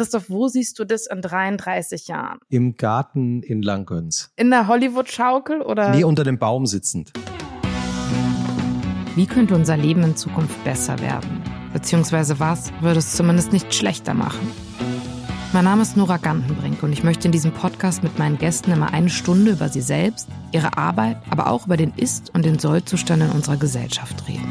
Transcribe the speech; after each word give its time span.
Christoph, 0.00 0.30
wo 0.30 0.48
siehst 0.48 0.78
du 0.78 0.86
das 0.86 1.06
in 1.06 1.20
33 1.20 2.08
Jahren? 2.08 2.38
Im 2.48 2.78
Garten 2.78 3.42
in 3.42 3.60
Langgöns. 3.60 4.32
In 4.34 4.48
der 4.48 4.66
Hollywood-Schaukel 4.66 5.60
oder? 5.60 5.90
Nee, 5.90 6.04
unter 6.04 6.24
dem 6.24 6.38
Baum 6.38 6.64
sitzend. 6.64 7.12
Wie 9.14 9.26
könnte 9.26 9.54
unser 9.54 9.76
Leben 9.76 10.02
in 10.02 10.16
Zukunft 10.16 10.64
besser 10.64 10.98
werden? 11.00 11.42
Beziehungsweise 11.74 12.40
was 12.40 12.72
würde 12.80 13.00
es 13.00 13.14
zumindest 13.14 13.52
nicht 13.52 13.74
schlechter 13.74 14.14
machen? 14.14 14.50
Mein 15.52 15.64
Name 15.64 15.82
ist 15.82 15.98
Nora 15.98 16.16
Gantenbrink 16.16 16.82
und 16.82 16.94
ich 16.94 17.04
möchte 17.04 17.28
in 17.28 17.32
diesem 17.32 17.52
Podcast 17.52 18.02
mit 18.02 18.18
meinen 18.18 18.38
Gästen 18.38 18.72
immer 18.72 18.94
eine 18.94 19.10
Stunde 19.10 19.50
über 19.50 19.68
sie 19.68 19.82
selbst, 19.82 20.28
ihre 20.52 20.78
Arbeit, 20.78 21.18
aber 21.28 21.50
auch 21.50 21.66
über 21.66 21.76
den 21.76 21.92
Ist- 21.92 22.34
und 22.34 22.46
den 22.46 22.58
Sollzustand 22.58 23.22
in 23.22 23.30
unserer 23.32 23.58
Gesellschaft 23.58 24.26
reden. 24.26 24.50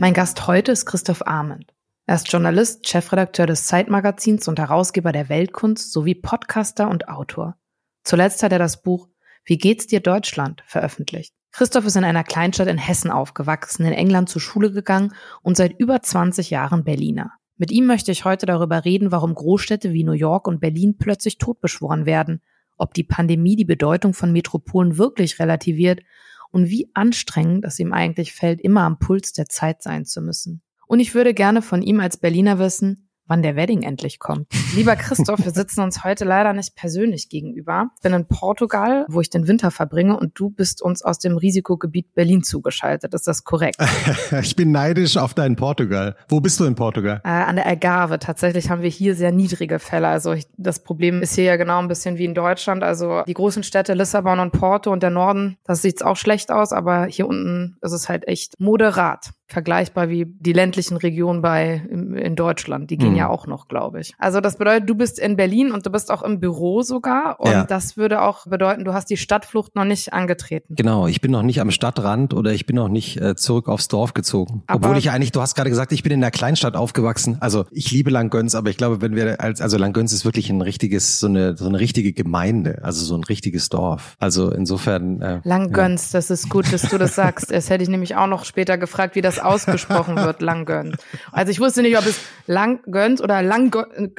Mein 0.00 0.14
Gast 0.14 0.46
heute 0.46 0.70
ist 0.70 0.86
Christoph 0.86 1.26
Arment. 1.26 1.74
Er 2.06 2.14
ist 2.14 2.30
Journalist, 2.30 2.88
Chefredakteur 2.88 3.48
des 3.48 3.66
Zeitmagazins 3.66 4.46
und 4.46 4.60
Herausgeber 4.60 5.10
der 5.10 5.28
Weltkunst 5.28 5.90
sowie 5.90 6.14
Podcaster 6.14 6.88
und 6.88 7.08
Autor. 7.08 7.56
Zuletzt 8.04 8.44
hat 8.44 8.52
er 8.52 8.60
das 8.60 8.80
Buch 8.82 9.08
Wie 9.44 9.58
geht's 9.58 9.88
dir 9.88 9.98
Deutschland 9.98 10.62
veröffentlicht. 10.66 11.34
Christoph 11.50 11.84
ist 11.84 11.96
in 11.96 12.04
einer 12.04 12.22
Kleinstadt 12.22 12.68
in 12.68 12.78
Hessen 12.78 13.10
aufgewachsen, 13.10 13.86
in 13.86 13.92
England 13.92 14.28
zur 14.28 14.40
Schule 14.40 14.70
gegangen 14.70 15.14
und 15.42 15.56
seit 15.56 15.80
über 15.80 16.00
20 16.00 16.50
Jahren 16.50 16.84
Berliner. 16.84 17.32
Mit 17.56 17.72
ihm 17.72 17.86
möchte 17.86 18.12
ich 18.12 18.24
heute 18.24 18.46
darüber 18.46 18.84
reden, 18.84 19.10
warum 19.10 19.34
Großstädte 19.34 19.92
wie 19.92 20.04
New 20.04 20.12
York 20.12 20.46
und 20.46 20.60
Berlin 20.60 20.96
plötzlich 20.96 21.38
totbeschworen 21.38 22.06
werden, 22.06 22.40
ob 22.76 22.94
die 22.94 23.02
Pandemie 23.02 23.56
die 23.56 23.64
Bedeutung 23.64 24.14
von 24.14 24.30
Metropolen 24.30 24.96
wirklich 24.96 25.40
relativiert 25.40 26.02
und 26.50 26.68
wie 26.68 26.90
anstrengend 26.94 27.64
es 27.64 27.78
ihm 27.78 27.92
eigentlich 27.92 28.32
fällt, 28.32 28.60
immer 28.60 28.82
am 28.82 28.98
Puls 28.98 29.32
der 29.32 29.46
Zeit 29.46 29.82
sein 29.82 30.04
zu 30.04 30.20
müssen. 30.20 30.62
Und 30.86 31.00
ich 31.00 31.14
würde 31.14 31.34
gerne 31.34 31.62
von 31.62 31.82
ihm 31.82 32.00
als 32.00 32.16
Berliner 32.16 32.58
wissen, 32.58 33.07
wann 33.28 33.42
der 33.42 33.54
Wedding 33.54 33.82
endlich 33.82 34.18
kommt. 34.18 34.48
Lieber 34.74 34.96
Christoph, 34.96 35.44
wir 35.44 35.52
sitzen 35.52 35.80
uns 35.80 36.02
heute 36.02 36.24
leider 36.24 36.52
nicht 36.52 36.74
persönlich 36.74 37.28
gegenüber. 37.28 37.90
Ich 37.96 38.02
bin 38.02 38.12
in 38.14 38.26
Portugal, 38.26 39.06
wo 39.08 39.20
ich 39.20 39.30
den 39.30 39.46
Winter 39.46 39.70
verbringe 39.70 40.18
und 40.18 40.38
du 40.38 40.50
bist 40.50 40.82
uns 40.82 41.02
aus 41.02 41.18
dem 41.18 41.36
Risikogebiet 41.36 42.14
Berlin 42.14 42.42
zugeschaltet. 42.42 43.14
Ist 43.14 43.28
das 43.28 43.44
korrekt? 43.44 43.76
ich 44.42 44.56
bin 44.56 44.72
neidisch 44.72 45.16
auf 45.16 45.34
dein 45.34 45.56
Portugal. 45.56 46.16
Wo 46.28 46.40
bist 46.40 46.58
du 46.58 46.64
in 46.64 46.74
Portugal? 46.74 47.20
Äh, 47.24 47.28
an 47.28 47.56
der 47.56 47.66
Algarve. 47.66 48.18
Tatsächlich 48.18 48.70
haben 48.70 48.82
wir 48.82 48.90
hier 48.90 49.14
sehr 49.14 49.32
niedrige 49.32 49.78
Fälle. 49.78 50.08
Also 50.08 50.32
ich, 50.32 50.46
das 50.56 50.82
Problem 50.82 51.22
ist 51.22 51.34
hier 51.34 51.44
ja 51.44 51.56
genau 51.56 51.78
ein 51.78 51.88
bisschen 51.88 52.18
wie 52.18 52.24
in 52.24 52.34
Deutschland. 52.34 52.82
Also 52.82 53.22
die 53.26 53.34
großen 53.34 53.62
Städte 53.62 53.94
Lissabon 53.94 54.40
und 54.40 54.52
Porto 54.52 54.90
und 54.90 55.02
der 55.02 55.10
Norden, 55.10 55.58
das 55.64 55.82
sieht's 55.82 56.02
auch 56.02 56.16
schlecht 56.16 56.50
aus, 56.50 56.72
aber 56.72 57.06
hier 57.06 57.26
unten 57.26 57.76
ist 57.82 57.92
es 57.92 58.08
halt 58.08 58.26
echt 58.26 58.54
moderat 58.58 59.30
vergleichbar 59.48 60.10
wie 60.10 60.26
die 60.26 60.52
ländlichen 60.52 60.98
Regionen 60.98 61.40
bei 61.40 61.82
in 61.90 62.36
Deutschland. 62.36 62.90
Die 62.90 62.98
gehen 62.98 63.12
mhm. 63.12 63.16
ja 63.16 63.28
auch 63.28 63.46
noch, 63.46 63.66
glaube 63.66 64.00
ich. 64.00 64.14
Also 64.18 64.40
das 64.40 64.58
bedeutet, 64.58 64.88
du 64.88 64.94
bist 64.94 65.18
in 65.18 65.36
Berlin 65.36 65.72
und 65.72 65.86
du 65.86 65.90
bist 65.90 66.10
auch 66.10 66.22
im 66.22 66.38
Büro 66.38 66.82
sogar. 66.82 67.40
Und 67.40 67.50
ja. 67.50 67.64
das 67.64 67.96
würde 67.96 68.20
auch 68.20 68.46
bedeuten, 68.46 68.84
du 68.84 68.92
hast 68.92 69.08
die 69.08 69.16
Stadtflucht 69.16 69.74
noch 69.74 69.84
nicht 69.84 70.12
angetreten. 70.12 70.74
Genau, 70.76 71.06
ich 71.06 71.22
bin 71.22 71.30
noch 71.30 71.42
nicht 71.42 71.60
am 71.62 71.70
Stadtrand 71.70 72.34
oder 72.34 72.52
ich 72.52 72.66
bin 72.66 72.76
noch 72.76 72.88
nicht 72.88 73.20
äh, 73.20 73.36
zurück 73.36 73.68
aufs 73.68 73.88
Dorf 73.88 74.12
gezogen. 74.12 74.62
Aber 74.66 74.86
Obwohl 74.86 74.98
ich 74.98 75.10
eigentlich, 75.10 75.32
du 75.32 75.40
hast 75.40 75.54
gerade 75.54 75.70
gesagt, 75.70 75.92
ich 75.92 76.02
bin 76.02 76.12
in 76.12 76.20
der 76.20 76.30
Kleinstadt 76.30 76.76
aufgewachsen. 76.76 77.38
Also 77.40 77.64
ich 77.70 77.90
liebe 77.90 78.10
Langgöns, 78.10 78.54
aber 78.54 78.68
ich 78.68 78.76
glaube, 78.76 79.00
wenn 79.00 79.16
wir 79.16 79.40
als 79.40 79.62
also 79.62 79.78
Langgöns 79.78 80.12
ist 80.12 80.26
wirklich 80.26 80.50
ein 80.50 80.60
richtiges, 80.60 81.20
so 81.20 81.26
eine 81.26 81.56
so 81.56 81.66
eine 81.66 81.80
richtige 81.80 82.12
Gemeinde, 82.12 82.80
also 82.82 83.02
so 83.04 83.16
ein 83.16 83.24
richtiges 83.24 83.70
Dorf. 83.70 84.16
Also 84.18 84.52
insofern. 84.52 85.22
Äh, 85.22 85.40
Langgöns, 85.44 86.12
ja. 86.12 86.18
das 86.18 86.30
ist 86.30 86.50
gut, 86.50 86.70
dass 86.70 86.82
du 86.82 86.98
das 86.98 87.14
sagst. 87.14 87.50
Das 87.50 87.70
hätte 87.70 87.82
ich 87.82 87.88
nämlich 87.88 88.14
auch 88.16 88.26
noch 88.26 88.44
später 88.44 88.76
gefragt, 88.76 89.16
wie 89.16 89.22
das 89.22 89.37
ausgesprochen 89.42 90.16
wird, 90.16 90.42
Langgöns. 90.42 90.96
Also 91.32 91.50
ich 91.50 91.60
wusste 91.60 91.82
nicht, 91.82 91.96
ob 91.96 92.06
es 92.06 92.18
Langgöns 92.46 93.20
oder 93.20 93.42
Lang, 93.42 93.74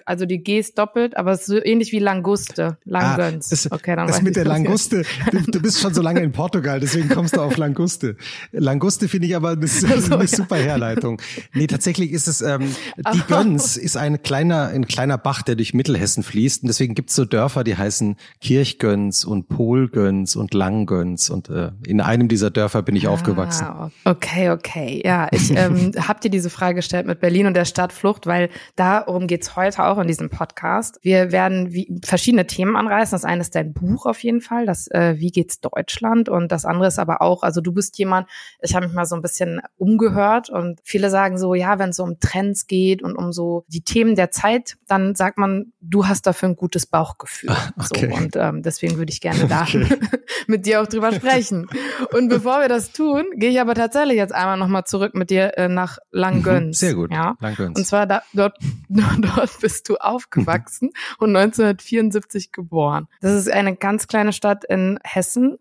also 0.06 0.26
die 0.26 0.44
G 0.44 0.60
ist 0.60 0.78
doppelt, 0.78 1.18
aber 1.18 1.32
es 1.32 1.42
ist 1.42 1.46
so 1.48 1.64
ähnlich 1.64 1.92
wie 1.92 2.00
Languste, 2.00 2.78
Langgöns. 2.86 3.68
Ah, 3.70 3.76
okay, 3.76 3.96
dann 3.96 4.08
das 4.08 4.22
mit 4.22 4.36
der 4.36 4.46
Languste, 4.46 5.04
du, 5.32 5.40
du, 5.40 5.62
bist 5.62 5.80
schon 5.80 5.94
so 5.94 6.02
lange 6.02 6.22
in 6.22 6.32
Portugal, 6.32 6.80
deswegen 6.80 7.10
kommst 7.10 7.36
du 7.36 7.42
auf 7.42 7.58
Languste. 7.58 8.16
Languste 8.52 9.08
finde 9.08 9.28
ich 9.28 9.36
aber 9.36 9.52
eine, 9.52 9.68
so, 9.68 10.16
eine 10.16 10.28
super 10.28 10.58
Herleitung. 10.58 11.22
Nee, 11.54 11.68
tatsächlich 11.68 12.12
ist 12.12 12.28
es, 12.28 12.42
ähm, 12.42 12.76
die 13.14 13.22
Göns 13.28 13.78
ist 13.78 13.98
ein 13.98 14.22
kleiner, 14.22 14.68
ein 14.68 14.86
kleiner 14.86 15.18
Bach, 15.18 15.42
der 15.42 15.56
durch 15.56 15.74
Mittelhessen 15.74 16.24
fließt 16.24 16.64
und 16.64 16.68
deswegen 16.68 16.96
gibt's 16.96 17.16
so 17.16 17.26
Dörfer, 17.26 17.64
die 17.64 17.78
heißen 17.78 18.16
Kirchgöns 18.42 19.26
und 19.26 19.50
Polgöns 19.50 20.36
und 20.36 20.54
Langgöns 20.54 21.30
und 21.30 21.50
äh, 21.50 21.72
in 21.86 22.02
einem 22.02 22.28
dieser 22.28 22.52
Dörfer 22.52 22.84
bin 22.84 22.96
ich 22.96 23.08
ah, 23.08 23.12
aufgewachsen. 23.12 23.66
Okay, 24.06 24.52
okay. 24.52 25.02
Ja, 25.10 25.28
ich 25.32 25.50
ähm, 25.56 25.92
habe 25.98 26.20
dir 26.20 26.30
diese 26.30 26.52
Frage 26.52 26.76
gestellt 26.76 27.08
mit 27.08 27.20
Berlin 27.20 27.48
und 27.48 27.56
der 27.56 27.66
Stadtflucht, 27.66 28.28
weil 28.28 28.50
darum 28.76 29.26
geht's 29.26 29.56
heute 29.56 29.84
auch 29.86 29.98
in 29.98 30.08
diesem 30.08 30.30
Podcast. 30.30 31.00
Wir 31.02 31.32
werden 31.32 31.74
wie, 31.74 32.00
verschiedene 32.06 32.46
Themen 32.46 32.76
anreißen. 32.76 33.16
Das 33.16 33.26
eine 33.26 33.42
ist 33.42 33.56
dein 33.56 33.74
Buch 33.74 34.06
auf 34.06 34.22
jeden 34.22 34.40
Fall, 34.40 34.68
das 34.68 34.88
äh, 34.92 35.16
Wie 35.18 35.32
geht's 35.32 35.62
Deutschland? 35.62 36.30
Und 36.30 36.52
das 36.52 36.64
andere 36.64 36.90
ist 36.90 37.00
aber 37.00 37.24
auch, 37.24 37.42
also 37.42 37.60
du 37.60 37.72
bist 37.72 37.98
jemand, 37.98 38.28
ich 38.62 38.76
habe 38.76 38.86
mich 38.86 38.94
mal 38.94 39.08
so 39.08 39.16
ein 39.16 39.24
bisschen 39.24 39.62
umgehört 39.78 40.52
und 40.52 40.80
viele 40.84 41.10
sagen 41.10 41.40
so, 41.40 41.56
ja, 41.56 41.80
wenn 41.80 41.90
es 41.90 41.96
so 41.96 42.04
um 42.04 42.20
Trends 42.20 42.68
geht 42.68 43.02
und 43.02 43.16
um 43.16 43.34
so 43.34 43.66
die 43.68 43.82
Themen 43.82 44.14
der 44.14 44.30
Zeit, 44.30 44.78
dann 44.88 45.16
sagt 45.16 45.40
man, 45.40 45.74
du 45.82 46.08
hast 46.08 46.28
dafür 46.28 46.50
ein 46.50 46.56
gutes 46.56 46.86
Bauchgefühl. 46.86 47.50
Ah, 47.50 47.72
okay. 47.80 48.12
So, 48.12 48.16
und 48.16 48.36
ähm, 48.36 48.62
deswegen 48.62 48.98
würde 48.98 49.12
ich 49.12 49.22
gerne 49.22 49.48
da 49.48 49.64
okay. 49.64 49.88
mit 50.48 50.68
dir 50.68 50.84
auch 50.84 50.88
drüber 50.88 51.12
sprechen. 51.12 51.68
Und 52.14 52.30
bevor 52.30 52.62
wir 52.62 52.70
das 52.70 52.92
tun, 52.92 53.26
gehe 53.36 53.50
ich 53.50 53.60
aber 53.60 53.74
tatsächlich 53.74 54.18
jetzt 54.18 54.36
einmal 54.36 54.58
nochmal 54.58 54.84
zurück 54.84 54.99
zurück 55.00 55.16
mit 55.16 55.30
dir 55.30 55.58
äh, 55.58 55.70
nach 55.70 55.98
Langgöns. 56.12 56.82
Mhm, 56.82 56.86
sehr 56.88 56.94
gut. 56.94 57.12
Ja. 57.12 57.38
Langgöns. 57.40 57.78
Und 57.78 57.86
zwar 57.86 58.06
da, 58.06 58.22
dort, 58.34 58.58
dort 58.90 59.60
bist 59.62 59.88
du 59.88 59.96
aufgewachsen 59.96 60.92
und 61.20 61.36
1974 61.36 62.52
geboren. 62.52 63.08
Das 63.22 63.34
ist 63.34 63.50
eine 63.50 63.76
ganz 63.76 64.08
kleine 64.08 64.34
Stadt 64.34 64.66
in 64.66 65.00
Hessen. 65.04 65.58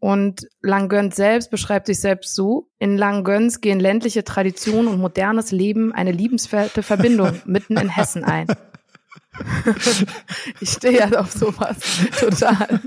Und 0.00 0.48
Langgöns 0.62 1.14
selbst 1.14 1.50
beschreibt 1.50 1.86
sich 1.86 2.00
selbst 2.00 2.34
so, 2.34 2.70
in 2.78 2.96
Langgöns 2.96 3.60
gehen 3.60 3.78
ländliche 3.78 4.24
Tradition 4.24 4.88
und 4.88 4.98
modernes 4.98 5.52
Leben 5.52 5.92
eine 5.92 6.10
liebenswerte 6.10 6.82
Verbindung 6.82 7.40
mitten 7.44 7.76
in 7.76 7.90
Hessen 7.90 8.24
ein. 8.24 8.46
ich 10.60 10.70
stehe 10.70 10.98
ja 10.98 11.20
auf 11.20 11.32
sowas 11.32 11.76
total. 12.18 12.80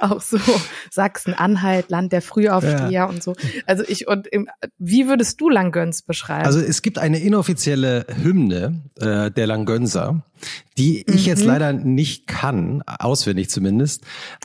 Auch 0.00 0.20
so 0.20 0.38
Sachsen-Anhalt, 0.90 1.90
Land 1.90 2.12
der 2.12 2.22
Frühaufsteher 2.22 2.90
ja. 2.90 3.04
und 3.04 3.22
so. 3.22 3.34
Also 3.66 3.84
ich 3.86 4.08
und 4.08 4.26
im, 4.26 4.48
wie 4.78 5.08
würdest 5.08 5.40
du 5.40 5.48
Langgöns 5.48 6.02
beschreiben? 6.02 6.46
Also 6.46 6.60
es 6.60 6.82
gibt 6.82 6.98
eine 6.98 7.20
inoffizielle 7.20 8.06
Hymne 8.22 8.82
äh, 8.98 9.30
der 9.30 9.46
Langgönser, 9.46 10.22
die 10.80 11.04
ich 11.06 11.22
mhm. 11.22 11.28
jetzt 11.28 11.44
leider 11.44 11.74
nicht 11.74 12.26
kann, 12.26 12.82
auswendig 12.86 13.50
zumindest. 13.50 14.02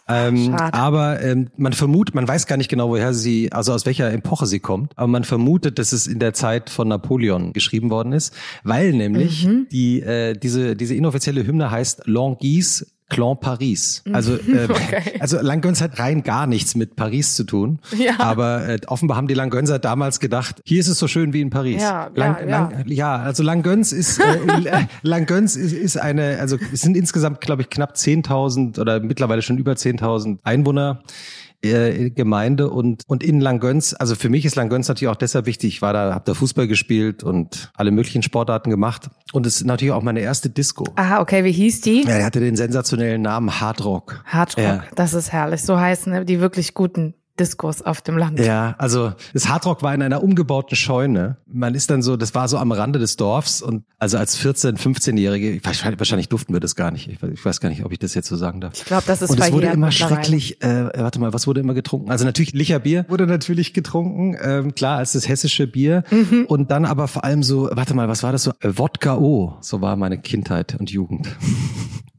Ähm, 0.10 0.54
aber 0.54 1.22
ähm, 1.22 1.48
man 1.56 1.72
vermutet, 1.72 2.14
man 2.14 2.28
weiß 2.28 2.46
gar 2.46 2.58
nicht 2.58 2.68
genau, 2.70 2.90
woher 2.90 3.14
sie, 3.14 3.54
also 3.54 3.72
aus 3.72 3.86
welcher 3.86 4.12
Epoche 4.12 4.46
sie 4.46 4.60
kommt, 4.60 4.92
aber 4.98 5.08
man 5.08 5.24
vermutet, 5.24 5.80
dass 5.80 5.94
es 5.94 6.08
in 6.08 6.20
der 6.20 6.34
Zeit 6.34 6.70
von 6.70 6.90
Napoleon 6.90 7.54
geschrieben 7.54 7.90
worden 7.90 8.12
ist, 8.12 8.34
weil 8.64 8.92
nämlich 8.92 9.46
mhm. 9.46 9.68
die 9.72 10.02
äh, 10.02 10.34
diese 10.34 10.76
diese 10.76 10.94
inoffizielle 10.94 11.48
Hymne 11.48 11.72
heißt 11.72 12.06
Languise 12.06 12.88
Clan 13.10 13.40
Paris. 13.40 14.04
Also, 14.12 14.34
äh, 14.36 14.68
okay. 14.70 15.18
also 15.20 15.40
Langgöns 15.40 15.82
hat 15.82 16.00
rein 16.00 16.24
gar 16.24 16.48
nichts 16.48 16.76
mit 16.76 16.96
Paris 16.96 17.36
zu 17.36 17.44
tun. 17.44 17.80
Ja. 17.98 18.20
Aber 18.20 18.68
äh, 18.68 18.80
offenbar 18.88 19.18
haben 19.18 19.28
die 19.28 19.34
Langgönser 19.34 19.80
damals 19.80 20.20
gedacht, 20.20 20.62
hier 20.66 20.80
ist 20.80 20.88
es 20.88 20.98
so 20.98 21.08
schön 21.08 21.34
wie 21.34 21.42
in 21.42 21.50
Paris. 21.50 21.82
Ja, 21.82 22.10
Lang, 22.16 22.38
ja, 22.48 22.70
Lang, 22.70 22.88
ja. 22.88 23.16
also 23.18 23.44
Langgöns 23.44 23.92
ist, 23.92 24.20
äh, 24.20 24.88
Langgöns 25.04 25.56
ist, 25.56 25.74
ist 25.74 25.98
eine, 25.98 26.40
also 26.40 26.58
es 26.74 26.82
sind 26.82 26.98
insgesamt, 26.98 27.42
glaube 27.42 27.62
ich, 27.62 27.70
knapp 27.70 27.96
10.000 27.96 28.80
oder 28.80 29.00
mittlerweile 29.00 29.42
schon 29.42 29.58
über 29.58 29.74
10.000 29.74 30.40
Einwohner 30.44 31.02
äh, 31.72 32.10
Gemeinde 32.10 32.70
und 32.70 33.04
und 33.08 33.24
in 33.24 33.40
Langgöns, 33.40 33.94
also 33.94 34.16
für 34.16 34.30
mich 34.30 34.46
ist 34.46 34.56
Langgöns 34.56 34.88
natürlich 34.88 35.12
auch 35.12 35.16
deshalb 35.16 35.46
wichtig. 35.46 35.76
Ich 35.76 35.82
war 35.82 35.94
da, 35.94 36.14
habe 36.14 36.26
da 36.26 36.34
Fußball 36.34 36.68
gespielt 36.68 37.24
und 37.24 37.72
alle 37.76 37.92
möglichen 37.92 38.24
Sportarten 38.24 38.70
gemacht 38.70 39.10
und 39.34 39.46
es 39.46 39.58
ist 39.58 39.66
natürlich 39.66 39.94
auch 39.94 40.04
meine 40.04 40.22
erste 40.22 40.50
Disco. 40.50 40.86
Ah, 40.96 41.22
okay, 41.22 41.44
wie 41.44 41.52
hieß 41.52 41.82
die? 41.82 42.04
Ja, 42.04 42.16
er 42.16 42.26
hatte 42.26 42.40
den 42.40 42.56
sensationellen 42.56 43.22
Namen 43.22 43.60
Hard 43.60 43.84
Rock. 43.84 44.24
Hard 44.26 44.58
Rock, 44.58 44.64
ja. 44.64 44.84
das 44.96 45.14
ist 45.14 45.32
herrlich. 45.32 45.64
So 45.64 45.80
heißen 45.80 46.26
die 46.26 46.40
wirklich 46.40 46.74
guten 46.74 47.14
Diskurs 47.40 47.82
auf 47.82 48.02
dem 48.02 48.18
Land. 48.18 48.40
Ja, 48.40 48.76
also 48.78 49.14
das 49.34 49.50
Hardrock 49.50 49.84
war 49.84 49.94
in 49.94 50.02
einer 50.02 50.24
umgebauten 50.24 50.76
Scheune. 50.76 51.38
Man 51.48 51.76
ist 51.76 51.90
dann 51.90 52.02
so, 52.02 52.16
das 52.16 52.34
war 52.34 52.48
so 52.48 52.58
am 52.58 52.72
Rande 52.72 53.00
des 53.00 53.18
Dorfs 53.18 53.62
und 53.62 53.84
also 54.00 54.18
als 54.18 54.38
14, 54.38 54.78
15-Jährige, 54.78 55.60
wahrscheinlich 55.64 56.30
durften 56.30 56.54
wir 56.54 56.60
das 56.60 56.76
gar 56.76 56.92
nicht. 56.92 57.08
Ich, 57.08 57.22
ich, 57.22 57.46
weiß 57.46 57.60
gar 57.60 57.70
nicht, 57.70 57.84
ob 57.84 57.92
ich 57.92 58.00
das 58.00 58.14
jetzt 58.14 58.28
so 58.28 58.36
sagen 58.36 58.62
darf. 58.62 58.74
Ich 58.76 58.86
glaube, 58.86 59.04
das 59.08 59.22
ist 59.22 59.32
Und 59.32 59.40
es 59.40 59.52
wurde 59.52 59.68
immer 59.68 59.92
schrecklich, 59.92 60.62
äh, 60.64 60.90
warte 60.96 61.20
mal, 61.20 61.34
was 61.34 61.48
wurde 61.48 61.60
immer 61.60 61.74
getrunken? 61.74 62.10
Also 62.10 62.26
natürlich 62.26 62.54
Licherbier 62.54 63.06
wurde 63.10 63.28
natürlich 63.28 63.74
getrunken, 63.74 64.38
ähm, 64.42 64.76
klar, 64.76 65.00
als 65.00 65.14
das 65.14 65.28
hessische 65.28 65.68
Bier. 65.68 66.04
Mhm. 66.12 66.46
Und 66.48 66.72
dann 66.72 66.86
aber 66.86 67.08
vor 67.08 67.24
allem 67.24 67.44
so, 67.44 67.70
warte 67.72 67.94
mal, 67.94 68.08
was 68.08 68.24
war 68.24 68.32
das 68.32 68.44
so? 68.44 68.52
Wodka 68.62 69.18
O, 69.18 69.58
so 69.62 69.82
war 69.82 69.96
meine 69.96 70.18
Kindheit 70.18 70.76
und 70.80 70.92
Jugend. 70.92 71.28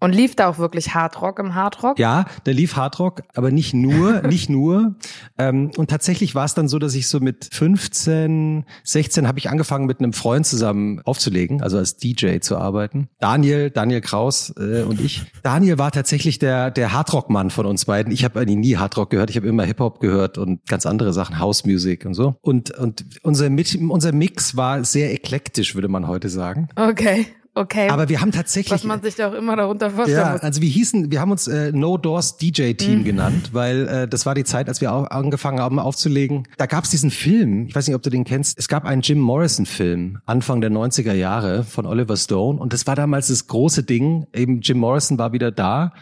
Und 0.01 0.15
lief 0.15 0.37
da 0.37 0.49
auch 0.49 0.59
wirklich 0.59 0.95
Hardrock 0.95 1.39
im 1.39 1.55
Hardrock? 1.55 1.99
Ja, 1.99 2.27
da 2.45 2.53
lief 2.53 2.77
Hardrock, 2.77 3.23
aber 3.35 3.51
nicht 3.51 3.75
nur, 3.75 4.23
nicht 4.29 4.51
nur. 4.51 4.97
Ähm, 5.39 5.71
und 5.77 5.91
tatsächlich 5.91 6.35
war 6.35 6.45
es 6.45 6.55
dann 6.55 6.69
so, 6.69 6.79
dass 6.79 6.95
ich 6.95 7.09
so 7.09 7.21
mit 7.21 7.49
15, 7.53 8.65
16 8.85 9.27
habe 9.27 9.39
ich 9.39 9.51
angefangen 9.51 9.87
mit 9.87 10.01
einem 10.01 10.13
Freund 10.13 10.47
zusammen 10.47 11.01
aufzulegen, 11.05 11.63
also 11.63 11.79
als 11.79 11.97
DJ 11.97 12.39
zu 12.41 12.57
arbeiten. 12.59 13.09
Daniel, 13.19 13.71
Daniel 13.71 14.01
Kraus 14.01 14.55
äh, 14.59 14.83
und 14.83 15.01
ich. 15.01 15.25
Daniel 15.43 15.79
war 15.79 15.91
tatsächlich 15.93 16.39
der 16.39 16.71
der 16.71 16.93
Hardrock-Mann 16.93 17.51
von 17.51 17.67
uns 17.67 17.87
beiden. 17.87 18.13
Ich 18.13 18.25
habe 18.25 18.41
eigentlich 18.41 18.57
nie 18.57 18.77
Hardrock 18.77 19.11
gehört, 19.11 19.31
ich 19.31 19.37
habe 19.37 19.47
immer 19.47 19.65
Hip 19.65 19.81
Hop 19.81 20.01
gehört 20.01 20.39
und 20.39 20.67
ganz 20.67 20.87
andere 20.87 21.13
Sachen, 21.13 21.39
House 21.39 21.65
Music 21.65 22.05
und 22.05 22.15
so. 22.15 22.37
Und 22.41 22.71
und 22.73 23.05
unser 23.23 23.47
unser 23.47 24.13
Mix 24.13 24.57
war 24.57 24.85
sehr 24.85 25.13
eklektisch, 25.13 25.75
würde 25.75 25.89
man 25.89 26.07
heute 26.07 26.29
sagen. 26.29 26.69
Okay. 26.77 27.27
Okay. 27.57 27.89
Aber 27.89 28.11
wir 28.11 28.21
haben 28.21 28.33
tatsächlich. 28.33 28.71
Was 28.71 28.85
man 28.85 29.01
sich 29.01 29.15
da 29.15 29.31
auch 29.31 29.33
immer 29.33 29.57
darunter 29.57 29.91
vorstellen 29.91 30.21
ja, 30.21 30.33
muss. 30.33 30.43
Also 30.43 30.61
wir 30.61 30.69
hießen, 30.69 31.11
wir 31.11 31.23
haben 31.23 31.31
uns 31.31 31.49
äh, 31.49 31.73
No 31.73 31.97
Doors 31.97 32.37
DJ 32.37 32.75
Team 32.75 32.99
mhm. 32.99 33.05
genannt, 33.05 33.51
weil 33.53 33.89
äh, 33.89 34.09
das 34.09 34.27
war 34.27 34.35
die 34.35 34.45
Zeit, 34.45 34.69
als 34.69 34.83
wir 34.83 34.93
auch 34.93 35.11
angefangen 35.11 35.59
haben 35.59 35.79
aufzulegen. 35.79 36.47
Da 36.59 36.67
gab 36.67 36.85
es 36.85 36.91
diesen 36.91 37.11
Film, 37.11 37.67
ich 37.67 37.75
weiß 37.75 37.87
nicht, 37.87 37.97
ob 37.97 38.03
du 38.03 38.11
den 38.11 38.25
kennst. 38.25 38.59
Es 38.59 38.69
gab 38.69 38.85
einen 38.85 39.01
Jim 39.01 39.19
Morrison 39.21 39.65
Film 39.65 40.19
Anfang 40.27 40.61
der 40.61 40.71
90er 40.71 41.15
Jahre 41.15 41.65
von 41.65 41.87
Oliver 41.87 42.19
Stone 42.19 42.61
und 42.61 42.75
das 42.75 42.87
war 42.87 42.95
damals 42.95 43.29
das 43.29 43.47
große 43.47 43.85
Ding. 43.85 44.27
Eben 44.35 44.61
Jim 44.61 44.77
Morrison 44.77 45.19
war 45.19 45.33
wieder 45.33 45.51
da 45.51 45.95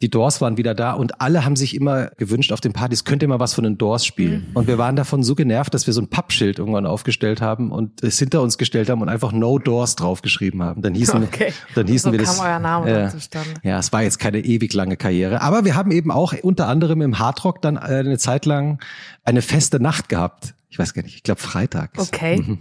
die 0.00 0.10
Doors 0.10 0.40
waren 0.40 0.56
wieder 0.56 0.74
da 0.74 0.92
und 0.92 1.20
alle 1.20 1.44
haben 1.44 1.56
sich 1.56 1.74
immer 1.74 2.06
gewünscht 2.16 2.52
auf 2.52 2.60
den 2.60 2.72
Partys, 2.72 3.04
könnt 3.04 3.22
ihr 3.22 3.28
mal 3.28 3.38
was 3.38 3.54
von 3.54 3.64
den 3.64 3.78
Doors 3.78 4.04
spielen? 4.04 4.46
Mhm. 4.48 4.56
Und 4.56 4.66
wir 4.66 4.78
waren 4.78 4.96
davon 4.96 5.22
so 5.22 5.34
genervt, 5.34 5.74
dass 5.74 5.86
wir 5.86 5.94
so 5.94 6.00
ein 6.00 6.08
Pappschild 6.08 6.58
irgendwann 6.58 6.86
aufgestellt 6.86 7.40
haben 7.40 7.70
und 7.70 8.02
es 8.02 8.18
hinter 8.18 8.42
uns 8.42 8.58
gestellt 8.58 8.90
haben 8.90 9.02
und 9.02 9.08
einfach 9.08 9.32
No 9.32 9.58
Doors 9.58 9.96
draufgeschrieben 9.96 10.62
haben. 10.62 10.82
Dann 10.82 10.94
hießen, 10.94 11.22
okay. 11.24 11.52
dann 11.74 11.86
hießen 11.86 12.10
so 12.10 12.12
wir 12.12 12.24
das. 12.24 12.40
euer 12.40 12.58
Name 12.58 13.06
äh, 13.06 13.08
zustande. 13.10 13.50
Ja, 13.62 13.78
es 13.78 13.92
war 13.92 14.02
jetzt 14.02 14.18
keine 14.18 14.40
ewig 14.40 14.72
lange 14.72 14.96
Karriere. 14.96 15.40
Aber 15.42 15.64
wir 15.64 15.74
haben 15.74 15.90
eben 15.90 16.10
auch 16.10 16.34
unter 16.42 16.68
anderem 16.68 17.02
im 17.02 17.18
Hardrock 17.18 17.62
dann 17.62 17.76
äh, 17.76 17.80
eine 17.80 18.18
Zeit 18.18 18.46
lang 18.46 18.80
eine 19.24 19.42
feste 19.42 19.80
Nacht 19.80 20.08
gehabt. 20.08 20.54
Ich 20.68 20.78
weiß 20.78 20.94
gar 20.94 21.02
nicht, 21.02 21.16
ich 21.16 21.22
glaube 21.22 21.40
Freitag. 21.40 21.90
Okay. 21.98 22.38
Mhm. 22.38 22.58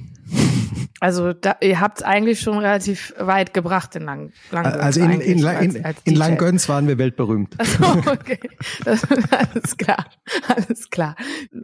Also 1.01 1.33
da, 1.33 1.56
ihr 1.62 1.80
habt 1.80 1.98
es 1.98 2.04
eigentlich 2.04 2.42
schon 2.42 2.60
relativ 2.60 3.12
weit 3.18 3.56
gebracht 3.56 3.95
in 3.95 4.04
Lang 4.04 4.31
Langgöns. 4.51 4.75
Also 4.78 5.01
in, 5.01 5.10
in, 5.19 5.39
in, 5.39 5.45
als 5.83 5.98
in 6.04 6.16
Langgöns 6.16 6.69
waren 6.69 6.88
wir 6.88 7.00
weltberühmt. 7.00 7.56
Ach 7.57 8.06
okay. 8.06 8.39
Das, 8.86 9.01
alles 9.31 9.78
klar, 9.78 10.06
alles 10.48 10.92
klar. 10.92 11.16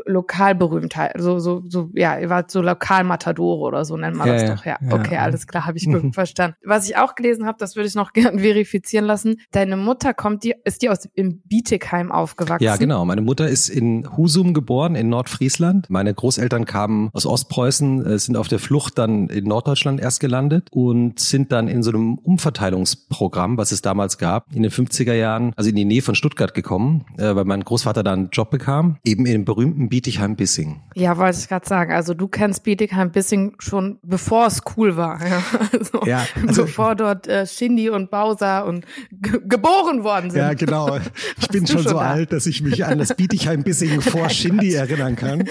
Lokalberühmtheit, 0.08 1.14
so, 1.20 1.38
so, 1.38 1.62
so, 1.68 1.92
ja, 1.94 2.18
ihr 2.18 2.32
wart 2.32 2.50
so 2.50 2.64
Lokalmatadore 2.64 3.62
oder 3.62 3.86
so 3.86 3.96
nennt 3.96 4.18
man 4.18 4.28
ja, 4.28 4.34
das 4.34 4.56
doch, 4.56 4.66
ja. 4.66 4.78
ja 4.82 4.94
okay, 4.96 5.14
ja. 5.14 5.22
alles 5.22 5.46
klar, 5.46 5.68
habe 5.68 5.78
ich 5.78 5.86
mhm. 5.88 6.14
verstanden. 6.14 6.58
Was 6.64 6.90
ich 6.90 6.98
auch 6.98 7.14
gelesen 7.14 7.46
habe, 7.46 7.60
das 7.60 7.76
würde 7.76 7.88
ich 7.88 7.94
noch 7.94 8.14
gern 8.14 8.40
verifizieren 8.40 9.06
lassen. 9.06 9.36
Deine 9.52 9.78
Mutter 9.78 10.16
kommt, 10.16 10.46
die, 10.46 10.56
ist 10.64 10.82
die 10.82 10.90
aus 10.90 11.08
im 11.14 11.42
Bietigheim 11.42 12.12
aufgewachsen? 12.12 12.64
Ja, 12.64 12.76
genau. 12.78 13.06
Meine 13.06 13.22
Mutter 13.22 13.48
ist 13.48 13.70
in 13.70 14.18
Husum 14.18 14.56
geboren, 14.56 14.96
in 14.96 15.10
Nordfriesland. 15.10 15.92
Meine 15.92 16.12
Großeltern 16.12 16.66
kamen 16.66 17.12
aus 17.14 17.28
Ostpreußen, 17.28 18.04
äh, 18.04 18.18
sind 18.18 18.36
auf 18.36 18.48
der 18.48 18.57
Flucht 18.60 18.98
dann 18.98 19.28
in 19.30 19.46
Norddeutschland 19.46 20.00
erst 20.00 20.20
gelandet 20.20 20.68
und 20.72 21.20
sind 21.20 21.52
dann 21.52 21.68
in 21.68 21.84
so 21.84 21.92
einem 21.92 22.16
Umverteilungsprogramm, 22.18 23.58
was 23.58 23.72
es 23.72 23.82
damals 23.82 24.18
gab, 24.18 24.54
in 24.54 24.64
den 24.64 24.72
50er 24.72 25.14
Jahren, 25.14 25.54
also 25.56 25.70
in 25.70 25.76
die 25.76 25.86
Nähe 25.86 26.02
von 26.02 26.16
Stuttgart 26.16 26.54
gekommen, 26.54 27.06
äh, 27.18 27.36
weil 27.36 27.46
mein 27.46 27.64
Großvater 27.64 28.04
da 28.04 28.14
einen 28.14 28.30
Job 28.32 28.52
bekam, 28.52 28.98
eben 29.04 29.26
in 29.26 29.34
dem 29.34 29.46
berühmten 29.46 29.90
Bietigheim-Bissing. 29.90 30.82
Ja, 30.96 31.18
wollte 31.18 31.40
ich 31.40 31.48
gerade 31.48 31.68
sagen. 31.68 31.94
Also 31.94 32.14
du 32.14 32.28
kennst 32.28 32.64
Bietigheim-Bissing 32.64 33.56
schon 33.60 34.00
bevor 34.04 34.48
es 34.48 34.62
cool 34.76 34.98
war. 34.98 35.20
Ja, 35.26 35.44
also, 35.72 36.06
ja, 36.06 36.26
also 36.48 36.64
bevor 36.64 36.96
dort 36.96 37.28
äh, 37.28 37.46
Shindy 37.46 37.90
und 37.90 38.12
Bowser 38.12 38.66
und 38.66 38.86
geboren 39.12 40.04
worden 40.04 40.32
sind. 40.32 40.40
Ja, 40.40 40.54
genau. 40.54 41.00
Ich 41.40 41.50
bin 41.50 41.68
schon, 41.68 41.80
schon 41.80 41.92
so 41.92 42.00
da? 42.00 42.12
alt, 42.12 42.34
dass 42.34 42.46
ich 42.46 42.62
mich 42.62 42.86
an 42.86 43.00
das 43.00 43.16
Bietigheim-Bissing 43.16 44.02
vor 44.02 44.30
Shindy 44.38 44.74
erinnern 44.74 45.16
kann. 45.16 45.44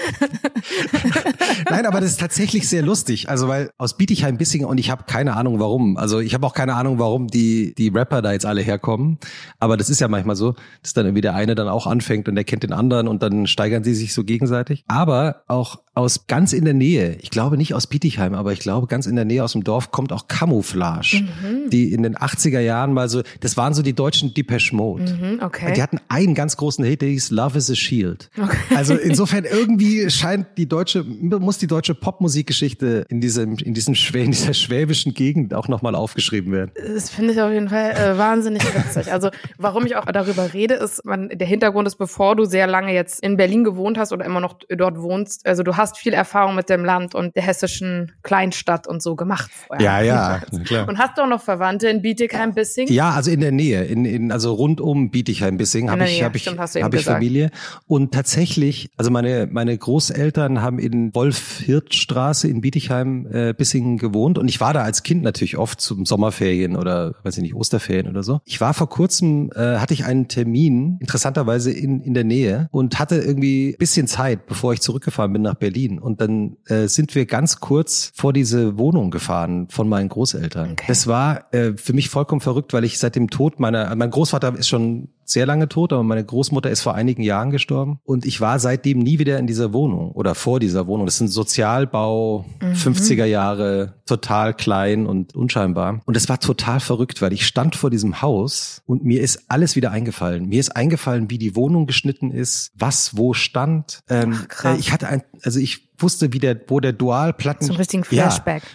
Nein, 1.69 1.85
aber 1.85 2.01
das 2.01 2.11
ist 2.11 2.19
tatsächlich 2.19 2.67
sehr 2.67 2.81
lustig. 2.81 2.96
Also 3.29 3.47
weil 3.47 3.69
aus 3.77 3.97
Bietigheim-Bissing 3.97 4.65
und 4.65 4.77
ich 4.79 4.89
habe 4.89 5.03
keine 5.05 5.35
Ahnung 5.35 5.59
warum. 5.59 5.97
Also 5.97 6.19
ich 6.19 6.33
habe 6.33 6.45
auch 6.45 6.53
keine 6.53 6.75
Ahnung, 6.75 6.99
warum 6.99 7.27
die 7.27 7.73
die 7.77 7.89
Rapper 7.89 8.21
da 8.21 8.31
jetzt 8.31 8.45
alle 8.45 8.61
herkommen. 8.61 9.17
Aber 9.59 9.77
das 9.77 9.89
ist 9.89 9.99
ja 9.99 10.07
manchmal 10.07 10.35
so, 10.35 10.55
dass 10.81 10.93
dann 10.93 11.05
irgendwie 11.05 11.21
der 11.21 11.35
eine 11.35 11.55
dann 11.55 11.67
auch 11.67 11.87
anfängt 11.87 12.27
und 12.27 12.35
der 12.35 12.43
kennt 12.43 12.63
den 12.63 12.73
anderen 12.73 13.07
und 13.07 13.21
dann 13.23 13.47
steigern 13.47 13.83
sie 13.83 13.93
sich 13.93 14.13
so 14.13 14.23
gegenseitig. 14.23 14.83
Aber 14.87 15.43
auch 15.47 15.79
aus 15.97 16.27
ganz 16.27 16.53
in 16.53 16.63
der 16.63 16.75
Nähe, 16.75 17.17
ich 17.21 17.31
glaube 17.31 17.57
nicht 17.57 17.73
aus 17.73 17.87
Bietigheim, 17.87 18.35
aber 18.35 18.53
ich 18.53 18.59
glaube 18.59 18.85
ganz 18.85 19.07
in 19.07 19.15
der 19.15 19.25
Nähe 19.25 19.43
aus 19.43 19.53
dem 19.53 19.63
Dorf 19.63 19.91
kommt 19.91 20.13
auch 20.13 20.27
Camouflage, 20.27 21.23
mhm. 21.23 21.71
die 21.71 21.91
in 21.91 22.03
den 22.03 22.15
80er 22.15 22.59
Jahren 22.59 22.93
mal 22.93 23.09
so, 23.09 23.23
das 23.39 23.57
waren 23.57 23.73
so 23.73 23.81
die 23.81 23.93
deutschen 23.93 24.33
Depeche 24.33 24.75
Mode. 24.75 25.03
Mhm, 25.03 25.41
okay. 25.41 25.73
Die 25.75 25.81
hatten 25.81 25.99
einen 26.07 26.35
ganz 26.35 26.55
großen 26.55 26.85
Hit, 26.85 27.01
der 27.01 27.09
hieß 27.09 27.31
Love 27.31 27.57
is 27.57 27.71
a 27.71 27.75
Shield. 27.75 28.29
Okay. 28.39 28.57
Also 28.75 28.93
insofern 28.93 29.45
irgendwie 29.45 30.07
scheint 30.11 30.45
die 30.57 30.67
deutsche, 30.67 31.03
muss 31.03 31.57
die 31.57 31.67
deutsche 31.67 31.95
Popmusikgeschichte 31.95 32.86
in 33.09 33.21
diesem, 33.21 33.57
in 33.57 33.73
diesem 33.73 33.95
Schwä 33.95 34.23
in 34.23 34.31
dieser 34.31 34.53
schwäbischen 34.53 35.13
Gegend 35.13 35.53
auch 35.53 35.67
nochmal 35.67 35.95
aufgeschrieben 35.95 36.51
werden. 36.51 36.71
Das 36.75 37.09
finde 37.09 37.33
ich 37.33 37.41
auf 37.41 37.51
jeden 37.51 37.69
Fall 37.69 37.91
äh, 37.91 38.17
wahnsinnig 38.17 38.63
witzig. 38.63 39.11
Also 39.11 39.29
warum 39.57 39.85
ich 39.85 39.95
auch 39.95 40.05
darüber 40.05 40.53
rede, 40.53 40.75
ist, 40.75 41.05
man, 41.05 41.29
der 41.29 41.47
Hintergrund 41.47 41.87
ist, 41.87 41.95
bevor 41.95 42.35
du 42.35 42.45
sehr 42.45 42.67
lange 42.67 42.93
jetzt 42.93 43.23
in 43.23 43.37
Berlin 43.37 43.63
gewohnt 43.63 43.97
hast 43.97 44.11
oder 44.11 44.25
immer 44.25 44.39
noch 44.39 44.55
dort 44.69 44.99
wohnst, 45.01 45.45
also 45.45 45.63
du 45.63 45.77
hast 45.77 45.97
viel 45.97 46.13
Erfahrung 46.13 46.55
mit 46.55 46.69
dem 46.69 46.83
Land 46.83 47.15
und 47.15 47.35
der 47.35 47.43
hessischen 47.43 48.11
Kleinstadt 48.23 48.87
und 48.87 49.01
so 49.01 49.15
gemacht. 49.15 49.51
Vorher. 49.67 49.85
Ja, 49.85 50.01
ja, 50.01 50.41
klar. 50.65 50.87
Und 50.87 50.97
hast 50.97 51.17
du 51.17 51.23
auch 51.23 51.27
noch 51.27 51.41
Verwandte 51.41 51.87
in 51.89 52.01
Bietigheim-Bissing? 52.01 52.87
Ja, 52.89 53.11
also 53.11 53.31
in 53.31 53.39
der 53.39 53.51
Nähe, 53.51 53.83
in, 53.83 54.05
in, 54.05 54.31
also 54.31 54.53
rund 54.53 54.81
um 54.81 55.11
Bietigheim-Bissing 55.11 55.89
habe 55.89 56.05
ich, 56.05 56.23
hab 56.23 56.35
ich, 56.35 56.47
hab 56.47 56.93
ich 56.93 57.05
Familie. 57.05 57.51
Und 57.87 58.13
tatsächlich, 58.13 58.89
also 58.97 59.11
meine, 59.11 59.47
meine 59.51 59.77
Großeltern 59.77 60.61
haben 60.61 60.79
in 60.79 61.13
Wolf-Hirt-Straße 61.13 62.47
in 62.47 62.61
Bietigheim-Bissing 62.77 63.95
äh, 63.95 63.97
gewohnt 63.97 64.37
und 64.37 64.47
ich 64.47 64.59
war 64.59 64.73
da 64.73 64.83
als 64.83 65.03
Kind 65.03 65.23
natürlich 65.23 65.57
oft 65.57 65.81
zum 65.81 66.05
Sommerferien 66.05 66.75
oder, 66.75 67.15
weiß 67.23 67.37
ich 67.37 67.43
nicht, 67.43 67.55
Osterferien 67.55 68.07
oder 68.07 68.23
so. 68.23 68.39
Ich 68.45 68.61
war 68.61 68.73
vor 68.73 68.89
kurzem, 68.89 69.51
äh, 69.55 69.77
hatte 69.77 69.93
ich 69.93 70.05
einen 70.05 70.27
Termin, 70.27 70.97
interessanterweise 70.99 71.71
in, 71.71 71.99
in 72.01 72.13
der 72.13 72.23
Nähe 72.23 72.67
und 72.71 72.99
hatte 72.99 73.15
irgendwie 73.15 73.75
bisschen 73.77 74.07
Zeit, 74.07 74.45
bevor 74.45 74.73
ich 74.73 74.81
zurückgefahren 74.81 75.33
bin 75.33 75.41
nach 75.41 75.55
Berlin. 75.55 75.99
Und 75.99 76.21
dann 76.21 76.57
äh, 76.65 76.87
sind 76.87 77.15
wir 77.15 77.25
ganz 77.25 77.59
kurz 77.59 78.11
vor 78.13 78.33
diese 78.33 78.77
Wohnung 78.77 79.11
gefahren 79.11 79.67
von 79.69 79.89
meinen 79.89 80.09
Großeltern. 80.09 80.71
Okay. 80.73 80.85
Das 80.87 81.07
war 81.07 81.53
äh, 81.53 81.73
für 81.75 81.93
mich 81.93 82.09
vollkommen 82.09 82.41
verrückt, 82.41 82.73
weil 82.73 82.83
ich 82.83 82.99
seit 82.99 83.15
dem 83.15 83.29
Tod 83.29 83.59
meiner, 83.59 83.95
mein 83.95 84.11
Großvater 84.11 84.55
ist 84.57 84.67
schon 84.67 85.09
sehr 85.29 85.45
lange 85.45 85.67
tot, 85.67 85.91
aber 85.93 86.03
meine 86.03 86.23
Großmutter 86.23 86.69
ist 86.69 86.81
vor 86.81 86.95
einigen 86.95 87.21
Jahren 87.21 87.51
gestorben 87.51 87.99
und 88.03 88.25
ich 88.25 88.39
war 88.39 88.59
seitdem 88.59 88.99
nie 88.99 89.19
wieder 89.19 89.37
in 89.39 89.47
dieser 89.47 89.73
Wohnung 89.73 90.11
oder 90.11 90.35
vor 90.35 90.59
dieser 90.59 90.87
Wohnung. 90.87 91.05
Das 91.05 91.15
ist 91.15 91.21
ein 91.21 91.27
Sozialbau, 91.27 92.45
mhm. 92.61 92.73
50er 92.73 93.25
Jahre, 93.25 93.95
total 94.05 94.53
klein 94.53 95.05
und 95.05 95.35
unscheinbar. 95.35 96.01
Und 96.05 96.15
es 96.15 96.29
war 96.29 96.39
total 96.39 96.79
verrückt, 96.79 97.21
weil 97.21 97.33
ich 97.33 97.45
stand 97.45 97.75
vor 97.75 97.89
diesem 97.89 98.21
Haus 98.21 98.81
und 98.85 99.03
mir 99.03 99.21
ist 99.21 99.43
alles 99.49 99.75
wieder 99.75 99.91
eingefallen. 99.91 100.47
Mir 100.47 100.59
ist 100.59 100.75
eingefallen, 100.75 101.29
wie 101.29 101.37
die 101.37 101.55
Wohnung 101.55 101.87
geschnitten 101.87 102.31
ist, 102.31 102.71
was 102.75 103.17
wo 103.17 103.33
stand. 103.33 103.99
Ähm, 104.09 104.39
Ach, 104.49 104.65
äh, 104.65 104.77
ich 104.77 104.93
hatte 104.93 105.07
ein, 105.07 105.23
also 105.43 105.59
ich 105.59 105.86
wusste, 105.97 106.33
wie 106.33 106.39
der, 106.39 106.59
wo 106.67 106.79
der 106.79 106.93
Dualplatten, 106.93 107.67
ja, 108.11 108.29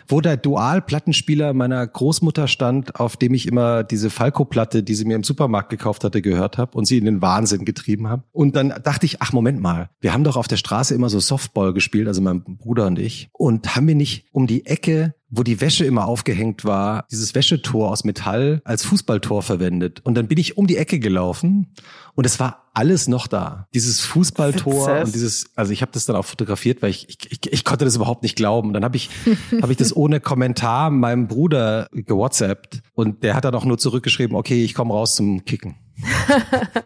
wo 0.08 0.20
der 0.20 0.36
Dualplattenspieler 0.36 1.54
meiner 1.54 1.86
Großmutter 1.86 2.48
stand, 2.48 2.98
auf 2.98 3.16
dem 3.16 3.34
ich 3.34 3.46
immer 3.46 3.84
diese 3.84 4.10
Falco-Platte, 4.10 4.82
die 4.82 4.94
sie 4.94 5.04
mir 5.04 5.16
im 5.16 5.24
Supermarkt 5.24 5.70
gekauft 5.70 6.04
hatte, 6.04 6.22
gehört 6.22 6.58
habe 6.58 6.76
und 6.76 6.86
sie 6.86 6.98
in 6.98 7.04
den 7.04 7.22
Wahnsinn 7.22 7.64
getrieben 7.64 8.08
habe. 8.08 8.24
Und 8.32 8.56
dann 8.56 8.74
dachte 8.82 9.06
ich, 9.06 9.22
ach 9.22 9.32
Moment 9.32 9.60
mal, 9.60 9.90
wir 10.00 10.12
haben 10.12 10.24
doch 10.24 10.36
auf 10.36 10.48
der 10.48 10.56
Straße 10.56 10.94
immer 10.94 11.08
so 11.08 11.20
Softball 11.20 11.72
gespielt, 11.72 12.08
also 12.08 12.20
mein 12.20 12.42
Bruder 12.42 12.86
und 12.86 12.98
ich, 12.98 13.30
und 13.32 13.76
haben 13.76 13.86
wir 13.88 13.94
nicht 13.94 14.26
um 14.32 14.46
die 14.46 14.66
Ecke 14.66 15.14
wo 15.32 15.42
die 15.42 15.60
Wäsche 15.62 15.86
immer 15.86 16.06
aufgehängt 16.06 16.64
war, 16.64 17.06
dieses 17.10 17.34
Wäschetor 17.34 17.90
aus 17.90 18.04
Metall 18.04 18.60
als 18.64 18.84
Fußballtor 18.84 19.42
verwendet. 19.42 20.00
Und 20.04 20.14
dann 20.14 20.28
bin 20.28 20.38
ich 20.38 20.58
um 20.58 20.66
die 20.66 20.76
Ecke 20.76 20.98
gelaufen 20.98 21.72
und 22.14 22.26
es 22.26 22.38
war 22.38 22.70
alles 22.74 23.08
noch 23.08 23.26
da. 23.26 23.66
Dieses 23.72 24.00
Fußballtor 24.00 24.88
Witzes. 24.88 25.04
und 25.06 25.14
dieses, 25.14 25.46
also 25.56 25.72
ich 25.72 25.80
habe 25.80 25.90
das 25.92 26.04
dann 26.04 26.16
auch 26.16 26.26
fotografiert, 26.26 26.82
weil 26.82 26.90
ich, 26.90 27.08
ich, 27.08 27.32
ich, 27.32 27.52
ich 27.52 27.64
konnte 27.64 27.86
das 27.86 27.96
überhaupt 27.96 28.22
nicht 28.22 28.36
glauben. 28.36 28.68
Und 28.68 28.74
dann 28.74 28.84
habe 28.84 28.96
ich, 28.96 29.08
hab 29.62 29.70
ich 29.70 29.78
das 29.78 29.96
ohne 29.96 30.20
Kommentar 30.20 30.90
meinem 30.90 31.28
Bruder 31.28 31.88
gewhatsappt 31.92 32.82
und 32.92 33.22
der 33.22 33.34
hat 33.34 33.46
dann 33.46 33.54
auch 33.54 33.64
nur 33.64 33.78
zurückgeschrieben, 33.78 34.36
okay, 34.36 34.62
ich 34.62 34.74
komme 34.74 34.92
raus 34.92 35.14
zum 35.14 35.46
Kicken. 35.46 35.76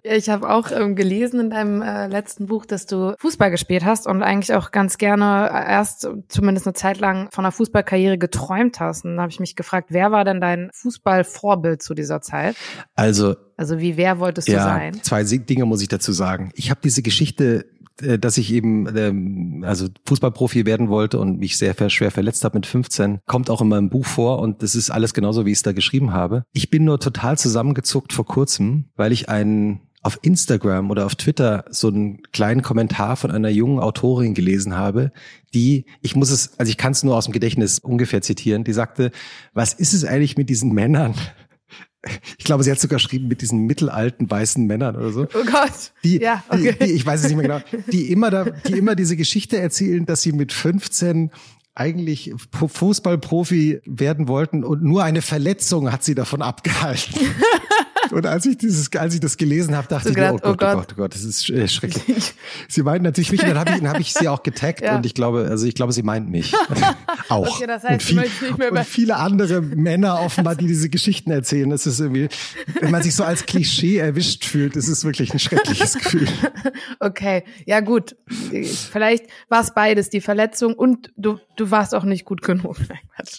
Ich 0.02 0.28
habe 0.28 0.48
auch 0.48 0.70
ähm, 0.70 0.96
gelesen 0.96 1.40
in 1.40 1.50
deinem 1.50 1.82
äh, 1.82 2.06
letzten 2.08 2.46
Buch, 2.46 2.66
dass 2.66 2.86
du 2.86 3.14
Fußball 3.18 3.50
gespielt 3.50 3.84
hast 3.84 4.06
und 4.06 4.22
eigentlich 4.22 4.54
auch 4.54 4.70
ganz 4.70 4.98
gerne 4.98 5.50
äh, 5.52 5.72
erst 5.72 6.08
zumindest 6.28 6.66
eine 6.66 6.74
Zeit 6.74 6.98
lang 6.98 7.28
von 7.32 7.44
einer 7.44 7.52
Fußballkarriere 7.52 8.18
geträumt 8.18 8.80
hast. 8.80 9.04
Und 9.04 9.12
dann 9.12 9.20
habe 9.20 9.30
ich 9.30 9.40
mich 9.40 9.56
gefragt, 9.56 9.88
wer 9.90 10.12
war 10.12 10.24
denn 10.24 10.40
dein 10.40 10.70
Fußballvorbild 10.72 11.82
zu 11.82 11.94
dieser 11.94 12.20
Zeit? 12.20 12.56
Also 12.94 13.36
also 13.56 13.78
wie 13.78 13.96
wer 13.96 14.18
wolltest 14.18 14.48
du 14.48 14.52
ja, 14.52 14.64
sein? 14.64 15.02
Zwei 15.02 15.24
Dinge 15.24 15.64
muss 15.64 15.80
ich 15.80 15.88
dazu 15.88 16.12
sagen. 16.12 16.50
Ich 16.54 16.70
habe 16.70 16.80
diese 16.84 17.00
Geschichte 17.00 17.64
dass 17.96 18.36
ich 18.38 18.52
eben 18.52 18.86
ähm, 18.96 19.64
also 19.66 19.88
Fußballprofi 20.06 20.66
werden 20.66 20.88
wollte 20.88 21.18
und 21.18 21.38
mich 21.38 21.56
sehr 21.56 21.74
schwer 21.88 22.10
verletzt 22.10 22.44
habe 22.44 22.58
mit 22.58 22.66
15, 22.66 23.20
kommt 23.26 23.48
auch 23.48 23.62
in 23.62 23.68
meinem 23.68 23.88
Buch 23.88 24.06
vor 24.06 24.40
und 24.40 24.62
das 24.62 24.74
ist 24.74 24.90
alles 24.90 25.14
genauso, 25.14 25.46
wie 25.46 25.52
ich 25.52 25.58
es 25.58 25.62
da 25.62 25.72
geschrieben 25.72 26.12
habe. 26.12 26.44
Ich 26.52 26.70
bin 26.70 26.84
nur 26.84 27.00
total 27.00 27.38
zusammengezuckt 27.38 28.12
vor 28.12 28.26
kurzem, 28.26 28.86
weil 28.96 29.12
ich 29.12 29.28
einen 29.28 29.80
auf 30.06 30.20
Instagram 30.22 30.90
oder 30.90 31.04
auf 31.04 31.16
Twitter 31.16 31.64
so 31.68 31.88
einen 31.88 32.22
kleinen 32.30 32.62
Kommentar 32.62 33.16
von 33.16 33.32
einer 33.32 33.48
jungen 33.48 33.80
Autorin 33.80 34.34
gelesen 34.34 34.76
habe, 34.76 35.10
die, 35.52 35.86
ich 36.00 36.14
muss 36.14 36.30
es, 36.30 36.58
also 36.60 36.70
ich 36.70 36.76
kann 36.76 36.92
es 36.92 37.02
nur 37.02 37.16
aus 37.16 37.24
dem 37.24 37.32
Gedächtnis 37.32 37.80
ungefähr 37.80 38.22
zitieren, 38.22 38.62
die 38.62 38.72
sagte, 38.72 39.10
was 39.52 39.72
ist 39.72 39.94
es 39.94 40.04
eigentlich 40.04 40.36
mit 40.36 40.48
diesen 40.48 40.72
Männern? 40.72 41.14
Ich 42.38 42.44
glaube, 42.44 42.64
sie 42.64 42.70
hat 42.70 42.80
sogar 42.80 42.98
geschrieben 42.98 43.28
mit 43.28 43.42
diesen 43.42 43.66
mittelalten 43.66 44.30
weißen 44.30 44.66
Männern 44.66 44.96
oder 44.96 45.12
so. 45.12 45.22
Oh 45.22 45.44
Gott. 45.44 45.92
Die, 46.04 46.20
ja, 46.20 46.44
okay. 46.48 46.76
die, 46.80 46.86
die 46.86 46.92
ich 46.92 47.06
weiß 47.06 47.20
es 47.20 47.28
nicht 47.28 47.36
mehr 47.36 47.60
genau, 47.60 47.82
die 47.90 48.10
immer 48.10 48.30
da, 48.30 48.44
die 48.44 48.78
immer 48.78 48.94
diese 48.94 49.16
Geschichte 49.16 49.58
erzählen, 49.58 50.06
dass 50.06 50.22
sie 50.22 50.32
mit 50.32 50.52
15 50.52 51.30
eigentlich 51.74 52.32
Fußballprofi 52.54 53.82
werden 53.84 54.28
wollten 54.28 54.64
und 54.64 54.82
nur 54.82 55.04
eine 55.04 55.20
Verletzung 55.20 55.92
hat 55.92 56.02
sie 56.02 56.14
davon 56.14 56.40
abgehalten. 56.40 57.14
Und 58.10 58.26
als 58.26 58.46
ich 58.46 58.58
dieses, 58.58 58.94
als 58.96 59.14
ich 59.14 59.20
das 59.20 59.36
gelesen 59.36 59.76
habe, 59.76 59.88
dachte 59.88 60.04
so 60.04 60.10
ich 60.10 60.16
mir, 60.16 60.32
oh, 60.32 60.36
oh, 60.42 60.54
Gott, 60.54 60.62
oh 60.62 60.76
Gott, 60.76 60.88
oh 60.92 60.96
Gott, 60.96 61.14
das 61.14 61.24
ist 61.24 61.48
äh, 61.50 61.68
schrecklich. 61.68 62.34
sie 62.68 62.82
meinen 62.82 63.02
natürlich 63.02 63.32
mich, 63.32 63.42
und 63.42 63.48
dann 63.48 63.58
habe 63.58 63.70
ich, 63.72 63.76
dann 63.78 63.88
hab 63.88 64.00
ich 64.00 64.12
sie 64.12 64.28
auch 64.28 64.42
getaggt 64.42 64.82
ja. 64.82 64.96
und 64.96 65.06
ich 65.06 65.14
glaube, 65.14 65.46
also 65.48 65.66
ich 65.66 65.74
glaube, 65.74 65.92
sie 65.92 66.02
meint 66.02 66.30
mich 66.30 66.54
auch. 67.28 67.56
Okay, 67.56 67.66
das 67.66 67.84
heißt, 67.84 68.12
und, 68.12 68.26
viel, 68.28 68.68
und 68.70 68.84
viele 68.84 69.16
andere 69.16 69.60
Männer 69.60 70.20
offenbar, 70.20 70.54
die 70.54 70.66
diese 70.66 70.88
Geschichten 70.88 71.30
erzählen. 71.30 71.70
Das 71.70 71.86
ist 71.86 72.00
irgendwie, 72.00 72.28
wenn 72.80 72.90
man 72.90 73.02
sich 73.02 73.14
so 73.14 73.24
als 73.24 73.46
Klischee 73.46 73.98
erwischt 73.98 74.44
fühlt, 74.44 74.76
ist 74.76 74.88
es 74.88 75.04
wirklich 75.04 75.32
ein 75.32 75.38
schreckliches 75.38 75.94
Gefühl. 75.94 76.28
Okay, 76.98 77.44
ja 77.66 77.80
gut, 77.80 78.16
vielleicht 78.30 79.26
war 79.48 79.60
es 79.60 79.72
beides, 79.74 80.08
die 80.08 80.20
Verletzung 80.20 80.74
und 80.74 81.12
du, 81.16 81.38
du 81.56 81.70
warst 81.70 81.94
auch 81.94 82.04
nicht 82.04 82.24
gut 82.24 82.42
genug. 82.42 82.76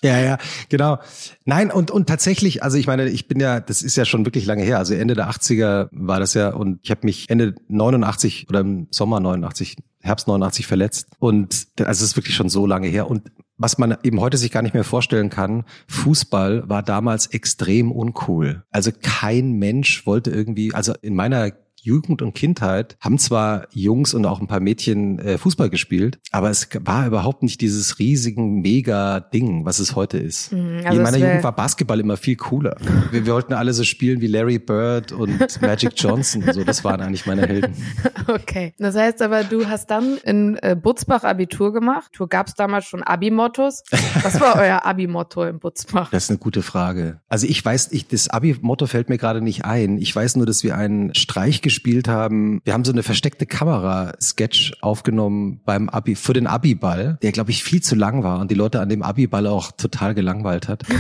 ja, 0.04 0.20
ja, 0.20 0.38
genau. 0.70 1.00
Nein, 1.46 1.72
und, 1.72 1.92
und 1.92 2.08
tatsächlich, 2.08 2.64
also 2.64 2.78
ich 2.78 2.88
meine, 2.88 3.10
ich 3.10 3.28
bin 3.28 3.40
ja, 3.40 3.60
das 3.60 3.82
ist 3.82 3.98
ja 3.98 4.06
schon 4.06 4.26
wirklich 4.26 4.46
lange 4.46 4.57
her, 4.62 4.78
also 4.78 4.94
Ende 4.94 5.14
der 5.14 5.30
80er 5.30 5.90
war 5.92 6.20
das 6.20 6.34
ja. 6.34 6.50
Und 6.50 6.80
ich 6.84 6.92
habe 6.92 7.02
mich 7.04 7.30
Ende 7.30 7.56
89 7.68 8.48
oder 8.50 8.62
im 8.62 8.88
Sommer 8.92 9.20
89, 9.20 9.78
Herbst 10.02 10.28
89 10.28 10.68
verletzt. 10.68 11.08
Und 11.20 11.68
also 11.80 12.04
es 12.04 12.12
ist 12.12 12.16
wirklich 12.16 12.36
schon 12.36 12.50
so 12.50 12.66
lange 12.66 12.88
her. 12.88 13.10
Und 13.10 13.32
was 13.58 13.78
man 13.78 13.98
eben 14.04 14.20
heute 14.20 14.38
sich 14.38 14.52
gar 14.52 14.62
nicht 14.62 14.74
mehr 14.74 14.84
vorstellen 14.84 15.30
kann, 15.30 15.64
Fußball 15.88 16.70
war 16.70 16.84
damals 16.84 17.28
extrem 17.28 17.92
uncool. 17.92 18.64
Also 18.70 18.92
kein 19.02 19.54
Mensch 19.54 20.06
wollte 20.06 20.32
irgendwie, 20.32 20.74
also 20.74 20.94
in 21.02 21.16
meiner 21.16 21.52
Jugend 21.88 22.22
und 22.22 22.34
Kindheit 22.34 22.98
haben 23.00 23.18
zwar 23.18 23.68
Jungs 23.72 24.14
und 24.14 24.26
auch 24.26 24.42
ein 24.42 24.48
paar 24.48 24.60
Mädchen 24.60 25.20
äh, 25.20 25.38
Fußball 25.38 25.70
gespielt, 25.70 26.20
aber 26.32 26.50
es 26.50 26.68
war 26.82 27.08
überhaupt 27.08 27.44
nicht 27.44 27.62
dieses 27.62 27.98
riesigen 27.98 28.62
Mega-Ding, 28.62 29.64
was 29.64 29.80
es 29.80 29.96
heute 29.96 30.18
ist. 30.18 30.52
Mhm, 30.52 30.82
also 30.84 30.98
in 30.98 31.04
meiner 31.04 31.18
Jugend 31.18 31.44
war 31.44 31.56
Basketball 31.56 32.02
immer 32.02 32.18
viel 32.18 32.36
cooler. 32.36 32.76
Wir, 33.12 33.26
wir, 33.26 33.34
wollten 33.34 33.54
alle 33.54 33.74
so 33.74 33.86
spielen 33.86 34.20
wie 34.20 34.28
Larry 34.28 34.60
Bird 34.60 35.14
und 35.14 35.40
Magic 35.62 35.94
Johnson. 35.96 36.44
So, 36.52 36.66
das 36.66 36.84
waren 36.84 37.00
eigentlich 37.00 37.26
meine 37.26 37.48
Helden. 37.48 37.74
Okay. 38.28 38.74
Das 38.78 38.96
heißt 38.96 39.22
aber, 39.22 39.46
du 39.46 39.68
hast 39.70 39.90
dann 39.90 40.18
in 40.18 40.58
äh, 40.62 40.76
Butzbach 40.76 41.24
Abitur 41.24 41.72
gemacht. 41.72 42.12
Du 42.18 42.28
gab's 42.28 42.56
damals 42.56 42.86
schon 42.86 43.02
Abi-Mottos. 43.02 43.84
Was 44.22 44.42
war 44.42 44.56
euer 44.60 44.86
Abi-Motto 44.86 45.46
in 45.46 45.60
Butzbach? 45.60 46.10
Das 46.10 46.26
ist 46.26 46.30
eine 46.30 46.40
gute 46.40 46.62
Frage. 46.62 47.22
Also 47.30 47.48
ich 47.48 47.64
weiß, 47.64 47.94
ich, 47.94 48.08
das 48.08 48.30
Abi-Motto 48.30 48.86
fällt 48.86 49.08
mir 49.08 49.18
gerade 49.18 49.42
nicht 49.42 49.64
ein. 49.64 49.98
Ich 49.98 50.14
weiß 50.14 50.36
nur, 50.36 50.46
dass 50.46 50.64
wir 50.64 50.76
einen 50.76 51.16
Streich 51.16 51.62
gespielt 51.62 51.77
gespielt 51.78 52.08
haben. 52.08 52.60
Wir 52.64 52.74
haben 52.74 52.84
so 52.84 52.92
eine 52.92 53.04
versteckte 53.04 53.46
Kamera-Sketch 53.46 54.74
aufgenommen 54.82 55.62
beim 55.64 55.90
Abi, 55.90 56.16
für 56.16 56.34
den 56.34 56.48
Abi-Ball, 56.48 57.20
der, 57.22 57.32
glaube 57.32 57.52
ich, 57.52 57.64
viel 57.64 57.84
zu 57.84 57.94
lang 57.94 58.24
war 58.24 58.40
und 58.40 58.50
die 58.50 58.56
Leute 58.56 58.82
an 58.82 58.90
dem 58.90 59.04
Abi-Ball 59.04 59.46
auch 59.46 59.72
total 59.72 60.16
gelangweilt 60.16 60.68
hat. 60.68 60.84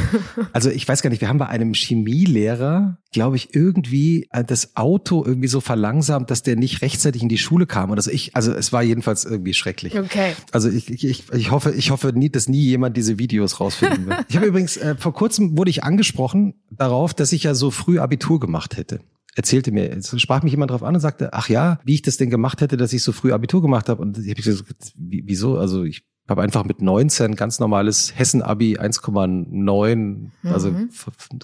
Also 0.53 0.69
ich 0.69 0.88
weiß 0.88 1.01
gar 1.01 1.10
nicht, 1.10 1.22
wir 1.22 1.29
haben 1.29 1.38
bei 1.38 1.48
einem 1.48 1.74
Chemielehrer, 1.74 2.98
glaube 3.12 3.36
ich, 3.36 3.53
irgendwie 3.53 4.27
äh, 4.31 4.43
das 4.43 4.75
Auto 4.75 5.24
irgendwie 5.25 5.48
so 5.48 5.62
verlangsamt, 5.62 6.31
dass 6.31 6.41
der 6.41 6.55
nicht 6.55 6.81
rechtzeitig 6.81 7.22
in 7.22 7.29
die 7.29 7.38
Schule 7.38 7.65
kam. 7.65 7.91
Oder 7.91 8.01
so. 8.01 8.12
Ich, 8.12 8.36
also 8.36 8.53
es 8.53 8.72
war 8.72 8.81
jedenfalls 8.81 9.25
irgendwie 9.25 9.53
schrecklich. 9.53 9.98
Okay. 9.98 10.34
Also 10.51 10.69
ich, 10.69 11.03
ich, 11.03 11.31
ich 11.31 11.51
hoffe, 11.51 11.74
ich 11.74 11.91
hoffe 11.91 12.13
nie, 12.13 12.29
dass 12.29 12.48
nie 12.48 12.62
jemand 12.62 12.98
diese 12.98 13.19
Videos 13.19 13.60
rausfinden 13.60 14.07
wird. 14.07 14.25
Ich 14.29 14.36
habe 14.36 14.48
übrigens, 14.48 14.77
äh, 14.77 14.96
vor 14.98 15.13
kurzem 15.13 15.57
wurde 15.57 15.69
ich 15.69 15.84
angesprochen 15.84 16.55
darauf, 16.72 17.13
dass 17.13 17.31
ich 17.34 17.43
ja 17.43 17.53
so 17.53 17.72
früh 17.72 18.00
Abitur 18.00 18.39
gemacht 18.39 18.77
hätte 18.77 19.01
erzählte 19.38 19.72
mir, 19.72 19.96
es 19.96 20.20
sprach 20.20 20.44
mich 20.44 20.51
jemand 20.51 20.72
drauf 20.72 20.84
an 20.84 20.96
und 20.96 21.01
sagte, 21.01 21.34
ach 21.34 21.48
ja, 21.48 21.79
wie 21.86 21.94
ich 21.94 22.01
das 22.01 22.17
denn 22.17 22.29
gemacht 22.29 22.62
hätte, 22.62 22.75
dass 22.75 22.91
ich 22.91 23.03
so 23.03 23.12
früh 23.12 23.32
Abitur 23.32 23.62
gemacht 23.62 23.88
habe. 23.88 24.01
Und 24.01 24.17
ich 24.17 24.29
habe 24.29 24.41
gesagt, 24.41 24.94
wieso? 24.96 25.58
Also 25.58 25.84
ich 25.84 26.03
habe 26.27 26.41
einfach 26.41 26.65
mit 26.65 26.82
19 26.82 27.36
ganz 27.36 27.60
normales 27.60 28.17
Hessen-Abi 28.17 28.77
1,9, 28.77 30.29
also 30.44 30.72
mhm. 30.72 30.89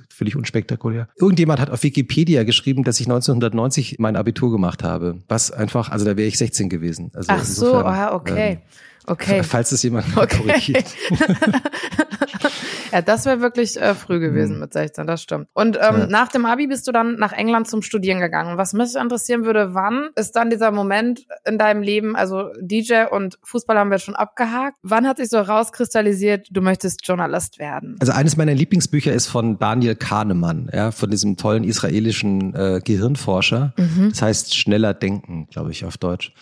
völlig 0.10 0.36
unspektakulär. 0.36 1.08
Irgendjemand 1.18 1.62
hat 1.62 1.70
auf 1.70 1.84
Wikipedia 1.84 2.44
geschrieben, 2.44 2.84
dass 2.84 3.00
ich 3.00 3.06
1990 3.06 3.98
mein 4.00 4.16
Abitur 4.16 4.52
gemacht 4.52 4.84
habe. 4.84 5.20
Was 5.30 5.52
einfach, 5.52 5.90
also 5.90 6.04
da 6.04 6.18
wäre 6.18 6.28
ich 6.28 6.38
16 6.38 6.68
gewesen. 6.70 7.12
Also 7.14 7.28
Ach 7.32 7.44
so, 7.46 7.76
ah, 7.76 8.14
okay. 8.14 8.54
Ähm, 8.54 8.58
Okay. 9.08 9.44
Falls 9.44 9.72
es 9.72 9.84
jemand 9.84 10.06
okay. 10.16 10.38
korrigiert. 10.38 10.86
ja, 12.92 13.02
das 13.02 13.26
wäre 13.26 13.42
wirklich 13.42 13.80
äh, 13.80 13.96
früh 13.96 14.20
gewesen 14.20 14.54
hm. 14.54 14.62
mit 14.62 14.74
16, 14.74 15.08
das 15.08 15.22
stimmt. 15.22 15.48
Und 15.54 15.78
ähm, 15.78 15.82
ja. 16.00 16.08
nach 16.08 16.30
dem 16.30 16.46
Abi 16.46 16.68
bist 16.68 16.88
du 16.88 16.92
dann 16.92 17.16
nach 17.16 17.34
England 17.34 17.68
zum 17.68 17.82
Studieren 17.82 18.20
gegangen. 18.20 18.58
Was 18.58 18.74
mich 18.74 18.96
interessieren 18.96 19.46
würde, 19.46 19.74
wann 19.74 20.10
ist 20.16 20.36
dann 20.36 20.50
dieser 20.50 20.72
Moment 20.72 21.26
in 21.46 21.58
deinem 21.58 21.82
Leben, 21.82 22.16
also 22.16 22.50
DJ 22.60 23.06
und 23.12 23.38
Fußball 23.44 23.78
haben 23.78 23.92
wir 23.92 24.00
schon 24.00 24.16
abgehakt, 24.16 24.78
wann 24.84 25.08
hat 25.08 25.18
sich 25.18 25.30
so 25.30 25.38
herauskristallisiert, 25.38 26.48
du 26.52 26.62
möchtest 26.62 27.06
Journalist 27.06 27.60
werden? 27.60 27.98
Also 28.00 28.14
eines 28.14 28.38
meiner 28.38 28.54
Lieblingsbücher 28.54 29.14
ist 29.14 29.28
von 29.28 29.58
Daniel 29.60 29.96
Kahnemann, 29.96 30.70
ja, 30.74 30.92
von 30.92 31.10
diesem 31.10 31.38
tollen 31.38 31.64
israelischen 31.64 32.54
äh, 32.56 32.82
Gehirnforscher. 32.84 33.74
Mhm. 33.78 34.10
Das 34.10 34.22
heißt 34.22 34.56
Schneller 34.56 34.94
Denken, 34.94 35.48
glaube 35.52 35.72
ich, 35.72 35.86
auf 35.86 35.98
Deutsch. 35.98 36.34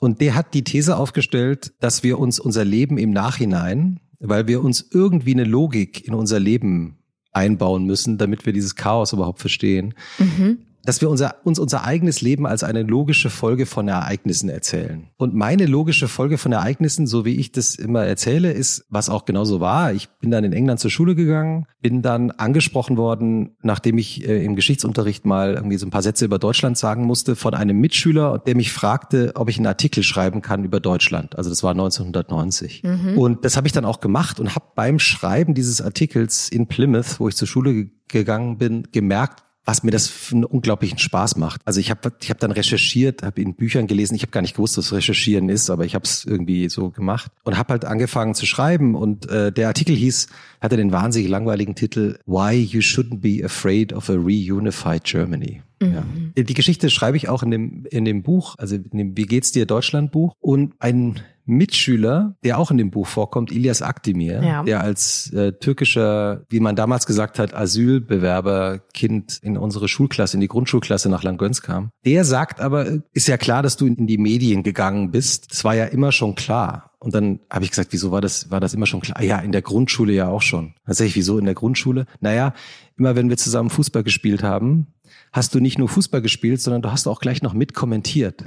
Und 0.00 0.20
der 0.20 0.34
hat 0.34 0.54
die 0.54 0.64
These 0.64 0.96
aufgestellt, 0.96 1.72
dass 1.78 2.02
wir 2.02 2.18
uns 2.18 2.40
unser 2.40 2.64
Leben 2.64 2.98
im 2.98 3.10
Nachhinein, 3.10 4.00
weil 4.18 4.48
wir 4.48 4.64
uns 4.64 4.84
irgendwie 4.90 5.34
eine 5.34 5.44
Logik 5.44 6.06
in 6.06 6.14
unser 6.14 6.40
Leben 6.40 6.98
einbauen 7.32 7.84
müssen, 7.84 8.18
damit 8.18 8.44
wir 8.44 8.52
dieses 8.52 8.74
Chaos 8.74 9.12
überhaupt 9.12 9.38
verstehen, 9.38 9.94
mhm 10.18 10.58
dass 10.84 11.00
wir 11.00 11.10
unser, 11.10 11.36
uns 11.44 11.58
unser 11.58 11.84
eigenes 11.84 12.20
Leben 12.20 12.46
als 12.46 12.62
eine 12.62 12.82
logische 12.82 13.30
Folge 13.30 13.66
von 13.66 13.88
Ereignissen 13.88 14.48
erzählen. 14.48 15.08
Und 15.16 15.34
meine 15.34 15.66
logische 15.66 16.08
Folge 16.08 16.38
von 16.38 16.52
Ereignissen, 16.52 17.06
so 17.06 17.24
wie 17.24 17.36
ich 17.36 17.52
das 17.52 17.74
immer 17.74 18.04
erzähle, 18.04 18.52
ist, 18.52 18.84
was 18.88 19.08
auch 19.08 19.24
genauso 19.24 19.60
war. 19.60 19.92
Ich 19.92 20.08
bin 20.20 20.30
dann 20.30 20.44
in 20.44 20.52
England 20.52 20.80
zur 20.80 20.90
Schule 20.90 21.14
gegangen, 21.14 21.66
bin 21.82 22.02
dann 22.02 22.30
angesprochen 22.30 22.96
worden, 22.96 23.56
nachdem 23.62 23.98
ich 23.98 24.26
äh, 24.26 24.44
im 24.44 24.56
Geschichtsunterricht 24.56 25.26
mal 25.26 25.54
irgendwie 25.54 25.76
so 25.76 25.86
ein 25.86 25.90
paar 25.90 26.02
Sätze 26.02 26.24
über 26.24 26.38
Deutschland 26.38 26.78
sagen 26.78 27.04
musste, 27.04 27.36
von 27.36 27.54
einem 27.54 27.78
Mitschüler, 27.78 28.38
der 28.38 28.56
mich 28.56 28.72
fragte, 28.72 29.32
ob 29.34 29.48
ich 29.48 29.58
einen 29.58 29.66
Artikel 29.66 30.02
schreiben 30.02 30.42
kann 30.42 30.64
über 30.64 30.80
Deutschland. 30.80 31.36
Also 31.36 31.50
das 31.50 31.62
war 31.62 31.72
1990. 31.72 32.82
Mhm. 32.82 33.18
Und 33.18 33.44
das 33.44 33.56
habe 33.56 33.66
ich 33.66 33.72
dann 33.72 33.84
auch 33.84 34.00
gemacht 34.00 34.40
und 34.40 34.54
habe 34.54 34.66
beim 34.74 34.98
Schreiben 34.98 35.54
dieses 35.54 35.80
Artikels 35.80 36.48
in 36.48 36.66
Plymouth, 36.66 37.20
wo 37.20 37.28
ich 37.28 37.36
zur 37.36 37.48
Schule 37.48 37.90
gegangen 38.08 38.58
bin, 38.58 38.88
gemerkt, 38.92 39.44
was 39.70 39.84
mir 39.84 39.92
das 39.92 40.08
für 40.08 40.34
einen 40.34 40.44
unglaublichen 40.44 40.98
Spaß 40.98 41.36
macht. 41.36 41.60
Also 41.64 41.78
ich 41.78 41.92
habe 41.92 42.12
ich 42.20 42.28
hab 42.28 42.40
dann 42.40 42.50
recherchiert, 42.50 43.22
habe 43.22 43.40
in 43.40 43.54
Büchern 43.54 43.86
gelesen, 43.86 44.16
ich 44.16 44.22
habe 44.22 44.32
gar 44.32 44.40
nicht 44.40 44.56
gewusst, 44.56 44.76
was 44.76 44.92
Recherchieren 44.92 45.48
ist, 45.48 45.70
aber 45.70 45.84
ich 45.84 45.94
habe 45.94 46.04
es 46.04 46.24
irgendwie 46.24 46.68
so 46.68 46.90
gemacht 46.90 47.30
und 47.44 47.56
habe 47.56 47.74
halt 47.74 47.84
angefangen 47.84 48.34
zu 48.34 48.46
schreiben 48.46 48.96
und 48.96 49.30
äh, 49.30 49.52
der 49.52 49.68
Artikel 49.68 49.94
hieß, 49.94 50.26
hatte 50.60 50.76
den 50.76 50.90
wahnsinnig 50.90 51.28
langweiligen 51.30 51.76
Titel 51.76 52.18
Why 52.26 52.56
You 52.56 52.80
Shouldn't 52.80 53.20
Be 53.20 53.44
Afraid 53.44 53.92
of 53.92 54.10
a 54.10 54.14
Reunified 54.14 55.04
Germany. 55.04 55.62
Mhm. 55.80 56.32
Ja. 56.36 56.42
Die 56.42 56.54
Geschichte 56.54 56.90
schreibe 56.90 57.16
ich 57.16 57.28
auch 57.28 57.44
in 57.44 57.52
dem, 57.52 57.86
in 57.90 58.04
dem 58.04 58.24
Buch, 58.24 58.56
also 58.58 58.74
in 58.74 58.98
dem 58.98 59.16
Wie 59.16 59.26
geht's 59.26 59.52
dir 59.52 59.66
Deutschland 59.66 60.10
Buch. 60.10 60.34
Und 60.40 60.74
ein 60.80 61.20
Mitschüler, 61.50 62.36
der 62.44 62.58
auch 62.58 62.70
in 62.70 62.78
dem 62.78 62.90
Buch 62.90 63.06
vorkommt, 63.06 63.52
Ilias 63.52 63.82
Akdemir, 63.82 64.42
ja. 64.42 64.62
der 64.62 64.80
als 64.80 65.32
äh, 65.32 65.52
türkischer, 65.52 66.44
wie 66.48 66.60
man 66.60 66.76
damals 66.76 67.06
gesagt 67.06 67.38
hat, 67.38 67.54
Asylbewerberkind 67.54 69.38
in 69.42 69.56
unsere 69.56 69.88
Schulklasse, 69.88 70.36
in 70.36 70.40
die 70.40 70.48
Grundschulklasse 70.48 71.08
nach 71.08 71.22
Langöns 71.22 71.62
kam. 71.62 71.90
Der 72.04 72.24
sagt 72.24 72.60
aber, 72.60 73.00
ist 73.12 73.28
ja 73.28 73.36
klar, 73.36 73.62
dass 73.62 73.76
du 73.76 73.86
in 73.86 74.06
die 74.06 74.18
Medien 74.18 74.62
gegangen 74.62 75.10
bist. 75.10 75.50
Das 75.50 75.64
war 75.64 75.74
ja 75.74 75.84
immer 75.86 76.12
schon 76.12 76.34
klar. 76.34 76.90
Und 76.98 77.14
dann 77.14 77.40
habe 77.50 77.64
ich 77.64 77.70
gesagt, 77.70 77.92
wieso 77.92 78.12
war 78.12 78.20
das, 78.20 78.50
war 78.50 78.60
das 78.60 78.74
immer 78.74 78.86
schon 78.86 79.00
klar? 79.00 79.22
Ja, 79.22 79.38
in 79.38 79.52
der 79.52 79.62
Grundschule 79.62 80.12
ja 80.12 80.28
auch 80.28 80.42
schon. 80.42 80.74
Dann 80.84 80.94
sag 80.94 81.06
ich, 81.06 81.16
wieso 81.16 81.38
in 81.38 81.46
der 81.46 81.54
Grundschule? 81.54 82.04
Naja, 82.20 82.52
immer 82.98 83.16
wenn 83.16 83.30
wir 83.30 83.38
zusammen 83.38 83.70
Fußball 83.70 84.02
gespielt 84.02 84.42
haben, 84.42 84.88
hast 85.32 85.54
du 85.54 85.60
nicht 85.60 85.78
nur 85.78 85.88
Fußball 85.88 86.22
gespielt, 86.22 86.60
sondern 86.60 86.82
du 86.82 86.90
hast 86.90 87.06
auch 87.06 87.20
gleich 87.20 87.42
noch 87.42 87.52
mitkommentiert. 87.52 88.42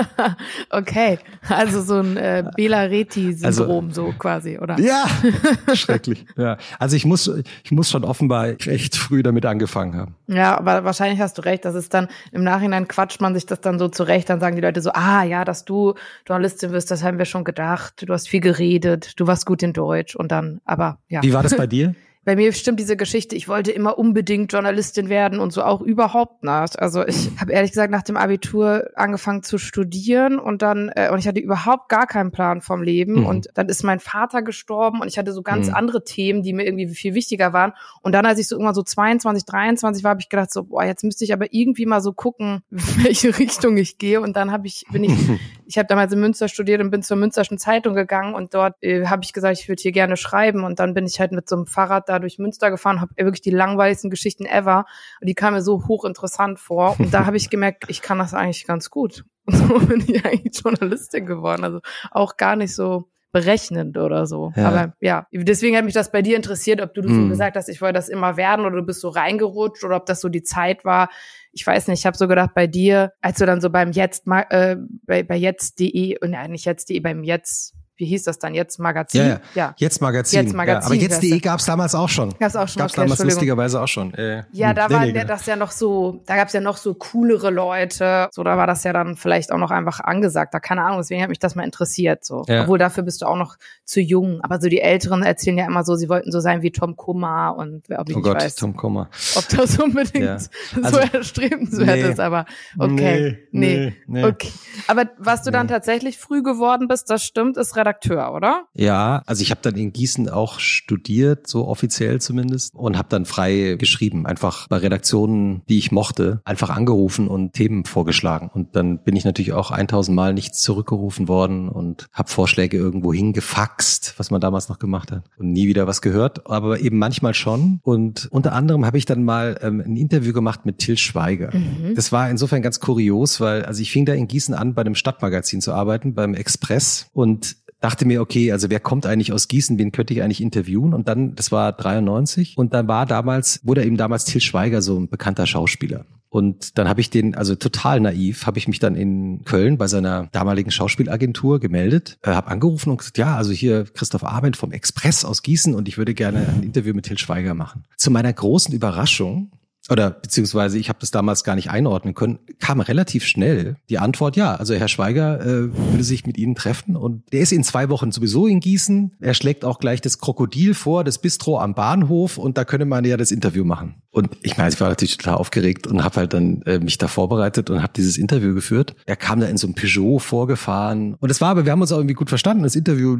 okay, 0.70 1.18
also 1.48 1.82
so 1.82 2.00
ein 2.00 2.16
äh, 2.16 2.44
Bela 2.56 2.82
Reti-Syndrom 2.82 3.86
also, 3.86 4.06
so 4.06 4.14
quasi, 4.18 4.58
oder? 4.58 4.78
Ja, 4.78 5.06
schrecklich. 5.74 6.24
Ja, 6.36 6.56
also 6.78 6.96
ich 6.96 7.04
muss, 7.04 7.30
ich 7.64 7.72
muss 7.72 7.90
schon 7.90 8.04
offenbar 8.04 8.48
echt 8.66 8.96
früh 8.96 9.22
damit 9.22 9.46
angefangen 9.46 9.96
haben. 9.96 10.14
Ja, 10.26 10.56
aber 10.56 10.84
wahrscheinlich 10.84 11.20
hast 11.20 11.38
du 11.38 11.42
recht. 11.42 11.64
Das 11.64 11.74
ist 11.74 11.92
dann 11.94 12.08
im 12.32 12.44
Nachhinein 12.44 12.88
quatscht 12.88 13.20
man 13.20 13.34
sich 13.34 13.46
das 13.46 13.60
dann 13.60 13.78
so 13.78 13.88
zurecht. 13.88 14.30
Dann 14.30 14.40
sagen 14.40 14.56
die 14.56 14.62
Leute 14.62 14.80
so, 14.80 14.90
ah 14.92 15.24
ja, 15.24 15.44
dass 15.44 15.64
du 15.64 15.94
Journalistin 16.26 16.72
wirst, 16.72 16.90
das 16.90 17.02
haben 17.02 17.18
wir 17.18 17.24
schon 17.24 17.44
gedacht. 17.44 18.04
Du 18.06 18.12
hast 18.12 18.28
viel 18.28 18.40
geredet, 18.40 19.18
du 19.18 19.26
warst 19.26 19.46
gut 19.46 19.62
in 19.62 19.72
Deutsch 19.72 20.14
und 20.14 20.30
dann, 20.30 20.60
aber 20.64 20.98
ja. 21.08 21.22
Wie 21.22 21.32
war 21.32 21.42
das 21.42 21.56
bei 21.56 21.66
dir? 21.66 21.94
bei 22.24 22.36
mir 22.36 22.52
stimmt 22.52 22.80
diese 22.80 22.96
Geschichte, 22.96 23.36
ich 23.36 23.48
wollte 23.48 23.70
immer 23.70 23.98
unbedingt 23.98 24.52
Journalistin 24.52 25.08
werden 25.08 25.40
und 25.40 25.52
so 25.52 25.62
auch 25.62 25.80
überhaupt 25.80 26.42
nicht. 26.42 26.78
Also 26.78 27.06
ich 27.06 27.30
habe 27.38 27.52
ehrlich 27.52 27.72
gesagt 27.72 27.90
nach 27.90 28.02
dem 28.02 28.16
Abitur 28.16 28.90
angefangen 28.94 29.42
zu 29.42 29.58
studieren 29.58 30.38
und 30.38 30.62
dann 30.62 30.90
äh, 30.94 31.10
und 31.10 31.18
ich 31.18 31.28
hatte 31.28 31.40
überhaupt 31.40 31.88
gar 31.88 32.06
keinen 32.06 32.30
Plan 32.30 32.62
vom 32.62 32.82
Leben 32.82 33.20
mhm. 33.20 33.26
und 33.26 33.48
dann 33.54 33.68
ist 33.68 33.82
mein 33.82 34.00
Vater 34.00 34.42
gestorben 34.42 35.00
und 35.00 35.08
ich 35.08 35.18
hatte 35.18 35.32
so 35.32 35.42
ganz 35.42 35.68
mhm. 35.68 35.74
andere 35.74 36.04
Themen, 36.04 36.42
die 36.42 36.52
mir 36.52 36.64
irgendwie 36.64 36.88
viel 36.88 37.14
wichtiger 37.14 37.52
waren 37.52 37.72
und 38.02 38.12
dann 38.12 38.26
als 38.26 38.38
ich 38.38 38.48
so 38.48 38.56
irgendwann 38.56 38.74
so 38.74 38.82
22, 38.82 39.44
23 39.44 40.04
war, 40.04 40.10
habe 40.10 40.20
ich 40.20 40.28
gedacht 40.28 40.52
so, 40.52 40.64
boah, 40.64 40.84
jetzt 40.84 41.04
müsste 41.04 41.24
ich 41.24 41.32
aber 41.32 41.52
irgendwie 41.52 41.86
mal 41.86 42.00
so 42.00 42.12
gucken, 42.12 42.62
welche 42.70 43.38
Richtung 43.38 43.76
ich 43.76 43.98
gehe 43.98 44.20
und 44.20 44.36
dann 44.36 44.50
habe 44.50 44.66
ich 44.66 44.84
bin 44.90 45.04
ich 45.04 45.12
ich 45.66 45.78
habe 45.78 45.86
damals 45.86 46.12
in 46.12 46.20
Münster 46.20 46.48
studiert 46.48 46.80
und 46.80 46.90
bin 46.90 47.02
zur 47.02 47.16
Münsterschen 47.16 47.58
Zeitung 47.58 47.94
gegangen 47.94 48.34
und 48.34 48.54
dort 48.54 48.74
äh, 48.82 49.06
habe 49.06 49.22
ich 49.24 49.32
gesagt, 49.32 49.58
ich 49.58 49.68
würde 49.68 49.80
hier 49.80 49.92
gerne 49.92 50.16
schreiben 50.16 50.64
und 50.64 50.78
dann 50.78 50.94
bin 50.94 51.06
ich 51.06 51.20
halt 51.20 51.32
mit 51.32 51.48
so 51.48 51.56
einem 51.56 51.66
Fahrrad 51.66 52.08
da 52.08 52.18
durch 52.18 52.38
Münster 52.38 52.70
gefahren, 52.70 53.00
habe 53.00 53.12
wirklich 53.16 53.42
die 53.42 53.50
langweiligsten 53.50 54.10
Geschichten 54.10 54.46
ever 54.46 54.86
und 55.20 55.28
die 55.28 55.34
kamen 55.34 55.56
mir 55.56 55.62
so 55.62 55.86
hochinteressant 55.86 56.58
vor 56.58 56.96
und 56.98 57.12
da 57.14 57.26
habe 57.26 57.36
ich 57.36 57.50
gemerkt, 57.50 57.84
ich 57.88 58.02
kann 58.02 58.18
das 58.18 58.34
eigentlich 58.34 58.66
ganz 58.66 58.90
gut. 58.90 59.24
Und 59.46 59.56
so 59.56 59.78
bin 59.78 60.02
ich 60.06 60.24
eigentlich 60.24 60.58
Journalistin 60.62 61.26
geworden, 61.26 61.64
also 61.64 61.80
auch 62.10 62.36
gar 62.36 62.56
nicht 62.56 62.74
so 62.74 63.08
berechnend 63.34 63.98
oder 63.98 64.26
so. 64.26 64.52
Ja. 64.54 64.68
Aber 64.68 64.94
ja, 65.00 65.26
deswegen 65.32 65.76
hat 65.76 65.84
mich 65.84 65.92
das 65.92 66.12
bei 66.12 66.22
dir 66.22 66.36
interessiert, 66.36 66.80
ob 66.80 66.94
du 66.94 67.02
mm. 67.02 67.08
so 67.08 67.14
hm. 67.14 67.28
gesagt 67.30 67.56
hast, 67.56 67.68
ich 67.68 67.82
wollte 67.82 67.94
das 67.94 68.08
immer 68.08 68.36
werden 68.36 68.64
oder 68.64 68.76
du 68.76 68.82
bist 68.86 69.00
so 69.00 69.08
reingerutscht 69.08 69.82
oder 69.82 69.96
ob 69.96 70.06
das 70.06 70.20
so 70.20 70.28
die 70.28 70.44
Zeit 70.44 70.84
war. 70.84 71.10
Ich 71.54 71.66
weiß 71.66 71.86
nicht, 71.88 72.00
ich 72.00 72.06
habe 72.06 72.16
so 72.16 72.26
gedacht, 72.26 72.50
bei 72.54 72.66
dir, 72.66 73.12
als 73.20 73.38
du 73.38 73.46
dann 73.46 73.60
so 73.60 73.70
beim 73.70 73.92
Jetzt, 73.92 74.24
äh, 74.26 74.76
bei, 75.06 75.22
bei 75.22 75.36
jetzt.de, 75.36 76.18
nein, 76.26 76.50
nicht 76.50 76.64
jetzt.de, 76.64 76.98
beim 77.00 77.22
Jetzt 77.22 77.74
wie 77.96 78.06
hieß 78.06 78.24
das 78.24 78.38
dann 78.38 78.54
jetzt 78.54 78.78
Magazin? 78.78 79.20
Ja, 79.20 79.28
ja. 79.28 79.40
ja. 79.54 79.74
Jetzt 79.76 80.00
Magazin. 80.00 80.44
Jetzt 80.44 80.54
Magazin. 80.54 80.80
Ja, 80.80 80.86
aber 80.86 80.94
jetzt.de 80.94 81.38
gab 81.38 81.60
es 81.60 81.66
damals 81.66 81.94
auch 81.94 82.08
schon. 82.08 82.34
Gab's 82.38 82.56
auch 82.56 82.66
schon. 82.66 82.80
Gab's 82.80 82.94
okay, 82.94 83.02
damals 83.02 83.22
lustigerweise 83.22 83.80
auch 83.80 83.88
schon. 83.88 84.12
Äh, 84.14 84.44
ja, 84.52 84.74
da 84.74 84.90
war 84.90 85.06
der, 85.06 85.24
das 85.24 85.46
ja 85.46 85.56
noch 85.56 85.70
so, 85.70 86.22
da 86.26 86.36
gab's 86.36 86.52
ja 86.52 86.60
noch 86.60 86.76
so 86.76 86.94
coolere 86.94 87.50
Leute. 87.50 88.28
So, 88.32 88.42
da 88.42 88.56
war 88.56 88.66
das 88.66 88.82
ja 88.84 88.92
dann 88.92 89.16
vielleicht 89.16 89.52
auch 89.52 89.58
noch 89.58 89.70
einfach 89.70 90.00
angesagt. 90.00 90.54
Da 90.54 90.60
keine 90.60 90.82
Ahnung, 90.82 90.98
deswegen 90.98 91.22
hat 91.22 91.28
mich 91.28 91.38
das 91.38 91.54
mal 91.54 91.64
interessiert. 91.64 92.24
So, 92.24 92.44
obwohl 92.48 92.78
dafür 92.78 93.04
bist 93.04 93.22
du 93.22 93.26
auch 93.26 93.36
noch 93.36 93.56
zu 93.84 94.00
jung. 94.00 94.40
Aber 94.42 94.60
so 94.60 94.68
die 94.68 94.80
Älteren 94.80 95.22
erzählen 95.22 95.58
ja 95.58 95.66
immer 95.66 95.84
so, 95.84 95.94
sie 95.94 96.08
wollten 96.08 96.32
so 96.32 96.40
sein 96.40 96.62
wie 96.62 96.72
Tom 96.72 96.96
Kummer 96.96 97.54
und 97.56 97.84
ob 97.90 98.08
ich 98.08 98.16
oh 98.16 98.20
Gott, 98.20 98.36
weiß, 98.36 98.56
Tom 98.56 98.74
Kummer. 98.74 99.08
Ob 99.36 99.48
das 99.50 99.78
unbedingt 99.82 100.26
also, 100.26 100.50
so 100.82 100.98
erstrebenswert 100.98 101.96
nee. 101.96 102.10
ist. 102.10 102.20
Aber 102.20 102.46
okay, 102.78 103.46
nee, 103.52 103.92
nee, 103.92 103.96
nee, 104.06 104.24
okay. 104.24 104.50
Aber 104.88 105.10
was 105.18 105.42
du 105.42 105.50
dann 105.50 105.68
tatsächlich 105.68 106.18
früh 106.18 106.42
geworden 106.42 106.88
bist, 106.88 107.10
das 107.10 107.22
stimmt, 107.22 107.56
ist 107.56 107.76
Redakteur, 107.84 108.32
oder? 108.32 108.64
Ja, 108.74 109.22
also 109.26 109.42
ich 109.42 109.50
habe 109.50 109.60
dann 109.62 109.76
in 109.76 109.92
Gießen 109.92 110.30
auch 110.30 110.58
studiert, 110.58 111.46
so 111.46 111.68
offiziell 111.68 112.20
zumindest, 112.20 112.74
und 112.74 112.96
habe 112.96 113.08
dann 113.10 113.26
frei 113.26 113.76
geschrieben, 113.78 114.26
einfach 114.26 114.68
bei 114.68 114.78
Redaktionen, 114.78 115.62
die 115.68 115.78
ich 115.78 115.92
mochte, 115.92 116.40
einfach 116.44 116.70
angerufen 116.70 117.28
und 117.28 117.52
Themen 117.52 117.84
vorgeschlagen. 117.84 118.50
Und 118.52 118.74
dann 118.74 119.02
bin 119.02 119.16
ich 119.16 119.24
natürlich 119.24 119.52
auch 119.52 119.70
1000 119.70 120.16
Mal 120.16 120.32
nicht 120.32 120.54
zurückgerufen 120.54 121.28
worden 121.28 121.68
und 121.68 122.06
habe 122.12 122.30
Vorschläge 122.30 122.78
irgendwo 122.78 123.12
hingefaxt, 123.12 124.14
was 124.16 124.30
man 124.30 124.40
damals 124.40 124.68
noch 124.68 124.78
gemacht 124.78 125.12
hat 125.12 125.24
und 125.36 125.52
nie 125.52 125.68
wieder 125.68 125.86
was 125.86 126.00
gehört, 126.00 126.48
aber 126.50 126.80
eben 126.80 126.98
manchmal 126.98 127.34
schon. 127.34 127.80
Und 127.82 128.28
unter 128.30 128.52
anderem 128.52 128.86
habe 128.86 128.96
ich 128.96 129.04
dann 129.04 129.24
mal 129.24 129.58
ähm, 129.62 129.82
ein 129.84 129.96
Interview 129.96 130.32
gemacht 130.32 130.64
mit 130.64 130.78
Till 130.78 130.96
Schweiger. 130.96 131.50
Mhm. 131.54 131.94
Das 131.94 132.12
war 132.12 132.30
insofern 132.30 132.62
ganz 132.62 132.80
kurios, 132.80 133.40
weil 133.40 133.64
also 133.64 133.82
ich 133.82 133.92
fing 133.92 134.06
da 134.06 134.14
in 134.14 134.26
Gießen 134.26 134.54
an, 134.54 134.74
bei 134.74 134.80
einem 134.80 134.94
Stadtmagazin 134.94 135.60
zu 135.60 135.72
arbeiten, 135.72 136.14
beim 136.14 136.34
Express 136.34 137.10
und 137.12 137.56
dachte 137.84 138.06
mir, 138.06 138.22
okay, 138.22 138.50
also 138.50 138.70
wer 138.70 138.80
kommt 138.80 139.04
eigentlich 139.04 139.32
aus 139.32 139.46
Gießen, 139.46 139.78
wen 139.78 139.92
könnte 139.92 140.14
ich 140.14 140.22
eigentlich 140.22 140.40
interviewen? 140.40 140.94
Und 140.94 141.06
dann, 141.06 141.34
das 141.34 141.52
war 141.52 141.72
93 141.72 142.56
und 142.56 142.72
dann 142.72 142.88
war 142.88 143.04
damals, 143.04 143.60
wurde 143.62 143.84
eben 143.84 143.98
damals 143.98 144.24
Till 144.24 144.40
Schweiger 144.40 144.80
so 144.80 144.98
ein 144.98 145.08
bekannter 145.08 145.46
Schauspieler. 145.46 146.06
Und 146.30 146.78
dann 146.78 146.88
habe 146.88 147.00
ich 147.00 147.10
den, 147.10 147.36
also 147.36 147.54
total 147.54 148.00
naiv, 148.00 148.46
habe 148.46 148.58
ich 148.58 148.66
mich 148.66 148.80
dann 148.80 148.96
in 148.96 149.44
Köln 149.44 149.78
bei 149.78 149.86
seiner 149.86 150.28
damaligen 150.32 150.72
Schauspielagentur 150.72 151.60
gemeldet, 151.60 152.18
äh, 152.22 152.30
habe 152.30 152.48
angerufen 152.48 152.90
und 152.90 152.96
gesagt, 152.96 153.18
ja, 153.18 153.36
also 153.36 153.52
hier 153.52 153.84
Christoph 153.84 154.24
Arment 154.24 154.56
vom 154.56 154.72
Express 154.72 155.24
aus 155.24 155.42
Gießen 155.42 155.74
und 155.74 155.86
ich 155.86 155.96
würde 155.96 156.14
gerne 156.14 156.48
ein 156.48 156.62
Interview 156.64 156.94
mit 156.94 157.04
Till 157.04 157.18
Schweiger 157.18 157.54
machen. 157.54 157.84
Zu 157.96 158.10
meiner 158.10 158.32
großen 158.32 158.74
Überraschung 158.74 159.52
oder 159.90 160.10
beziehungsweise 160.10 160.78
ich 160.78 160.88
habe 160.88 160.98
das 161.00 161.10
damals 161.10 161.44
gar 161.44 161.56
nicht 161.56 161.70
einordnen 161.70 162.14
können, 162.14 162.38
kam 162.58 162.80
relativ 162.80 163.26
schnell 163.26 163.76
die 163.90 163.98
Antwort, 163.98 164.36
ja, 164.36 164.54
also 164.54 164.74
Herr 164.74 164.88
Schweiger 164.88 165.40
äh, 165.40 165.76
würde 165.76 166.04
sich 166.04 166.26
mit 166.26 166.38
Ihnen 166.38 166.54
treffen 166.54 166.96
und 166.96 167.22
der 167.32 167.40
ist 167.40 167.52
in 167.52 167.64
zwei 167.64 167.88
Wochen 167.90 168.10
sowieso 168.10 168.46
in 168.46 168.60
Gießen. 168.60 169.12
Er 169.20 169.34
schlägt 169.34 169.64
auch 169.64 169.78
gleich 169.78 170.00
das 170.00 170.18
Krokodil 170.18 170.74
vor, 170.74 171.04
das 171.04 171.18
Bistro 171.18 171.58
am 171.58 171.74
Bahnhof 171.74 172.38
und 172.38 172.56
da 172.56 172.64
könne 172.64 172.86
man 172.86 173.04
ja 173.04 173.16
das 173.16 173.30
Interview 173.30 173.64
machen. 173.64 173.96
Und 174.10 174.30
ich 174.42 174.56
meine, 174.56 174.70
ich 174.70 174.80
war 174.80 174.88
natürlich 174.88 175.18
total 175.18 175.34
aufgeregt 175.34 175.86
und 175.86 176.02
habe 176.02 176.16
halt 176.16 176.32
dann 176.32 176.62
äh, 176.62 176.78
mich 176.78 176.98
da 176.98 177.08
vorbereitet 177.08 177.68
und 177.68 177.82
habe 177.82 177.92
dieses 177.94 178.16
Interview 178.16 178.54
geführt. 178.54 178.94
Er 179.06 179.16
kam 179.16 179.40
da 179.40 179.46
in 179.46 179.58
so 179.58 179.66
einem 179.66 179.74
Peugeot 179.74 180.20
vorgefahren 180.20 181.14
und 181.14 181.30
es 181.30 181.40
war 181.40 181.50
aber, 181.50 181.64
wir 181.66 181.72
haben 181.72 181.80
uns 181.80 181.92
auch 181.92 181.98
irgendwie 181.98 182.14
gut 182.14 182.28
verstanden. 182.28 182.62
Das 182.62 182.76
Interview 182.76 183.18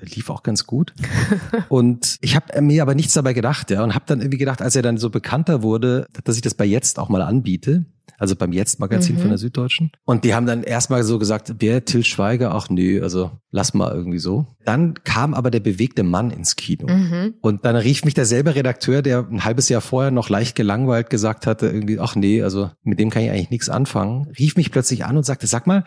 lief 0.00 0.30
auch 0.30 0.42
ganz 0.42 0.66
gut. 0.66 0.94
und 1.68 2.16
ich 2.20 2.36
habe 2.36 2.60
mir 2.60 2.82
aber 2.82 2.94
nichts 2.94 3.14
dabei 3.14 3.32
gedacht, 3.32 3.70
ja, 3.70 3.82
und 3.82 3.94
habe 3.94 4.04
dann 4.06 4.20
irgendwie 4.20 4.38
gedacht, 4.38 4.62
als 4.62 4.76
er 4.76 4.82
dann 4.82 4.98
so 4.98 5.10
bekannter 5.10 5.62
wurde, 5.62 6.06
dass 6.24 6.36
ich 6.36 6.42
das 6.42 6.54
bei 6.54 6.64
jetzt 6.64 6.98
auch 6.98 7.08
mal 7.08 7.22
anbiete. 7.22 7.84
Also 8.18 8.36
beim 8.36 8.52
Jetzt-Magazin 8.52 9.16
mhm. 9.16 9.20
von 9.20 9.28
der 9.30 9.38
Süddeutschen. 9.38 9.90
Und 10.04 10.22
die 10.22 10.32
haben 10.32 10.46
dann 10.46 10.62
erstmal 10.62 11.02
so 11.02 11.18
gesagt, 11.18 11.56
wer 11.58 11.84
Till 11.84 12.04
Schweiger? 12.04 12.54
Ach 12.54 12.68
nö, 12.68 13.02
also 13.02 13.32
lass 13.50 13.74
mal 13.74 13.92
irgendwie 13.92 14.20
so. 14.20 14.46
Dann 14.64 14.94
kam 15.02 15.34
aber 15.34 15.50
der 15.50 15.58
bewegte 15.58 16.04
Mann 16.04 16.30
ins 16.30 16.54
Kino. 16.54 16.86
Mhm. 16.86 17.34
Und 17.40 17.64
dann 17.64 17.74
rief 17.74 18.04
mich 18.04 18.14
derselbe 18.14 18.54
Redakteur, 18.54 19.02
der 19.02 19.26
ein 19.28 19.44
halbes 19.44 19.68
Jahr 19.68 19.80
vorher 19.80 20.12
noch 20.12 20.28
leicht 20.28 20.54
gelangweilt 20.54 21.10
gesagt 21.10 21.48
hatte, 21.48 21.66
irgendwie, 21.66 21.98
ach 21.98 22.14
nee, 22.14 22.42
also 22.42 22.70
mit 22.84 23.00
dem 23.00 23.10
kann 23.10 23.22
ich 23.22 23.30
eigentlich 23.30 23.50
nichts 23.50 23.68
anfangen, 23.68 24.28
rief 24.38 24.56
mich 24.56 24.70
plötzlich 24.70 25.04
an 25.04 25.16
und 25.16 25.24
sagte, 25.24 25.48
sag 25.48 25.66
mal, 25.66 25.82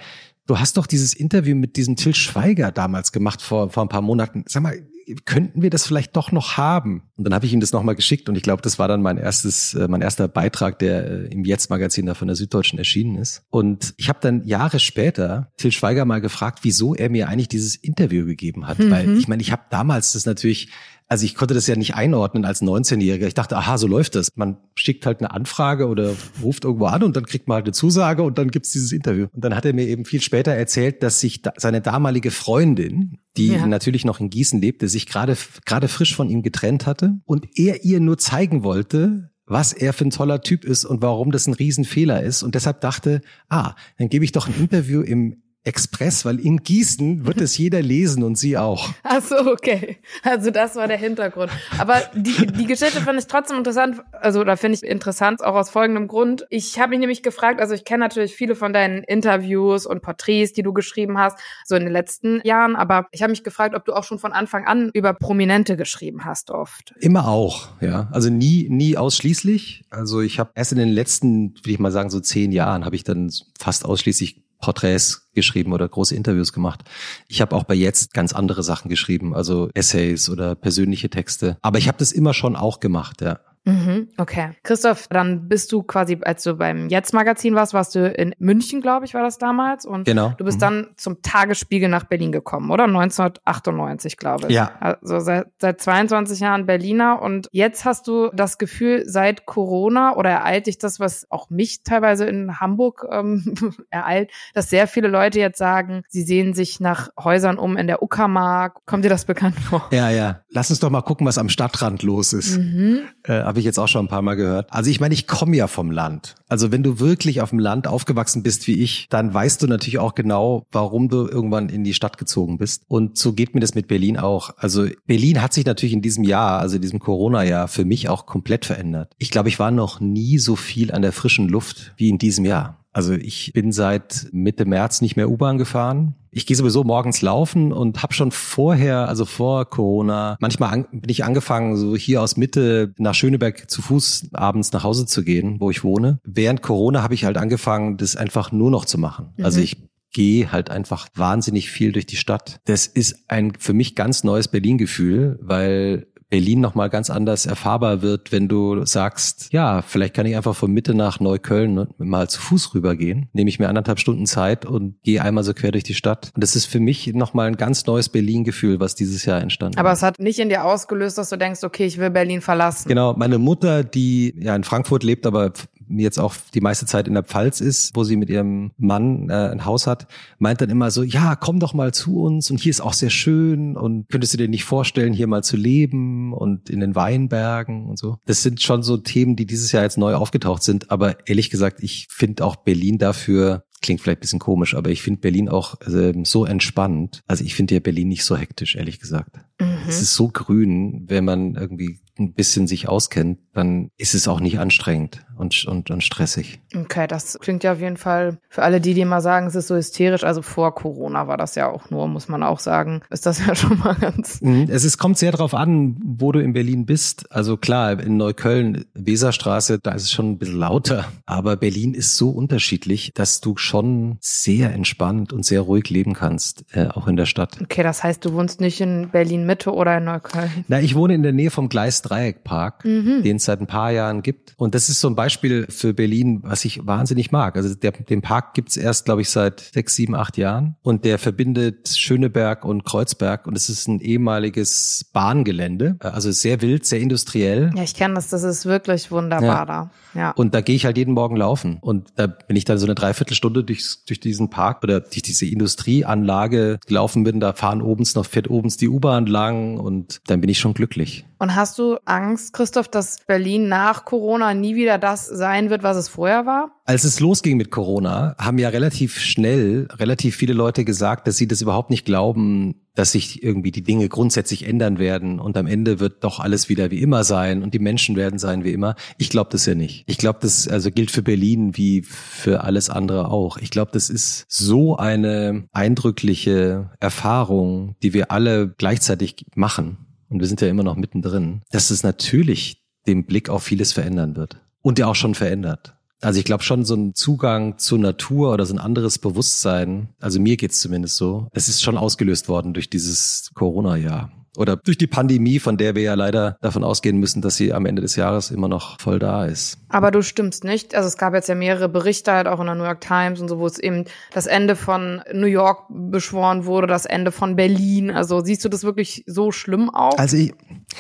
Du 0.48 0.60
hast 0.60 0.78
doch 0.78 0.88
dieses 0.88 1.14
Interview 1.14 1.56
mit 1.56 1.76
diesem 1.76 1.96
Till 1.96 2.14
Schweiger 2.14 2.72
damals 2.72 3.12
gemacht 3.12 3.42
vor, 3.42 3.70
vor 3.70 3.84
ein 3.84 3.90
paar 3.90 4.02
Monaten. 4.02 4.44
Sag 4.48 4.62
mal, 4.62 4.80
könnten 5.26 5.62
wir 5.62 5.70
das 5.70 5.86
vielleicht 5.86 6.16
doch 6.16 6.32
noch 6.32 6.58
haben? 6.58 7.04
Und 7.16 7.26
dann 7.26 7.34
habe 7.34 7.46
ich 7.46 7.54
ihm 7.54 7.60
das 7.60 7.72
nochmal 7.72 7.96
geschickt 7.96 8.28
und 8.28 8.36
ich 8.36 8.44
glaube, 8.44 8.62
das 8.62 8.80
war 8.80 8.88
dann 8.88 9.02
mein 9.02 9.18
erstes, 9.18 9.74
äh, 9.74 9.88
mein 9.88 10.02
erster 10.02 10.28
Beitrag, 10.28 10.80
der 10.80 11.06
äh, 11.06 11.26
im 11.28 11.44
Jetzt-Magazin 11.46 12.06
da 12.06 12.14
von 12.14 12.28
der 12.28 12.36
Süddeutschen 12.36 12.80
erschienen 12.80 13.18
ist. 13.18 13.44
Und 13.50 13.94
ich 13.98 14.10
habe 14.10 14.20
dann 14.22 14.44
Jahre 14.46 14.80
später 14.80 15.52
Till 15.58 15.72
Schweiger 15.72 16.06
mal 16.06 16.22
gefragt, 16.22 16.60
wieso 16.64 16.96
er 16.96 17.10
mir 17.10 17.28
eigentlich 17.28 17.50
dieses 17.50 17.76
Interview 17.76 18.26
gegeben 18.26 18.68
hat. 18.68 18.80
Mhm. 18.80 18.92
Weil 18.92 19.18
ich 19.18 19.28
meine, 19.28 19.42
ich 19.42 19.52
habe 19.52 19.64
damals 19.70 20.14
das 20.14 20.26
natürlich 20.26 20.70
also 21.08 21.26
ich 21.26 21.36
konnte 21.36 21.54
das 21.54 21.68
ja 21.68 21.76
nicht 21.76 21.96
einordnen 21.96 22.46
als 22.46 22.62
19-Jähriger. 22.62 23.28
Ich 23.28 23.36
dachte, 23.36 23.58
aha, 23.58 23.78
so 23.78 23.88
läuft 23.88 24.16
das. 24.16 24.30
Man 24.36 24.58
schickt 24.74 25.06
halt 25.06 25.20
eine 25.20 25.32
Anfrage 25.32 25.88
oder 25.88 26.14
ruft 26.42 26.66
irgendwo 26.66 26.86
an 26.86 27.04
und 27.04 27.16
dann 27.16 27.26
kriegt 27.26 27.48
man 27.48 27.56
halt 27.56 27.66
eine 27.66 27.74
Zusage 27.74 28.24
und 28.24 28.38
dann 28.38 28.50
gibt's 28.50 28.72
dieses 28.72 28.92
Interview. 28.92 29.28
Und 29.32 29.44
dann 29.46 29.56
hat 29.56 29.66
er 29.66 29.74
mir 29.74 29.88
eben 29.88 30.06
viel 30.06 30.22
später 30.22 30.52
erzählt, 30.52 31.04
dass 31.04 31.20
sich 31.20 31.44
da 31.44 31.54
seine 31.58 31.82
damalige 31.82 32.32
Freundin, 32.32 33.20
die 33.38 33.54
ja. 33.54 33.68
natürlich 33.68 34.04
noch 34.04 34.20
in 34.20 34.30
Gießen 34.30 34.60
lebte, 34.60 34.88
sich 34.88 35.06
gerade 35.06 35.38
gerade 35.66 35.88
frisch 35.88 36.16
von 36.16 36.30
ihm 36.30 36.42
getrennt 36.42 36.88
hatte 36.88 37.20
und 37.26 37.48
er 37.56 37.84
ihr 37.84 38.00
nur 38.00 38.18
zeigen 38.18 38.64
wollte, 38.64 39.30
was 39.46 39.74
er 39.74 39.94
für 39.94 40.06
ein 40.06 40.10
toller 40.10 40.42
Typ 40.42 40.66
ist 40.66 40.86
und 40.86 41.04
warum 41.04 41.32
das 41.32 41.46
ein 41.46 41.54
Riesenfehler 41.54 42.24
ist 42.24 42.42
und 42.42 42.56
deshalb 42.56 42.82
dachte, 42.82 43.22
ah, 43.48 43.76
dann 44.00 44.10
gebe 44.10 44.26
ich 44.26 44.32
doch 44.32 44.48
ein 44.48 44.56
Interview 44.60 45.02
im 45.02 45.44
Express, 45.66 46.26
weil 46.26 46.40
in 46.40 46.58
Gießen 46.58 47.26
wird 47.26 47.42
es 47.42 47.58
jeder 47.58 47.82
lesen 47.82 48.24
und 48.24 48.38
sie 48.38 48.58
auch. 48.58 48.90
Ach 49.04 49.22
so, 49.22 49.52
okay. 49.52 49.98
Also 50.24 50.52
das 50.52 50.76
war 50.76 50.88
der 50.88 50.98
Hintergrund. 50.98 51.52
Aber 51.80 52.02
die, 52.14 52.46
die 52.48 52.66
Geschichte 52.66 53.02
finde 53.02 53.20
ich 53.20 53.28
trotzdem 53.28 53.58
interessant, 53.58 54.02
also 54.12 54.44
da 54.44 54.56
finde 54.56 54.78
ich 54.78 54.84
interessant 54.84 55.44
auch 55.44 55.56
aus 55.56 55.72
folgendem 55.72 56.08
Grund. 56.08 56.46
Ich 56.50 56.80
habe 56.80 56.92
mich 56.92 57.00
nämlich 57.00 57.24
gefragt, 57.24 57.60
also 57.60 57.74
ich 57.74 57.84
kenne 57.84 58.06
natürlich 58.06 58.36
viele 58.36 58.56
von 58.56 58.74
deinen 58.74 59.04
Interviews 59.04 59.88
und 59.88 60.02
Porträts, 60.02 60.54
die 60.54 60.62
du 60.62 60.72
geschrieben 60.72 61.18
hast, 61.18 61.38
so 61.66 61.76
in 61.76 61.84
den 61.84 61.94
letzten 61.94 62.42
Jahren, 62.44 62.76
aber 62.76 63.08
ich 63.12 63.24
habe 63.24 63.32
mich 63.32 63.44
gefragt, 63.44 63.76
ob 63.76 63.86
du 63.86 63.94
auch 63.94 64.04
schon 64.04 64.20
von 64.20 64.34
Anfang 64.34 64.66
an 64.66 64.92
über 64.94 65.14
Prominente 65.14 65.78
geschrieben 65.78 66.26
hast 66.26 66.52
oft. 66.52 66.94
Immer 67.00 67.28
auch, 67.28 67.70
ja. 67.82 68.08
Also 68.12 68.30
nie, 68.30 68.68
nie 68.70 68.98
ausschließlich. 68.98 69.86
Also 69.90 70.22
ich 70.22 70.40
habe 70.40 70.52
erst 70.54 70.72
in 70.74 70.78
den 70.78 70.90
letzten, 70.90 71.56
würde 71.56 71.72
ich 71.72 71.80
mal 71.80 71.92
sagen, 71.92 72.12
so 72.12 72.20
zehn 72.20 72.52
Jahren 72.52 72.86
habe 72.86 72.96
ich 72.96 73.04
dann 73.04 73.32
fast 73.60 73.84
ausschließlich 73.84 74.45
Porträts 74.60 75.30
geschrieben 75.34 75.74
oder 75.74 75.88
große 75.88 76.16
Interviews 76.16 76.54
gemacht. 76.54 76.82
Ich 77.28 77.42
habe 77.42 77.56
auch 77.56 77.64
bei 77.64 77.76
jetzt 77.76 78.14
ganz 78.14 78.34
andere 78.34 78.64
Sachen 78.64 78.90
geschrieben, 78.90 79.36
also 79.36 79.70
Essays 79.74 80.30
oder 80.30 80.56
persönliche 80.56 81.10
Texte. 81.10 81.58
Aber 81.62 81.78
ich 81.78 81.88
habe 81.88 81.98
das 81.98 82.12
immer 82.12 82.34
schon 82.34 82.56
auch 82.56 82.80
gemacht, 82.80 83.22
ja. 83.22 83.40
Mhm, 83.66 84.10
okay. 84.18 84.52
Christoph, 84.64 85.08
dann 85.10 85.48
bist 85.48 85.72
du 85.72 85.82
quasi, 85.82 86.20
als 86.22 86.44
du 86.44 86.54
beim 86.54 86.88
Jetzt-Magazin 86.88 87.56
warst, 87.56 87.74
warst 87.74 87.96
du 87.96 88.08
in 88.08 88.36
München, 88.38 88.80
glaube 88.80 89.06
ich, 89.06 89.16
war 89.16 89.24
das 89.24 89.40
damals. 89.40 89.86
Und 89.86 90.06
genau. 90.06 90.34
du 90.38 90.46
bist 90.46 90.58
mhm. 90.58 90.62
dann 90.62 90.88
zum 90.98 91.22
Tagesspiegel 91.24 91.90
nach 91.90 92.04
Berlin 92.04 92.32
gekommen, 92.32 92.70
oder? 92.70 92.84
1998, 92.84 94.18
glaube 94.18 94.48
ich. 94.48 94.56
Ja. 94.56 94.72
Also 94.80 95.20
seit, 95.20 95.48
seit 95.60 95.82
22 95.82 96.40
Jahren 96.40 96.68
Berliner. 96.68 97.22
Und 97.22 97.50
jetzt 97.52 97.86
hast 97.86 98.08
du 98.08 98.30
das 98.34 98.60
Gefühl, 98.60 99.04
seit 99.08 99.48
Corona 99.48 100.16
oder 100.16 100.30
ereilt 100.30 100.68
dich 100.68 100.78
das, 100.78 101.00
was 101.00 101.26
auch 101.32 101.50
mich 101.50 101.84
teilweise 101.84 102.26
in 102.26 102.60
Hamburg 102.60 103.08
ähm, 103.12 103.56
ereilt, 103.90 104.32
dass 104.54 104.70
sehr 104.70 104.88
viele 104.88 105.08
Leute 105.08 105.40
jetzt 105.40 105.58
sagen, 105.58 106.04
sie 106.08 106.22
sehen 106.22 106.54
sich 106.54 106.80
nach 106.80 107.10
Häusern 107.20 107.58
um 107.58 107.78
in 107.78 107.88
der 107.88 108.04
Uckermark. 108.04 108.86
Kommt 108.86 109.06
dir 109.06 109.10
das 109.10 109.26
bekannt 109.26 109.60
vor? 109.60 109.88
Ja, 109.92 110.12
ja. 110.12 110.42
Lass 110.50 110.70
uns 110.70 110.80
doch 110.80 110.92
mal 110.92 111.02
gucken, 111.02 111.26
was 111.26 111.40
am 111.40 111.50
Stadtrand 111.50 112.04
los 112.04 112.32
ist. 112.32 112.58
Mhm. 112.58 113.08
Äh, 113.24 113.55
Habe 113.56 113.62
ich 113.62 113.66
jetzt 113.66 113.80
auch 113.80 113.88
schon 113.88 114.04
ein 114.04 114.10
paar 114.10 114.22
Mal 114.22 114.36
gehört. 114.36 114.68
Also 114.70 114.92
ich 114.92 115.00
meine, 115.00 115.14
ich 115.14 115.28
komme 115.28 115.56
ja 115.56 115.68
vom 115.68 115.90
Land. 115.90 116.36
Also 116.50 116.74
wenn 116.74 116.84
du 116.84 117.00
wirklich 117.00 117.40
auf 117.40 117.52
dem 117.52 117.60
Land 117.60 117.88
aufgewachsen 117.88 118.44
bist 118.44 118.68
wie 118.68 118.84
ich, 118.84 119.08
dann 119.10 119.34
weißt 119.34 119.64
du 119.64 119.68
natürlich 119.68 119.98
auch 119.98 120.14
genau, 120.14 120.66
warum 120.74 121.08
du 121.08 121.26
irgendwann 121.26 121.70
in 121.70 121.86
die 121.86 121.94
Stadt 121.94 122.18
gezogen 122.18 122.58
bist. 122.58 122.84
Und 122.90 123.18
so 123.18 123.32
geht 123.32 123.56
mir 123.56 123.62
das 123.62 123.74
mit 123.74 123.88
Berlin 123.88 124.18
auch. 124.18 124.50
Also 124.58 124.88
Berlin 125.08 125.42
hat 125.42 125.54
sich 125.54 125.66
natürlich 125.66 125.94
in 125.94 126.02
diesem 126.02 126.26
Jahr, 126.26 126.60
also 126.60 126.76
in 126.76 126.82
diesem 126.82 127.00
Corona-Jahr, 127.00 127.70
für 127.70 127.86
mich 127.86 128.10
auch 128.10 128.26
komplett 128.26 128.66
verändert. 128.66 129.14
Ich 129.20 129.32
glaube, 129.32 129.48
ich 129.48 129.58
war 129.58 129.72
noch 129.72 130.02
nie 130.02 130.38
so 130.38 130.58
viel 130.58 130.92
an 130.92 131.02
der 131.02 131.14
frischen 131.14 131.48
Luft 131.48 131.94
wie 131.96 132.10
in 132.10 132.18
diesem 132.18 132.44
Jahr. 132.44 132.85
Also 132.96 133.12
ich 133.12 133.52
bin 133.54 133.74
seit 133.74 134.30
Mitte 134.32 134.64
März 134.64 135.02
nicht 135.02 135.18
mehr 135.18 135.30
U-Bahn 135.30 135.58
gefahren. 135.58 136.16
Ich 136.32 136.46
gehe 136.46 136.56
sowieso 136.56 136.86
morgens 136.86 137.22
laufen 137.22 137.74
und 137.74 138.02
habe 138.02 138.14
schon 138.14 138.32
vorher, 138.32 139.10
also 139.10 139.26
vor 139.26 139.66
Corona, 139.66 140.38
manchmal 140.40 140.72
an, 140.72 140.88
bin 140.94 141.10
ich 141.10 141.26
angefangen, 141.26 141.76
so 141.76 141.98
hier 141.98 142.22
aus 142.22 142.38
Mitte 142.38 142.94
nach 142.98 143.14
Schöneberg 143.14 143.70
zu 143.70 143.82
Fuß 143.82 144.30
abends 144.32 144.72
nach 144.72 144.86
Hause 144.86 145.06
zu 145.06 145.26
gehen, 145.26 145.58
wo 145.60 145.70
ich 145.72 145.84
wohne. 145.84 146.20
Während 146.24 146.62
Corona 146.62 147.04
habe 147.04 147.16
ich 147.16 147.26
halt 147.26 147.36
angefangen, 147.36 147.98
das 147.98 148.16
einfach 148.16 148.54
nur 148.54 148.72
noch 148.72 148.86
zu 148.86 148.98
machen. 148.98 149.34
Mhm. 149.36 149.44
Also 149.44 149.60
ich 149.60 149.76
gehe 150.14 150.54
halt 150.54 150.70
einfach 150.70 151.10
wahnsinnig 151.16 151.70
viel 151.70 151.92
durch 151.92 152.06
die 152.06 152.16
Stadt. 152.16 152.62
Das 152.64 152.88
ist 152.88 153.26
ein 153.28 153.56
für 153.60 153.74
mich 153.74 153.96
ganz 153.96 154.24
neues 154.24 154.48
Berlin-Gefühl, 154.48 155.38
weil 155.42 156.08
Berlin 156.30 156.60
nochmal 156.60 156.90
ganz 156.90 157.10
anders 157.10 157.46
erfahrbar 157.46 158.02
wird, 158.02 158.32
wenn 158.32 158.48
du 158.48 158.86
sagst, 158.86 159.50
ja, 159.52 159.82
vielleicht 159.82 160.14
kann 160.14 160.26
ich 160.26 160.36
einfach 160.36 160.56
von 160.56 160.72
Mitte 160.72 160.94
nach 160.94 161.20
Neukölln 161.20 161.74
ne, 161.74 161.88
mal 161.98 162.30
zu 162.30 162.42
Fuß 162.42 162.74
rübergehen, 162.74 163.30
nehme 163.34 163.50
ich 163.50 163.60
mir 163.60 163.70
anderthalb 163.70 164.00
Stunden 164.00 164.26
Zeit 164.26 164.66
und 164.66 165.02
gehe 165.04 165.22
einmal 165.22 165.44
so 165.44 165.54
quer 165.54 165.72
durch 165.72 165.84
die 165.84 165.94
Stadt. 165.94 166.32
Und 166.34 166.44
das 166.44 166.56
ist 166.56 166.66
für 166.66 166.80
mich 166.80 167.14
nochmal 167.14 167.48
ein 167.48 167.58
ganz 167.58 167.86
neues 167.86 168.10
Berlin-Gefühl, 168.10 168.80
was 168.80 168.96
dieses 168.96 169.26
Jahr 169.26 169.42
entstanden 169.42 169.78
Aber 169.78 169.92
es 169.92 170.02
hat 170.02 170.20
nicht 170.20 170.40
in 170.40 170.50
dir 170.50 170.66
ausgelöst, 170.66 171.18
dass 171.18 171.30
du 171.30 171.38
denkst, 171.38 171.64
okay, 171.64 171.86
ich 171.86 171.98
will 172.00 172.10
Berlin 172.10 172.42
verlassen. 172.42 172.90
Genau, 172.90 173.14
meine 173.14 173.38
Mutter, 173.38 173.84
die 173.84 174.36
ja 174.40 174.56
in 174.56 174.64
Frankfurt 174.64 175.04
lebt, 175.04 175.26
aber 175.28 175.54
jetzt 175.90 176.20
auch 176.20 176.36
die 176.54 176.62
meiste 176.62 176.86
Zeit 176.86 177.08
in 177.08 177.14
der 177.14 177.24
Pfalz 177.24 177.62
ist, 177.62 177.96
wo 177.96 178.04
sie 178.04 178.16
mit 178.16 178.30
ihrem 178.30 178.72
Mann 178.78 179.30
äh, 179.30 179.50
ein 179.50 179.66
Haus 179.66 179.88
hat, 179.88 180.08
meint 180.40 180.62
dann 180.62 180.70
immer 180.70 180.92
so, 180.92 181.04
ja, 181.04 181.36
komm 181.36 181.60
doch 181.60 181.74
mal 181.74 181.94
zu 181.94 182.22
uns 182.22 182.52
und 182.52 182.60
hier 182.60 182.70
ist 182.70 182.82
auch 182.82 182.94
sehr 182.94 183.10
schön 183.10 183.78
und 183.78 184.10
könntest 184.10 184.34
du 184.34 184.38
dir 184.38 184.48
nicht 184.48 184.64
vorstellen, 184.64 185.14
hier 185.14 185.28
mal 185.28 185.44
zu 185.44 185.58
leben 185.58 186.34
und 186.34 186.70
in 186.70 186.80
den 186.80 186.96
Weinbergen 186.96 187.86
und 187.88 187.98
so. 187.98 188.18
Das 188.26 188.44
sind 188.44 188.62
schon 188.62 188.84
so 188.84 188.98
Themen, 188.98 189.36
die 189.36 189.46
dieses 189.46 189.72
Jahr 189.72 189.84
jetzt 189.84 189.98
neu 189.98 190.16
aufgetaucht 190.16 190.64
sind, 190.64 190.92
aber 190.92 191.28
ehrlich 191.28 191.50
gesagt, 191.50 191.82
ich 191.82 192.08
finde 192.10 192.46
auch 192.46 192.56
Berlin 192.56 192.98
dafür 192.98 193.64
klingt 193.82 194.02
vielleicht 194.02 194.20
ein 194.20 194.22
bisschen 194.22 194.40
komisch, 194.40 194.76
aber 194.76 194.90
ich 194.90 195.04
finde 195.04 195.22
Berlin 195.22 195.48
auch 195.48 195.80
äh, 195.82 196.14
so 196.24 196.46
entspannt. 196.46 197.24
Also 197.28 197.44
ich 197.44 197.54
finde 197.54 197.76
ja 197.76 197.80
Berlin 197.80 198.08
nicht 198.08 198.24
so 198.24 198.36
hektisch, 198.36 198.76
ehrlich 198.76 199.00
gesagt. 199.00 199.38
Mhm. 199.60 199.78
Es 199.88 200.02
ist 200.02 200.16
so 200.16 200.30
grün, 200.30 201.06
wenn 201.08 201.24
man 201.24 201.54
irgendwie 201.56 202.00
ein 202.18 202.34
bisschen 202.34 202.68
sich 202.68 202.88
auskennt, 202.88 203.40
dann 203.54 203.90
ist 203.98 204.14
es 204.14 204.28
auch 204.28 204.40
nicht 204.40 204.60
anstrengend 204.60 205.26
und, 205.38 205.66
und, 205.66 205.92
und 205.92 206.04
stressig. 206.04 206.60
Okay, 206.76 207.08
das 207.08 207.38
klingt 207.40 207.64
ja 207.64 207.74
auf 207.74 207.80
jeden 207.80 207.98
Fall 207.98 208.38
für 208.50 208.64
alle 208.64 208.80
die, 208.80 208.94
die 208.94 209.02
immer 209.02 209.22
sagen, 209.22 209.48
es 209.48 209.56
ist 209.56 209.68
so 209.68 209.76
hysterisch. 209.76 210.24
Also 210.24 210.42
vor 210.42 210.74
Corona 210.76 211.28
war 211.28 211.38
das 211.38 211.56
ja 211.56 211.70
auch 211.70 211.90
nur, 211.90 212.08
muss 212.08 212.28
man 212.28 212.44
auch 212.44 212.60
sagen, 212.60 213.02
ist 213.10 213.26
das 213.26 213.46
ja 213.46 213.56
schon 213.56 213.80
mal 213.80 213.96
ganz. 213.96 214.42
Mhm, 214.42 214.68
es 214.70 214.84
ist, 214.84 214.98
kommt 214.98 215.18
sehr 215.18 215.32
darauf 215.32 215.54
an, 215.54 215.98
wo 216.04 216.32
du 216.32 216.40
in 216.40 216.54
Berlin 216.54 216.86
bist. 216.86 217.32
Also 217.32 217.58
klar, 217.58 218.00
in 218.00 218.18
Neukölln, 218.18 218.86
Weserstraße, 218.94 219.80
da 219.80 219.92
ist 219.92 220.04
es 220.04 220.12
schon 220.12 220.32
ein 220.32 220.38
bisschen 220.38 220.60
lauter. 220.60 221.06
Aber 221.26 221.58
Berlin 221.58 221.94
ist 221.94 222.16
so 222.16 222.30
unterschiedlich, 222.30 223.12
dass 223.14 223.42
du 223.42 223.58
schon 223.58 224.18
sehr 224.22 224.74
entspannt 224.74 225.34
und 225.34 225.46
sehr 225.46 225.62
ruhig 225.62 225.90
leben 225.90 226.14
kannst, 226.14 226.66
äh, 226.74 226.88
auch 226.88 227.08
in 227.08 227.18
der 227.18 227.26
Stadt. 227.26 227.58
Okay, 227.62 227.84
das 227.84 228.04
heißt, 228.04 228.24
du 228.24 228.34
wohnst 228.34 228.62
nicht 228.62 228.80
in 228.80 229.10
Berlin 229.10 229.46
Mitte 229.46 229.74
oder 229.74 229.98
in 229.98 230.06
Neukölln? 230.06 230.66
Na, 230.68 230.80
ich 230.80 230.96
wohne 230.96 231.14
in 231.14 231.24
der 231.24 231.34
Nähe 231.34 231.52
vom 231.52 231.70
Gleis 231.70 232.02
Dreieckpark, 232.06 232.86
mhm. 232.86 233.24
den 233.24 233.38
es 233.38 233.46
seit 233.46 233.62
ein 233.62 233.68
paar 233.68 233.92
Jahren 233.92 234.22
gibt. 234.22 234.54
Und 234.58 234.76
das 234.76 234.90
ist 234.90 235.02
so 235.02 235.08
ein 235.08 235.16
Beispiel 235.16 235.66
für 235.70 235.94
Berlin, 235.94 236.42
was 236.44 236.66
ich 236.66 236.86
wahnsinnig 236.86 237.32
mag. 237.32 237.56
Also 237.58 237.74
der, 237.74 237.92
den 237.92 238.22
Park 238.22 238.54
gibt's 238.54 238.78
erst, 238.78 239.06
glaube 239.06 239.22
ich, 239.22 239.30
seit 239.30 239.60
sechs, 239.60 239.96
sieben, 239.96 240.16
acht 240.16 240.38
Jahren. 240.38 240.76
Und 240.82 241.06
der 241.06 241.18
verbindet 241.18 241.90
Schöneberg 241.90 242.66
und 242.66 242.86
Kreuzberg. 242.86 243.48
Und 243.48 243.58
es 243.58 243.70
ist 243.70 243.88
ein 243.88 244.00
ehemaliges 244.00 245.06
Bahngelände. 245.14 245.98
Also 246.00 246.32
sehr 246.32 246.62
wild, 246.62 246.86
sehr 246.86 247.00
industriell. 247.00 247.72
Ja, 247.76 247.84
ich 247.84 247.96
kenne 247.96 248.16
das. 248.16 248.30
Das 248.30 248.44
ist 248.44 248.66
wirklich 248.66 249.12
wunderbar 249.12 249.48
ja. 249.48 249.66
da. 249.66 249.92
Ja. 250.14 250.32
Und 250.32 250.54
da 250.54 250.62
gehe 250.62 250.76
ich 250.76 250.86
halt 250.86 250.98
jeden 250.98 251.14
Morgen 251.14 251.36
laufen. 251.36 251.78
Und 251.82 252.10
da 252.16 252.28
bin 252.28 252.56
ich 252.56 252.66
dann 252.66 252.78
so 252.78 252.86
eine 252.86 252.96
Dreiviertelstunde 252.96 253.64
durch, 253.64 254.06
durch 254.08 254.20
diesen 254.20 254.50
Park 254.50 254.84
oder 254.84 255.02
durch 255.02 255.22
diese 255.22 255.46
Industrieanlage 255.46 256.80
gelaufen 256.86 257.24
bin. 257.24 257.40
Da 257.40 257.54
fahren 257.54 257.82
obens 257.82 258.16
noch, 258.16 258.26
fährt 258.26 258.50
obens 258.50 258.78
die 258.78 258.90
U-Bahn 258.90 259.26
lang 259.26 259.78
und 259.78 260.22
dann 260.28 260.42
bin 260.42 260.50
ich 260.50 260.60
schon 260.60 260.74
glücklich. 260.74 261.26
Und 261.38 261.56
hast 261.56 261.78
du 261.80 261.98
Angst, 262.06 262.54
Christoph, 262.54 262.88
dass 262.88 263.18
Berlin 263.28 263.68
nach 263.68 264.06
Corona 264.06 264.54
nie 264.54 264.76
wieder 264.76 264.98
das 264.98 265.28
sein 265.28 265.70
wird, 265.70 265.84
was 265.84 265.98
es 265.98 266.08
vorher 266.08 266.46
war? 266.46 266.72
Als 266.86 267.04
es 267.04 267.20
losging 267.20 267.58
mit 267.58 267.72
Corona, 267.72 268.36
haben 268.40 268.58
ja 268.58 268.70
relativ 268.70 269.20
schnell 269.20 269.88
relativ 269.92 270.36
viele 270.36 270.54
Leute 270.54 270.86
gesagt, 270.86 271.28
dass 271.28 271.36
sie 271.36 271.48
das 271.48 271.62
überhaupt 271.62 271.90
nicht 271.90 272.06
glauben, 272.06 272.76
dass 272.94 273.12
sich 273.12 273.44
irgendwie 273.44 273.72
die 273.72 273.84
Dinge 273.84 274.08
grundsätzlich 274.08 274.66
ändern 274.66 274.98
werden 274.98 275.40
und 275.40 275.58
am 275.58 275.68
Ende 275.68 276.00
wird 276.00 276.24
doch 276.24 276.40
alles 276.40 276.70
wieder 276.70 276.92
wie 276.92 277.02
immer 277.02 277.24
sein 277.24 277.62
und 277.62 277.74
die 277.74 277.80
Menschen 277.80 278.16
werden 278.16 278.40
sein 278.40 278.64
wie 278.64 278.72
immer. 278.72 278.96
Ich 279.18 279.30
glaube 279.30 279.50
das 279.52 279.66
ja 279.66 279.76
nicht. 279.76 280.06
Ich 280.08 280.18
glaube, 280.18 280.40
das 280.42 280.68
also 280.68 280.92
gilt 280.92 281.12
für 281.12 281.22
Berlin 281.22 281.76
wie 281.76 282.04
für 282.04 282.64
alles 282.64 282.90
andere 282.90 283.30
auch. 283.30 283.58
Ich 283.58 283.72
glaube, 283.72 283.92
das 283.92 284.10
ist 284.10 284.46
so 284.48 284.96
eine 284.96 285.68
eindrückliche 285.74 286.92
Erfahrung, 287.02 287.96
die 288.02 288.14
wir 288.14 288.32
alle 288.32 288.74
gleichzeitig 288.78 289.46
machen 289.56 290.05
und 290.36 290.42
wir 290.42 290.48
sind 290.48 290.60
ja 290.60 290.68
immer 290.68 290.84
noch 290.84 290.98
mittendrin, 290.98 291.62
dass 291.72 291.92
es 291.92 292.04
natürlich 292.04 292.84
den 293.08 293.26
Blick 293.26 293.50
auf 293.50 293.64
vieles 293.64 293.94
verändern 293.94 294.36
wird. 294.36 294.58
Und 294.82 295.00
ja 295.00 295.08
auch 295.08 295.16
schon 295.16 295.34
verändert. 295.34 295.96
Also 296.20 296.40
ich 296.40 296.46
glaube 296.46 296.62
schon 296.62 296.84
so 296.84 296.94
ein 296.94 297.16
Zugang 297.16 297.78
zur 297.78 298.00
Natur 298.00 298.52
oder 298.52 298.66
so 298.66 298.74
ein 298.74 298.80
anderes 298.80 299.18
Bewusstsein, 299.18 300.10
also 300.20 300.42
mir 300.42 300.58
geht's 300.58 300.82
zumindest 300.82 301.16
so, 301.16 301.48
es 301.54 301.70
ist 301.70 301.82
schon 301.82 301.98
ausgelöst 301.98 302.50
worden 302.50 302.74
durch 302.74 302.90
dieses 302.90 303.52
Corona-Jahr 303.54 304.30
oder 304.58 304.78
durch 304.78 304.98
die 304.98 305.08
Pandemie, 305.08 305.60
von 305.60 305.78
der 305.78 305.96
wir 305.96 306.04
ja 306.04 306.14
leider 306.14 306.58
davon 306.62 306.84
ausgehen 306.84 307.18
müssen, 307.18 307.42
dass 307.42 307.56
sie 307.56 307.74
am 307.74 307.86
Ende 307.86 308.02
des 308.02 308.16
Jahres 308.16 308.52
immer 308.52 308.68
noch 308.68 309.00
voll 309.00 309.20
da 309.20 309.46
ist. 309.46 309.78
Aber 309.90 310.12
du 310.12 310.22
stimmst 310.22 310.64
nicht. 310.64 310.96
Also 310.96 311.08
es 311.08 311.18
gab 311.18 311.34
jetzt 311.34 311.50
ja 311.50 311.56
mehrere 311.56 311.90
Berichte 311.90 312.32
halt 312.32 312.48
auch 312.48 312.60
in 312.60 312.66
der 312.66 312.76
New 312.76 312.84
York 312.84 313.02
Times 313.02 313.40
und 313.40 313.48
so, 313.48 313.60
wo 313.60 313.66
es 313.66 313.80
eben 313.80 314.06
das 314.34 314.46
Ende 314.46 314.76
von 314.76 315.22
New 315.34 315.48
York 315.48 315.86
beschworen 315.90 316.66
wurde, 316.66 316.88
das 316.88 317.06
Ende 317.06 317.32
von 317.32 317.56
Berlin. 317.56 318.12
Also 318.12 318.42
siehst 318.42 318.64
du 318.66 318.70
das 318.70 318.84
wirklich 318.84 319.24
so 319.28 319.52
schlimm 319.52 319.90
auch? 319.90 320.18
Also 320.18 320.38
ich, 320.38 320.54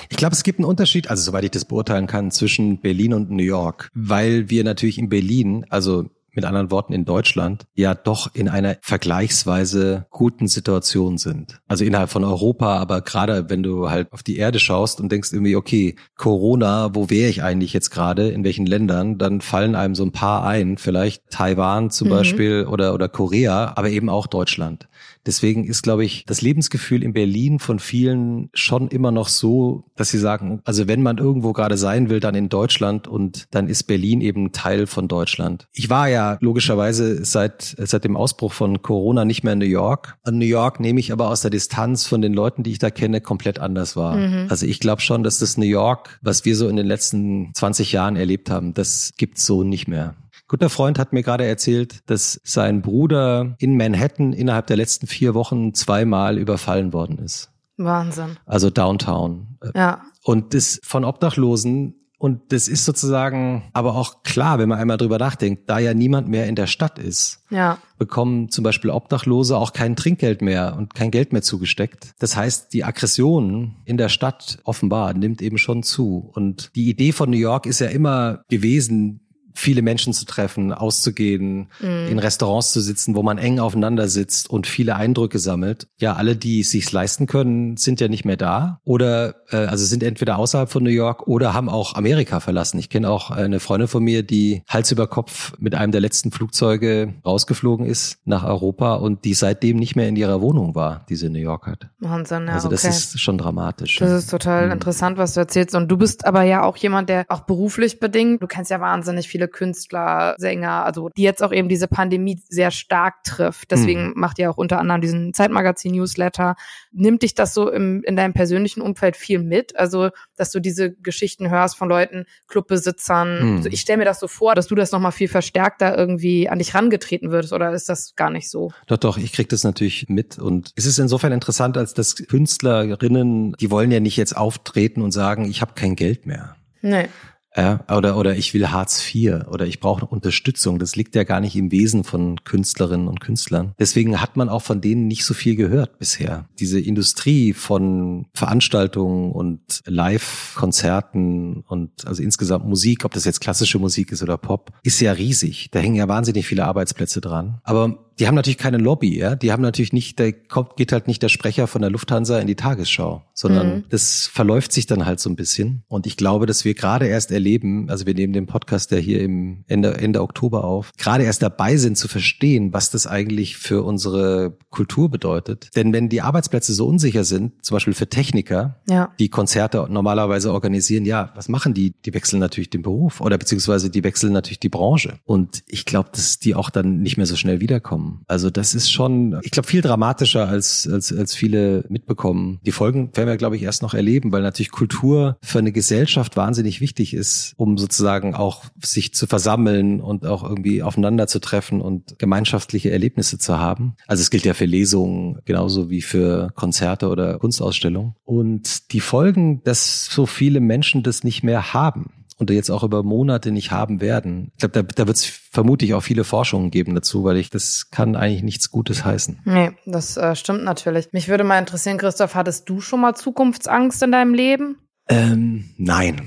ich 0.10 0.18
glaube, 0.18 0.34
es 0.34 0.44
gibt 0.44 0.60
einen 0.60 0.66
Unterschied, 0.66 1.10
also 1.10 1.24
soweit 1.24 1.44
ich 1.44 1.52
das 1.52 1.66
beurteilen 1.66 2.08
kann, 2.08 2.32
zwischen 2.32 2.80
Berlin 2.80 3.14
und 3.14 3.32
New 3.32 3.44
York, 3.44 3.90
weil 3.94 4.50
wir 4.50 4.64
natürlich 4.64 4.98
in 4.98 5.10
Berlin, 5.10 5.66
also 5.70 6.10
mit 6.36 6.46
anderen 6.46 6.72
Worten 6.72 6.94
in 6.94 7.06
Deutschland, 7.06 7.66
ja 7.74 7.96
doch 7.96 8.34
in 8.34 8.50
einer 8.50 8.78
vergleichsweise 8.82 10.06
guten 10.10 10.48
Situation 10.48 11.18
sind. 11.18 11.60
Also 11.68 11.86
innerhalb 11.86 12.10
von 12.10 12.24
Europa, 12.24 12.78
aber 12.78 13.02
gerade 13.02 13.50
wenn 13.50 13.64
du 13.64 13.90
halt 13.90 14.12
auf 14.12 14.24
die 14.24 14.38
Erde 14.38 14.60
schaust 14.60 15.00
und 15.00 15.12
denkst 15.12 15.32
irgendwie, 15.32 15.56
okay, 15.56 15.96
Corona, 16.18 16.94
wo 16.94 17.10
wäre 17.10 17.30
ich 17.30 17.44
eigentlich 17.44 17.74
jetzt 17.74 17.90
gerade, 17.90 18.30
in 18.30 18.44
welchen 18.44 18.66
Ländern, 18.66 19.18
dann 19.18 19.42
fallen 19.42 19.76
einem 19.76 19.96
so 19.96 20.04
ein 20.04 20.12
paar 20.12 20.46
ein, 20.46 20.78
vielleicht 20.78 21.30
Taiwan 21.30 21.90
zum 21.90 22.08
mhm. 22.08 22.12
Beispiel 22.12 22.66
oder, 22.70 22.94
oder 22.94 23.10
Korea, 23.10 23.74
aber 23.76 23.90
eben 23.90 24.10
auch 24.10 24.28
Deutschland. 24.28 24.88
Deswegen 25.26 25.66
ist, 25.66 25.82
glaube 25.82 26.06
ich, 26.06 26.26
das 26.26 26.42
Lebensgefühl 26.42 27.04
in 27.04 27.14
Berlin 27.14 27.60
von 27.60 27.80
vielen 27.80 28.50
schon 28.54 28.88
immer 28.90 29.12
noch 29.12 29.28
so, 29.28 29.86
dass 29.96 30.10
sie 30.10 30.20
sagen, 30.20 30.62
also 30.64 30.88
wenn 30.88 31.02
man 31.02 31.18
irgendwo 31.18 31.54
gerade 31.54 31.78
sein 31.78 32.10
will, 32.10 32.20
dann 32.20 32.36
in 32.36 32.50
Deutschland 32.50 33.08
und 33.08 33.48
dann 33.52 33.68
ist 33.68 33.84
Berlin 33.84 34.22
eben 34.22 34.52
Teil 34.52 34.88
von 34.88 35.08
Deutschland. 35.08 35.68
Ich 35.74 35.90
war 35.90 36.08
ja 36.10 36.38
logischerweise 36.42 37.26
seit, 37.26 37.76
seit 37.78 38.04
dem 38.04 38.16
Ausbruch 38.18 38.54
von 38.54 38.82
Corona 38.82 39.26
nicht 39.26 39.44
mehr 39.44 39.54
in 39.54 39.60
New 39.60 39.66
York. 39.66 40.18
An 40.24 40.38
New 40.38 40.46
York 40.46 40.80
nehme 40.80 41.00
ich 41.00 41.12
aber 41.12 41.30
aus 41.30 41.42
der 41.42 41.52
Distanz 41.52 42.06
von 42.06 42.22
den 42.22 42.34
Leuten, 42.34 42.64
die 42.64 42.72
ich 42.72 42.80
da 42.80 42.90
kenne, 42.90 43.22
komplett 43.22 43.60
anders 43.60 43.96
wahr. 43.96 44.16
Mhm. 44.16 44.48
Also 44.50 44.66
ich 44.66 44.80
glaube 44.80 45.02
schon, 45.02 45.24
dass 45.24 45.40
das 45.40 45.58
New 45.58 45.66
York, 45.66 46.20
was 46.22 46.46
wir 46.46 46.56
so 46.56 46.68
in 46.68 46.76
den 46.76 46.86
letzten 46.86 47.52
20 47.54 47.92
Jahren 47.92 48.16
erlebt 48.16 48.50
haben, 48.50 48.74
das 48.74 49.14
gibt's 49.18 49.46
so 49.46 49.64
nicht 49.64 49.88
mehr 49.88 50.16
guter 50.48 50.70
Freund 50.70 51.00
hat 51.00 51.14
mir 51.14 51.24
gerade 51.24 51.46
erzählt, 51.46 52.10
dass 52.10 52.40
sein 52.44 52.82
Bruder 52.82 53.56
in 53.60 53.78
Manhattan 53.78 54.34
innerhalb 54.34 54.68
der 54.68 54.78
letzten 54.78 55.08
vier 55.08 55.34
Wochen 55.34 55.74
zweimal 55.74 56.38
überfallen 56.38 56.94
worden 56.94 57.18
ist. 57.20 57.52
Wahnsinn. 57.78 58.38
Also 58.46 58.70
Downtown. 58.70 59.58
Ja. 59.76 60.04
Und 60.24 60.54
das 60.54 60.80
von 60.84 61.04
Obdachlosen 61.04 61.96
Und 62.18 62.54
das 62.54 62.68
ist 62.68 62.86
sozusagen 62.86 63.64
aber 63.74 63.96
auch 63.96 64.24
klar, 64.24 64.58
wenn 64.58 64.70
man 64.70 64.80
einmal 64.80 64.98
drüber 64.98 65.18
nachdenkt, 65.18 65.70
da 65.70 65.80
ja 65.80 65.94
niemand 65.94 66.28
mehr 66.30 66.48
in 66.48 66.56
der 66.56 66.68
Stadt 66.68 66.98
ist, 66.98 67.44
ja. 67.50 67.78
bekommen 67.98 68.50
zum 68.50 68.64
Beispiel 68.64 68.90
Obdachlose 68.90 69.58
auch 69.58 69.74
kein 69.74 69.96
Trinkgeld 69.96 70.42
mehr 70.42 70.76
und 70.78 70.96
kein 70.96 71.12
Geld 71.12 71.34
mehr 71.34 71.42
zugesteckt. 71.42 72.14
Das 72.20 72.38
heißt, 72.38 72.74
die 72.74 72.84
Aggression 72.86 73.76
in 73.86 73.98
der 73.98 74.10
Stadt 74.10 74.60
offenbar 74.64 75.14
nimmt 75.14 75.42
eben 75.42 75.58
schon 75.58 75.84
zu. 75.84 76.32
Und 76.34 76.72
die 76.76 76.90
Idee 76.90 77.12
von 77.12 77.30
New 77.30 77.38
York 77.38 77.66
ist 77.66 77.80
ja 77.80 77.88
immer 77.88 78.42
gewesen, 78.50 79.25
viele 79.56 79.82
Menschen 79.82 80.14
zu 80.14 80.26
treffen, 80.26 80.74
auszugehen, 80.74 81.70
mhm. 81.80 82.08
in 82.10 82.20
Restaurants 82.20 82.72
zu 82.72 82.82
sitzen, 82.82 83.16
wo 83.16 83.24
man 83.24 83.38
eng 83.38 83.60
aufeinander 83.60 84.08
sitzt 84.08 84.50
und 84.50 84.68
viele 84.68 84.96
Eindrücke 84.96 85.40
sammelt. 85.40 85.88
Ja, 85.98 86.14
alle, 86.14 86.36
die 86.36 86.60
es 86.60 86.72
sich 86.72 86.92
leisten 86.92 87.26
können, 87.26 87.78
sind 87.78 88.02
ja 88.02 88.08
nicht 88.08 88.26
mehr 88.26 88.38
da 88.38 88.80
oder 88.84 89.36
äh, 89.50 89.58
also 89.58 89.86
sind 89.86 90.04
entweder 90.04 90.38
außerhalb 90.38 90.70
von 90.70 90.84
New 90.84 90.90
York 90.90 91.28
oder 91.28 91.54
haben 91.54 91.70
auch 91.70 91.96
Amerika 91.96 92.40
verlassen. 92.40 92.78
Ich 92.80 92.90
kenne 92.90 93.10
auch 93.10 93.32
eine 93.32 93.60
Freundin 93.60 93.88
von 93.88 94.04
mir, 94.04 94.24
die 94.24 94.64
Hals 94.68 94.92
über 94.92 95.08
Kopf 95.08 95.54
mit 95.58 95.74
einem 95.74 95.92
der 95.92 96.02
letzten 96.02 96.32
Flugzeuge 96.32 97.14
rausgeflogen 97.26 97.86
ist 97.86 98.18
nach 98.26 98.44
Europa 98.44 98.96
und 98.96 99.26
die 99.26 99.34
seitdem 99.34 99.78
nicht 99.78 99.96
mehr 99.96 100.08
in 100.10 100.16
ihrer 100.16 100.42
Wohnung 100.42 100.76
war, 100.76 101.06
die 101.10 101.16
sie 101.16 101.28
in 101.28 101.34
New 101.34 101.40
York 101.40 101.68
hat. 101.68 101.90
Wahnsinn, 102.00 102.48
ja, 102.48 102.54
also 102.54 102.70
das 102.70 102.84
okay. 102.84 102.94
ist 102.94 103.20
schon 103.20 103.38
dramatisch. 103.38 103.98
Das 103.98 104.12
ist 104.12 104.30
total 104.30 104.68
mhm. 104.68 104.74
interessant, 104.74 105.18
was 105.18 105.34
du 105.34 105.40
erzählst. 105.40 105.76
Und 105.76 105.90
du 105.90 105.98
bist 105.98 106.26
aber 106.26 106.44
ja 106.44 106.64
auch 106.64 106.78
jemand, 106.78 107.10
der 107.10 107.26
auch 107.30 107.42
beruflich 107.42 108.00
bedingt, 108.00 108.42
du 108.42 108.48
kennst 108.48 108.72
ja 108.72 108.80
wahnsinnig 108.80 109.28
viele 109.28 109.45
viele 109.46 109.48
Künstler, 109.48 110.36
Sänger, 110.38 110.86
also 110.86 111.10
die 111.10 111.24
jetzt 111.24 111.44
auch 111.44 111.52
eben 111.52 111.70
diese 111.70 111.88
Pandemie 111.88 112.42
sehr 112.50 112.72
stark 112.72 113.24
trifft. 113.24 113.72
Deswegen 113.72 114.08
mhm. 114.08 114.14
macht 114.16 114.40
ihr 114.40 114.50
auch 114.50 114.58
unter 114.58 114.80
anderem 114.80 115.02
diesen 115.02 115.34
Zeitmagazin-Newsletter. 115.34 116.56
Nimmt 116.92 117.24
dich 117.24 117.36
das 117.36 117.54
so 117.54 117.70
im, 117.70 118.04
in 118.04 118.16
deinem 118.16 118.34
persönlichen 118.34 118.82
Umfeld 118.82 119.16
viel 119.16 119.40
mit? 119.40 119.76
Also, 119.76 120.10
dass 120.36 120.52
du 120.52 120.60
diese 120.60 120.92
Geschichten 120.92 121.50
hörst 121.50 121.78
von 121.78 121.90
Leuten, 121.90 122.26
Clubbesitzern. 122.48 123.52
Mhm. 123.52 123.58
Also 123.58 123.70
ich 123.70 123.82
stelle 123.82 123.98
mir 123.98 124.06
das 124.06 124.20
so 124.20 124.28
vor, 124.28 124.56
dass 124.56 124.68
du 124.68 124.76
das 124.76 124.92
nochmal 124.92 125.12
viel 125.12 125.28
verstärkter 125.28 125.98
irgendwie 125.98 126.50
an 126.50 126.60
dich 126.60 126.74
rangetreten 126.76 127.32
würdest 127.32 127.54
oder 127.54 127.72
ist 127.74 127.90
das 127.90 128.16
gar 128.16 128.30
nicht 128.30 128.50
so? 128.50 128.72
Doch, 128.88 128.98
doch, 128.98 129.18
ich 129.18 129.32
krieg 129.32 129.50
das 129.50 129.64
natürlich 129.64 130.08
mit 130.10 130.40
und 130.40 130.72
es 130.76 130.86
ist 130.86 131.00
insofern 131.00 131.32
interessant, 131.32 131.78
als 131.78 131.94
dass 131.94 132.16
Künstlerinnen, 132.16 133.54
die 133.60 133.72
wollen 133.72 133.92
ja 133.92 134.00
nicht 134.00 134.18
jetzt 134.18 134.36
auftreten 134.36 135.02
und 135.02 135.12
sagen, 135.12 135.46
ich 135.46 135.62
habe 135.62 135.74
kein 135.76 135.96
Geld 135.96 136.26
mehr. 136.26 136.56
Nee. 136.82 137.08
Ja, 137.56 137.86
oder, 137.90 138.18
oder 138.18 138.36
ich 138.36 138.54
will 138.54 138.70
Hartz 138.70 139.02
IV 139.14 139.48
oder 139.50 139.66
ich 139.66 139.80
brauche 139.80 140.06
Unterstützung. 140.06 140.78
Das 140.78 140.96
liegt 140.96 141.16
ja 141.16 141.24
gar 141.24 141.40
nicht 141.40 141.56
im 141.56 141.72
Wesen 141.72 142.04
von 142.04 142.44
Künstlerinnen 142.44 143.08
und 143.08 143.22
Künstlern. 143.22 143.74
Deswegen 143.80 144.22
hat 144.22 144.36
man 144.36 144.50
auch 144.50 144.62
von 144.62 144.82
denen 144.82 145.08
nicht 145.08 145.24
so 145.26 145.34
viel 145.34 145.56
gehört 145.56 145.98
bisher. 145.98 146.50
Diese 146.60 146.80
Industrie 146.80 147.54
von 147.54 148.26
Veranstaltungen 148.34 149.32
und 149.32 149.82
Live-Konzerten 149.86 151.64
und 151.68 152.06
also 152.06 152.22
insgesamt 152.22 152.66
Musik, 152.66 153.06
ob 153.06 153.14
das 153.14 153.26
jetzt 153.26 153.40
klassische 153.40 153.80
Musik 153.80 154.12
ist 154.12 154.22
oder 154.22 154.38
Pop, 154.38 154.72
ist 154.84 155.00
ja 155.00 155.14
riesig. 155.14 155.70
Da 155.72 155.80
hängen 155.80 155.96
ja 155.96 156.08
wahnsinnig 156.08 156.46
viele 156.48 156.66
Arbeitsplätze 156.66 157.22
dran. 157.22 157.60
Aber 157.64 158.05
die 158.20 158.28
haben 158.28 158.36
natürlich 158.36 158.58
keine 158.58 158.78
Lobby, 158.78 159.18
ja. 159.18 159.36
Die 159.36 159.52
haben 159.52 159.62
natürlich 159.62 159.94
nicht, 159.94 160.20
da 160.20 160.32
kommt, 160.32 160.78
geht 160.78 160.92
halt 160.92 161.08
nicht 161.08 161.22
der 161.22 161.30
Sprecher 161.30 161.68
von 161.68 161.82
der 161.82 161.92
Lufthansa 161.92 162.40
in 162.40 162.48
die 162.48 162.56
Tagesschau, 162.56 163.24
sondern 163.34 163.68
mhm. 163.68 163.84
das 163.90 164.28
verläuft 164.28 164.72
sich 164.72 164.86
dann 164.86 165.06
halt 165.06 165.20
so 165.20 165.30
ein 165.30 165.36
bisschen. 165.36 165.84
Und 165.88 166.08
ich 166.08 166.16
glaube, 166.16 166.46
dass 166.46 166.64
wir 166.64 166.74
gerade 166.74 167.08
erst 167.08 167.32
erleben, 167.32 167.90
also 167.90 168.06
wir 168.06 168.14
nehmen 168.14 168.34
den 168.34 168.46
Podcast 168.46 168.92
ja 168.92 168.98
hier 168.98 169.22
im 169.22 169.66
Ende, 169.68 169.96
Ende 169.96 170.22
Oktober 170.22 170.64
auf, 170.64 170.92
gerade 170.98 171.24
erst 171.24 171.42
dabei 171.42 171.78
sind 171.78 171.98
zu 171.98 172.08
verstehen, 172.08 172.74
was 172.74 172.90
das 172.90 173.06
eigentlich 173.06 173.58
für 173.58 173.84
unsere 173.84 174.58
Kultur 174.70 175.10
bedeutet. 175.10 175.70
Denn 175.76 175.92
wenn 175.92 176.08
die 176.08 176.22
Arbeitsplätze 176.22 176.74
so 176.74 176.88
unsicher 176.88 177.26
sind, 177.26 177.66
zum 177.66 177.76
Beispiel 177.76 177.94
für 177.94 178.08
Techniker, 178.08 178.82
ja. 178.90 179.14
die 179.20 179.30
Konzerte 179.30 179.88
normalerweise 179.90 180.54
organisieren, 180.54 181.06
ja, 181.06 181.32
was 181.36 181.50
machen 181.50 181.74
die? 181.74 181.94
Die 182.06 182.14
wechseln 182.14 182.40
natürlich 182.40 182.70
den 182.70 182.82
Beruf 182.82 183.20
oder 183.20 183.38
beziehungsweise 183.38 183.90
die 183.90 184.04
wechseln 184.04 184.32
natürlich 184.32 184.60
die 184.60 184.70
Branche. 184.70 185.20
Und 185.26 185.64
ich 185.68 185.86
glaube, 185.86 186.10
dass 186.14 186.40
die 186.40 186.56
auch 186.56 186.70
dann 186.70 187.02
nicht 187.02 187.18
mehr 187.18 187.26
so 187.26 187.36
schnell 187.36 187.60
wiederkommen 187.60 188.05
bekommen. 188.06 188.24
Also 188.28 188.50
das 188.50 188.76
ist 188.76 188.92
schon, 188.92 189.40
ich 189.44 189.52
glaube, 189.52 189.68
viel 189.68 189.82
dramatischer 189.82 190.48
als, 190.48 190.88
als, 190.92 191.16
als 191.16 191.36
viele 191.36 191.86
mitbekommen. 191.90 192.60
Die 192.66 192.72
Folgen 192.72 193.16
werden 193.16 193.30
wir, 193.30 193.38
glaube 193.38 193.56
ich, 193.56 193.64
erst 193.64 193.82
noch 193.82 193.94
erleben, 193.94 194.32
weil 194.32 194.42
natürlich 194.42 194.72
Kultur 194.72 195.38
für 195.42 195.60
eine 195.60 195.72
Gesellschaft 195.72 196.38
wahnsinnig 196.38 196.82
wichtig 196.82 197.14
ist, 197.14 197.54
um 197.58 197.78
sozusagen 197.78 198.36
auch 198.36 198.66
sich 198.82 199.14
zu 199.14 199.28
versammeln 199.28 200.02
und 200.02 200.26
auch 200.26 200.44
irgendwie 200.44 200.84
aufeinander 200.84 201.28
zu 201.28 201.40
treffen 201.40 201.82
und 201.82 202.18
gemeinschaftliche 202.20 202.92
Erlebnisse 202.92 203.38
zu 203.38 203.60
haben. 203.60 203.96
Also 204.08 204.22
es 204.22 204.30
gilt 204.30 204.46
ja 204.46 204.54
für 204.54 204.66
Lesungen 204.66 205.40
genauso 205.46 205.90
wie 205.90 206.02
für 206.02 206.52
Konzerte 206.56 207.10
oder 207.10 207.40
Kunstausstellungen. 207.40 208.16
Und 208.24 208.92
die 208.92 209.00
Folgen, 209.00 209.64
dass 209.64 210.06
so 210.06 210.26
viele 210.26 210.60
Menschen 210.60 211.04
das 211.04 211.24
nicht 211.24 211.44
mehr 211.44 211.74
haben 211.74 212.12
und 212.38 212.50
jetzt 212.50 212.70
auch 212.70 212.84
über 212.84 213.04
Monate 213.04 213.52
nicht 213.52 213.72
haben 213.72 214.02
werden. 214.02 214.52
Ich 214.54 214.60
glaube, 214.60 214.74
da, 214.74 214.82
da 214.82 215.08
wird 215.08 215.18
es 215.18 215.26
vermutlich 215.26 215.94
auch 215.94 216.02
viele 216.02 216.24
Forschungen 216.24 216.72
geben 216.72 216.96
dazu, 216.96 217.24
weil 217.24 217.38
ich 217.38 217.50
das 217.50 217.90
kann 217.92 218.16
eigentlich 218.16 218.44
nichts 218.44 218.72
Gutes 218.72 219.06
heißen. 219.06 219.40
Nee, 219.46 219.72
das 219.86 220.18
äh, 220.18 220.36
stimmt 220.36 220.64
natürlich. 220.64 221.14
Mich 221.14 221.28
würde 221.28 221.44
mal 221.44 221.60
interessieren, 221.60 221.98
Christoph, 221.98 222.36
hattest 222.36 222.70
du 222.70 222.82
schon 222.82 223.02
mal 223.02 223.16
Zukunftsangst 223.16 224.04
in 224.04 224.12
deinem 224.12 224.34
Leben? 224.34 224.78
Ähm, 225.08 225.74
nein. 225.78 226.22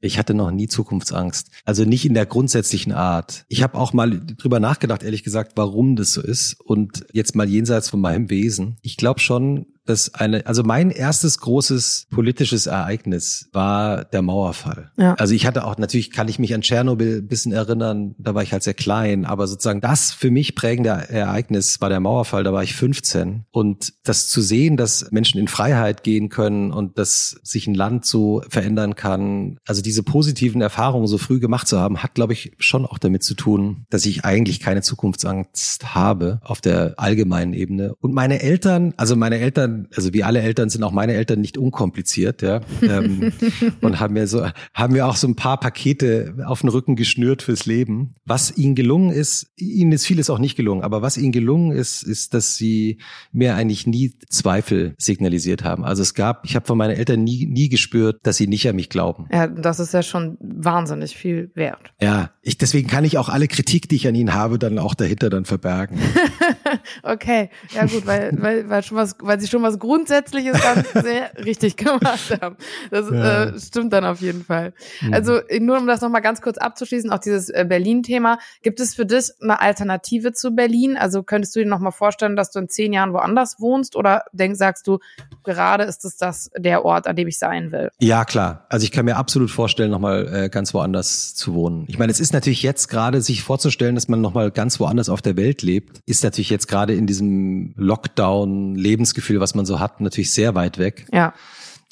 Ich 0.00 0.18
hatte 0.18 0.34
noch 0.34 0.50
nie 0.50 0.68
Zukunftsangst. 0.68 1.50
Also 1.64 1.84
nicht 1.86 2.04
in 2.04 2.12
der 2.12 2.26
grundsätzlichen 2.26 2.92
Art. 2.92 3.46
Ich 3.48 3.62
habe 3.62 3.78
auch 3.78 3.94
mal 3.94 4.20
drüber 4.20 4.60
nachgedacht, 4.60 5.02
ehrlich 5.02 5.24
gesagt, 5.24 5.52
warum 5.56 5.96
das 5.96 6.12
so 6.12 6.20
ist. 6.20 6.60
Und 6.60 7.06
jetzt 7.12 7.34
mal 7.34 7.48
jenseits 7.48 7.88
von 7.88 8.00
meinem 8.00 8.28
Wesen. 8.28 8.76
Ich 8.82 8.98
glaube 8.98 9.20
schon, 9.20 9.64
dass 9.86 10.14
eine, 10.14 10.46
also 10.46 10.62
mein 10.62 10.90
erstes 10.90 11.38
großes 11.38 12.06
politisches 12.10 12.66
Ereignis 12.66 13.48
war 13.52 14.04
der 14.04 14.22
Mauerfall. 14.22 14.90
Ja. 14.96 15.14
Also 15.14 15.34
ich 15.34 15.46
hatte 15.46 15.64
auch, 15.64 15.76
natürlich 15.78 16.10
kann 16.10 16.28
ich 16.28 16.38
mich 16.38 16.54
an 16.54 16.62
Tschernobyl 16.62 17.18
ein 17.18 17.26
bisschen 17.26 17.52
erinnern, 17.52 18.14
da 18.18 18.34
war 18.34 18.42
ich 18.42 18.52
halt 18.52 18.62
sehr 18.62 18.74
klein, 18.74 19.24
aber 19.24 19.46
sozusagen 19.46 19.80
das 19.80 20.12
für 20.12 20.30
mich 20.30 20.54
prägende 20.54 20.90
Ereignis 20.90 21.80
war 21.80 21.88
der 21.88 22.00
Mauerfall, 22.00 22.44
da 22.44 22.52
war 22.52 22.62
ich 22.62 22.74
15. 22.74 23.44
Und 23.50 23.92
das 24.04 24.28
zu 24.28 24.40
sehen, 24.40 24.76
dass 24.76 25.10
Menschen 25.10 25.38
in 25.38 25.48
Freiheit 25.48 26.02
gehen 26.02 26.28
können 26.28 26.70
und 26.72 26.98
dass 26.98 27.40
sich 27.42 27.66
ein 27.66 27.74
Land 27.74 28.06
so 28.06 28.42
verändern 28.48 28.94
kann, 28.94 29.58
also 29.66 29.82
diese 29.82 30.02
positiven 30.02 30.60
Erfahrungen 30.60 31.06
so 31.06 31.18
früh 31.18 31.40
gemacht 31.40 31.68
zu 31.68 31.78
haben, 31.78 32.02
hat, 32.02 32.14
glaube 32.14 32.32
ich, 32.32 32.52
schon 32.58 32.86
auch 32.86 32.98
damit 32.98 33.22
zu 33.22 33.34
tun, 33.34 33.84
dass 33.90 34.06
ich 34.06 34.24
eigentlich 34.24 34.60
keine 34.60 34.82
Zukunftsangst 34.82 35.94
habe 35.94 36.40
auf 36.42 36.60
der 36.60 36.94
allgemeinen 36.96 37.52
Ebene. 37.52 37.94
Und 38.00 38.14
meine 38.14 38.40
Eltern, 38.40 38.94
also 38.96 39.16
meine 39.16 39.38
Eltern 39.38 39.73
also 39.94 40.12
wie 40.12 40.24
alle 40.24 40.40
Eltern 40.40 40.70
sind 40.70 40.82
auch 40.82 40.92
meine 40.92 41.14
Eltern 41.14 41.40
nicht 41.40 41.58
unkompliziert, 41.58 42.42
ja. 42.42 42.60
Ähm, 42.82 43.32
und 43.80 44.00
haben 44.00 44.14
mir 44.14 44.26
so, 44.26 44.46
haben 44.72 44.92
mir 44.92 45.06
auch 45.06 45.16
so 45.16 45.26
ein 45.26 45.36
paar 45.36 45.58
Pakete 45.58 46.34
auf 46.46 46.60
den 46.60 46.70
Rücken 46.70 46.96
geschnürt 46.96 47.42
fürs 47.42 47.66
Leben. 47.66 48.14
Was 48.24 48.56
ihnen 48.56 48.74
gelungen 48.74 49.10
ist, 49.10 49.52
ihnen 49.56 49.92
ist 49.92 50.06
vieles 50.06 50.30
auch 50.30 50.38
nicht 50.38 50.56
gelungen, 50.56 50.82
aber 50.82 51.02
was 51.02 51.16
ihnen 51.16 51.32
gelungen 51.32 51.72
ist, 51.72 52.02
ist, 52.02 52.34
dass 52.34 52.56
sie 52.56 52.98
mir 53.32 53.54
eigentlich 53.54 53.86
nie 53.86 54.14
Zweifel 54.28 54.94
signalisiert 54.98 55.64
haben. 55.64 55.84
Also 55.84 56.02
es 56.02 56.14
gab, 56.14 56.44
ich 56.44 56.56
habe 56.56 56.66
von 56.66 56.78
meinen 56.78 56.96
Eltern 56.96 57.24
nie, 57.24 57.46
nie 57.46 57.68
gespürt, 57.68 58.20
dass 58.22 58.36
sie 58.36 58.46
nicht 58.46 58.68
an 58.68 58.76
mich 58.76 58.88
glauben. 58.88 59.28
Ja, 59.32 59.46
das 59.46 59.80
ist 59.80 59.94
ja 59.94 60.02
schon 60.02 60.36
wahnsinnig 60.40 61.16
viel 61.16 61.50
wert. 61.54 61.92
Ja, 62.00 62.30
ich, 62.42 62.58
deswegen 62.58 62.88
kann 62.88 63.04
ich 63.04 63.18
auch 63.18 63.28
alle 63.28 63.48
Kritik, 63.48 63.88
die 63.88 63.96
ich 63.96 64.08
an 64.08 64.14
ihnen 64.14 64.34
habe, 64.34 64.58
dann 64.58 64.78
auch 64.78 64.94
dahinter 64.94 65.30
dann 65.30 65.44
verbergen. 65.44 65.98
okay, 67.02 67.50
ja 67.70 67.86
gut, 67.86 68.06
weil, 68.06 68.32
weil, 68.40 68.68
weil 68.68 68.82
schon 68.82 68.96
was, 68.96 69.16
weil 69.20 69.40
sie 69.40 69.48
schon 69.48 69.62
was 69.62 69.78
Grundsätzliches 69.78 70.60
dann 70.60 70.84
sehr 71.02 71.32
richtig 71.44 71.76
gemacht 71.76 72.38
haben. 72.40 72.56
Das 72.90 73.10
ja. 73.10 73.44
äh, 73.44 73.58
stimmt 73.58 73.92
dann 73.92 74.04
auf 74.04 74.20
jeden 74.20 74.44
Fall. 74.44 74.72
Mhm. 75.00 75.14
Also 75.14 75.40
nur 75.60 75.78
um 75.78 75.86
das 75.86 76.00
nochmal 76.00 76.22
ganz 76.22 76.40
kurz 76.40 76.58
abzuschließen, 76.58 77.10
auch 77.10 77.18
dieses 77.18 77.48
äh, 77.50 77.64
Berlin-Thema. 77.68 78.38
Gibt 78.62 78.80
es 78.80 78.94
für 78.94 79.06
dich 79.06 79.30
eine 79.40 79.60
Alternative 79.60 80.32
zu 80.32 80.54
Berlin? 80.54 80.96
Also 80.96 81.22
könntest 81.22 81.54
du 81.56 81.60
dir 81.60 81.66
nochmal 81.66 81.92
vorstellen, 81.92 82.36
dass 82.36 82.50
du 82.50 82.58
in 82.58 82.68
zehn 82.68 82.92
Jahren 82.92 83.12
woanders 83.12 83.60
wohnst 83.60 83.96
oder 83.96 84.24
denkst, 84.32 84.58
sagst 84.58 84.86
du, 84.86 84.98
gerade 85.44 85.84
ist 85.84 86.04
es 86.04 86.16
das 86.16 86.50
der 86.56 86.84
Ort, 86.84 87.06
an 87.06 87.16
dem 87.16 87.28
ich 87.28 87.38
sein 87.38 87.72
will? 87.72 87.90
Ja, 88.00 88.24
klar. 88.24 88.66
Also 88.68 88.84
ich 88.84 88.92
kann 88.92 89.04
mir 89.04 89.16
absolut 89.16 89.50
vorstellen, 89.50 89.90
nochmal 89.90 90.28
äh, 90.32 90.48
ganz 90.48 90.74
woanders 90.74 91.34
zu 91.34 91.54
wohnen. 91.54 91.84
Ich 91.88 91.98
meine, 91.98 92.12
es 92.12 92.20
ist 92.20 92.32
natürlich 92.32 92.62
jetzt 92.62 92.88
gerade, 92.88 93.20
sich 93.20 93.42
vorzustellen, 93.42 93.94
dass 93.94 94.08
man 94.08 94.20
nochmal 94.20 94.50
ganz 94.50 94.80
woanders 94.80 95.08
auf 95.08 95.22
der 95.22 95.36
Welt 95.36 95.62
lebt, 95.62 96.00
ist 96.06 96.24
natürlich 96.24 96.50
jetzt 96.50 96.63
gerade 96.68 96.94
in 96.94 97.06
diesem 97.06 97.74
Lockdown-Lebensgefühl, 97.76 99.40
was 99.40 99.54
man 99.54 99.66
so 99.66 99.80
hat, 99.80 100.00
natürlich 100.00 100.32
sehr 100.32 100.54
weit 100.54 100.78
weg. 100.78 101.06
Ja. 101.12 101.34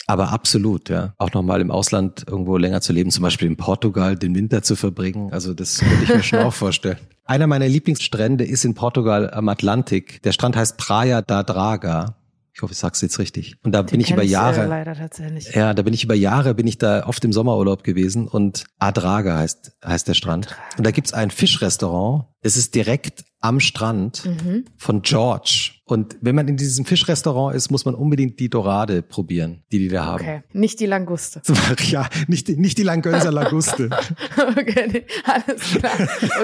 Aber 0.07 0.33
absolut, 0.33 0.89
ja. 0.89 1.15
Auch 1.19 1.33
nochmal 1.33 1.61
im 1.61 1.71
Ausland 1.71 2.25
irgendwo 2.27 2.57
länger 2.57 2.81
zu 2.81 2.93
leben, 2.93 3.11
zum 3.11 3.23
Beispiel 3.23 3.49
in 3.49 3.57
Portugal 3.57 4.17
den 4.17 4.35
Winter 4.35 4.63
zu 4.63 4.77
verbringen. 4.77 5.33
Also 5.33 5.55
das 5.55 5.83
würde 5.83 6.05
ich 6.05 6.09
mir 6.09 6.23
schon 6.23 6.41
auch 6.41 6.53
vorstellen. 6.53 6.99
Einer 7.25 7.47
meiner 7.47 7.69
Lieblingsstrände 7.69 8.45
ist 8.45 8.65
in 8.65 8.75
Portugal 8.75 9.31
am 9.31 9.49
Atlantik. 9.49 10.21
Der 10.23 10.33
Strand 10.33 10.57
heißt 10.57 10.77
Praia 10.77 11.23
da 11.23 11.43
Draga. 11.43 12.17
Ich 12.55 12.61
hoffe, 12.61 12.73
ich 12.73 12.79
sag's 12.79 13.01
jetzt 13.01 13.19
richtig. 13.19 13.57
Und 13.62 13.73
da 13.73 13.83
Den 13.83 13.93
bin 13.93 14.01
ich 14.01 14.11
über 14.11 14.23
Jahre. 14.23 14.67
Leider 14.67 14.95
tatsächlich. 14.95 15.55
Ja, 15.55 15.73
da 15.73 15.83
bin 15.83 15.95
ich 15.95 16.05
über 16.05 16.15
Jahre, 16.15 16.55
bin 16.55 16.67
ich 16.67 16.77
da 16.77 17.07
oft 17.07 17.25
im 17.25 17.33
Sommerurlaub 17.33 17.83
gewesen 17.83 18.29
und 18.29 18.65
Adraga 18.79 19.38
heißt, 19.38 19.79
heißt 19.85 20.07
der 20.07 20.15
Strand. 20.15 20.49
Und 20.77 20.87
da 20.87 20.91
gibt's 20.91 21.15
ein 21.15 21.31
Fischrestaurant. 21.31 22.27
Das 22.43 22.57
ist 22.57 22.75
direkt 22.75 23.25
am 23.41 23.59
Strand 23.59 24.27
mhm. 24.27 24.67
von 24.77 25.03
George. 25.03 25.73
Und 25.93 26.17
wenn 26.23 26.35
man 26.35 26.49
in 26.49 26.57
diesem 26.57 26.87
Fischrestaurant 26.87 27.55
ist, 27.55 27.71
muss 27.71 27.85
man 27.85 27.95
unbedingt 27.95 28.41
die 28.41 28.49
Dorade 28.49 29.03
probieren, 29.03 29.63
die 29.73 29.79
die 29.79 29.89
da 29.89 30.07
haben. 30.07 30.23
Okay, 30.23 30.43
nicht 30.55 30.81
die 30.81 30.87
Languste. 30.87 31.43
Ja, 31.83 32.09
nicht 32.29 32.49
die, 32.49 32.57
nicht 32.57 32.79
die 32.79 32.83
Langönser 32.83 33.31
Languste. 33.31 33.91
okay, 34.57 34.89
nee, 34.91 35.05
alles 35.25 35.63
klar. 35.75 35.93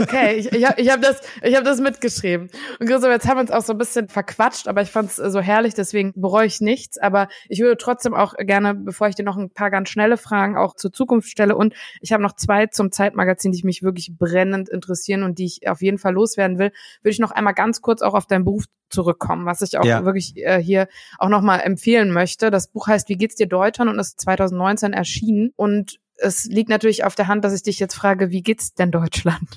Okay, 0.02 0.34
ich, 0.36 0.52
ich 0.52 0.66
habe 0.66 0.80
ich 0.80 0.90
hab 0.90 1.00
das, 1.00 1.20
ich 1.42 1.56
hab 1.56 1.64
das 1.64 1.80
mitgeschrieben. 1.80 2.50
Und 2.78 2.86
Christoph, 2.86 3.10
jetzt 3.10 3.26
haben 3.26 3.38
wir 3.38 3.42
uns 3.42 3.50
auch 3.50 3.62
so 3.62 3.72
ein 3.72 3.78
bisschen 3.78 4.08
verquatscht, 4.08 4.68
aber 4.68 4.82
ich 4.82 4.90
fand 4.90 5.10
es 5.10 5.16
so 5.16 5.40
herrlich, 5.40 5.72
deswegen 5.72 6.12
bereue 6.14 6.46
ich 6.46 6.60
nichts. 6.60 6.98
Aber 6.98 7.28
ich 7.48 7.60
würde 7.60 7.78
trotzdem 7.78 8.12
auch 8.12 8.34
gerne, 8.34 8.74
bevor 8.74 9.08
ich 9.08 9.14
dir 9.14 9.22
noch 9.22 9.38
ein 9.38 9.50
paar 9.50 9.70
ganz 9.70 9.88
schnelle 9.88 10.18
Fragen 10.18 10.58
auch 10.58 10.74
zur 10.74 10.92
Zukunft 10.92 11.30
stelle 11.30 11.56
und 11.56 11.72
ich 12.02 12.12
habe 12.12 12.22
noch 12.22 12.34
zwei 12.34 12.66
zum 12.66 12.92
Zeitmagazin, 12.92 13.52
die 13.52 13.64
mich 13.64 13.82
wirklich 13.82 14.12
brennend 14.18 14.68
interessieren 14.68 15.22
und 15.22 15.38
die 15.38 15.46
ich 15.46 15.68
auf 15.68 15.80
jeden 15.80 15.98
Fall 15.98 16.12
loswerden 16.12 16.58
will, 16.58 16.72
würde 17.02 17.12
ich 17.12 17.20
noch 17.20 17.30
einmal 17.30 17.54
ganz 17.54 17.80
kurz 17.80 18.02
auch 18.02 18.14
auf 18.14 18.26
deinen 18.26 18.44
Beruf 18.44 18.64
zurückkommen, 18.90 19.37
was 19.44 19.62
ich 19.62 19.78
auch 19.78 19.84
ja. 19.84 20.04
wirklich 20.04 20.36
äh, 20.36 20.62
hier 20.62 20.88
auch 21.18 21.28
nochmal 21.28 21.60
empfehlen 21.60 22.12
möchte. 22.12 22.50
Das 22.50 22.68
Buch 22.68 22.86
heißt 22.86 23.08
Wie 23.08 23.16
geht's 23.16 23.36
dir 23.36 23.46
Deutschland 23.46 23.90
und 23.90 23.98
ist 23.98 24.20
2019 24.20 24.92
erschienen 24.92 25.52
und 25.56 25.98
es 26.18 26.46
liegt 26.46 26.68
natürlich 26.68 27.04
auf 27.04 27.14
der 27.14 27.28
Hand, 27.28 27.44
dass 27.44 27.54
ich 27.54 27.62
dich 27.62 27.78
jetzt 27.78 27.94
frage, 27.94 28.30
wie 28.30 28.42
geht's 28.42 28.74
denn 28.74 28.90
Deutschland? 28.90 29.48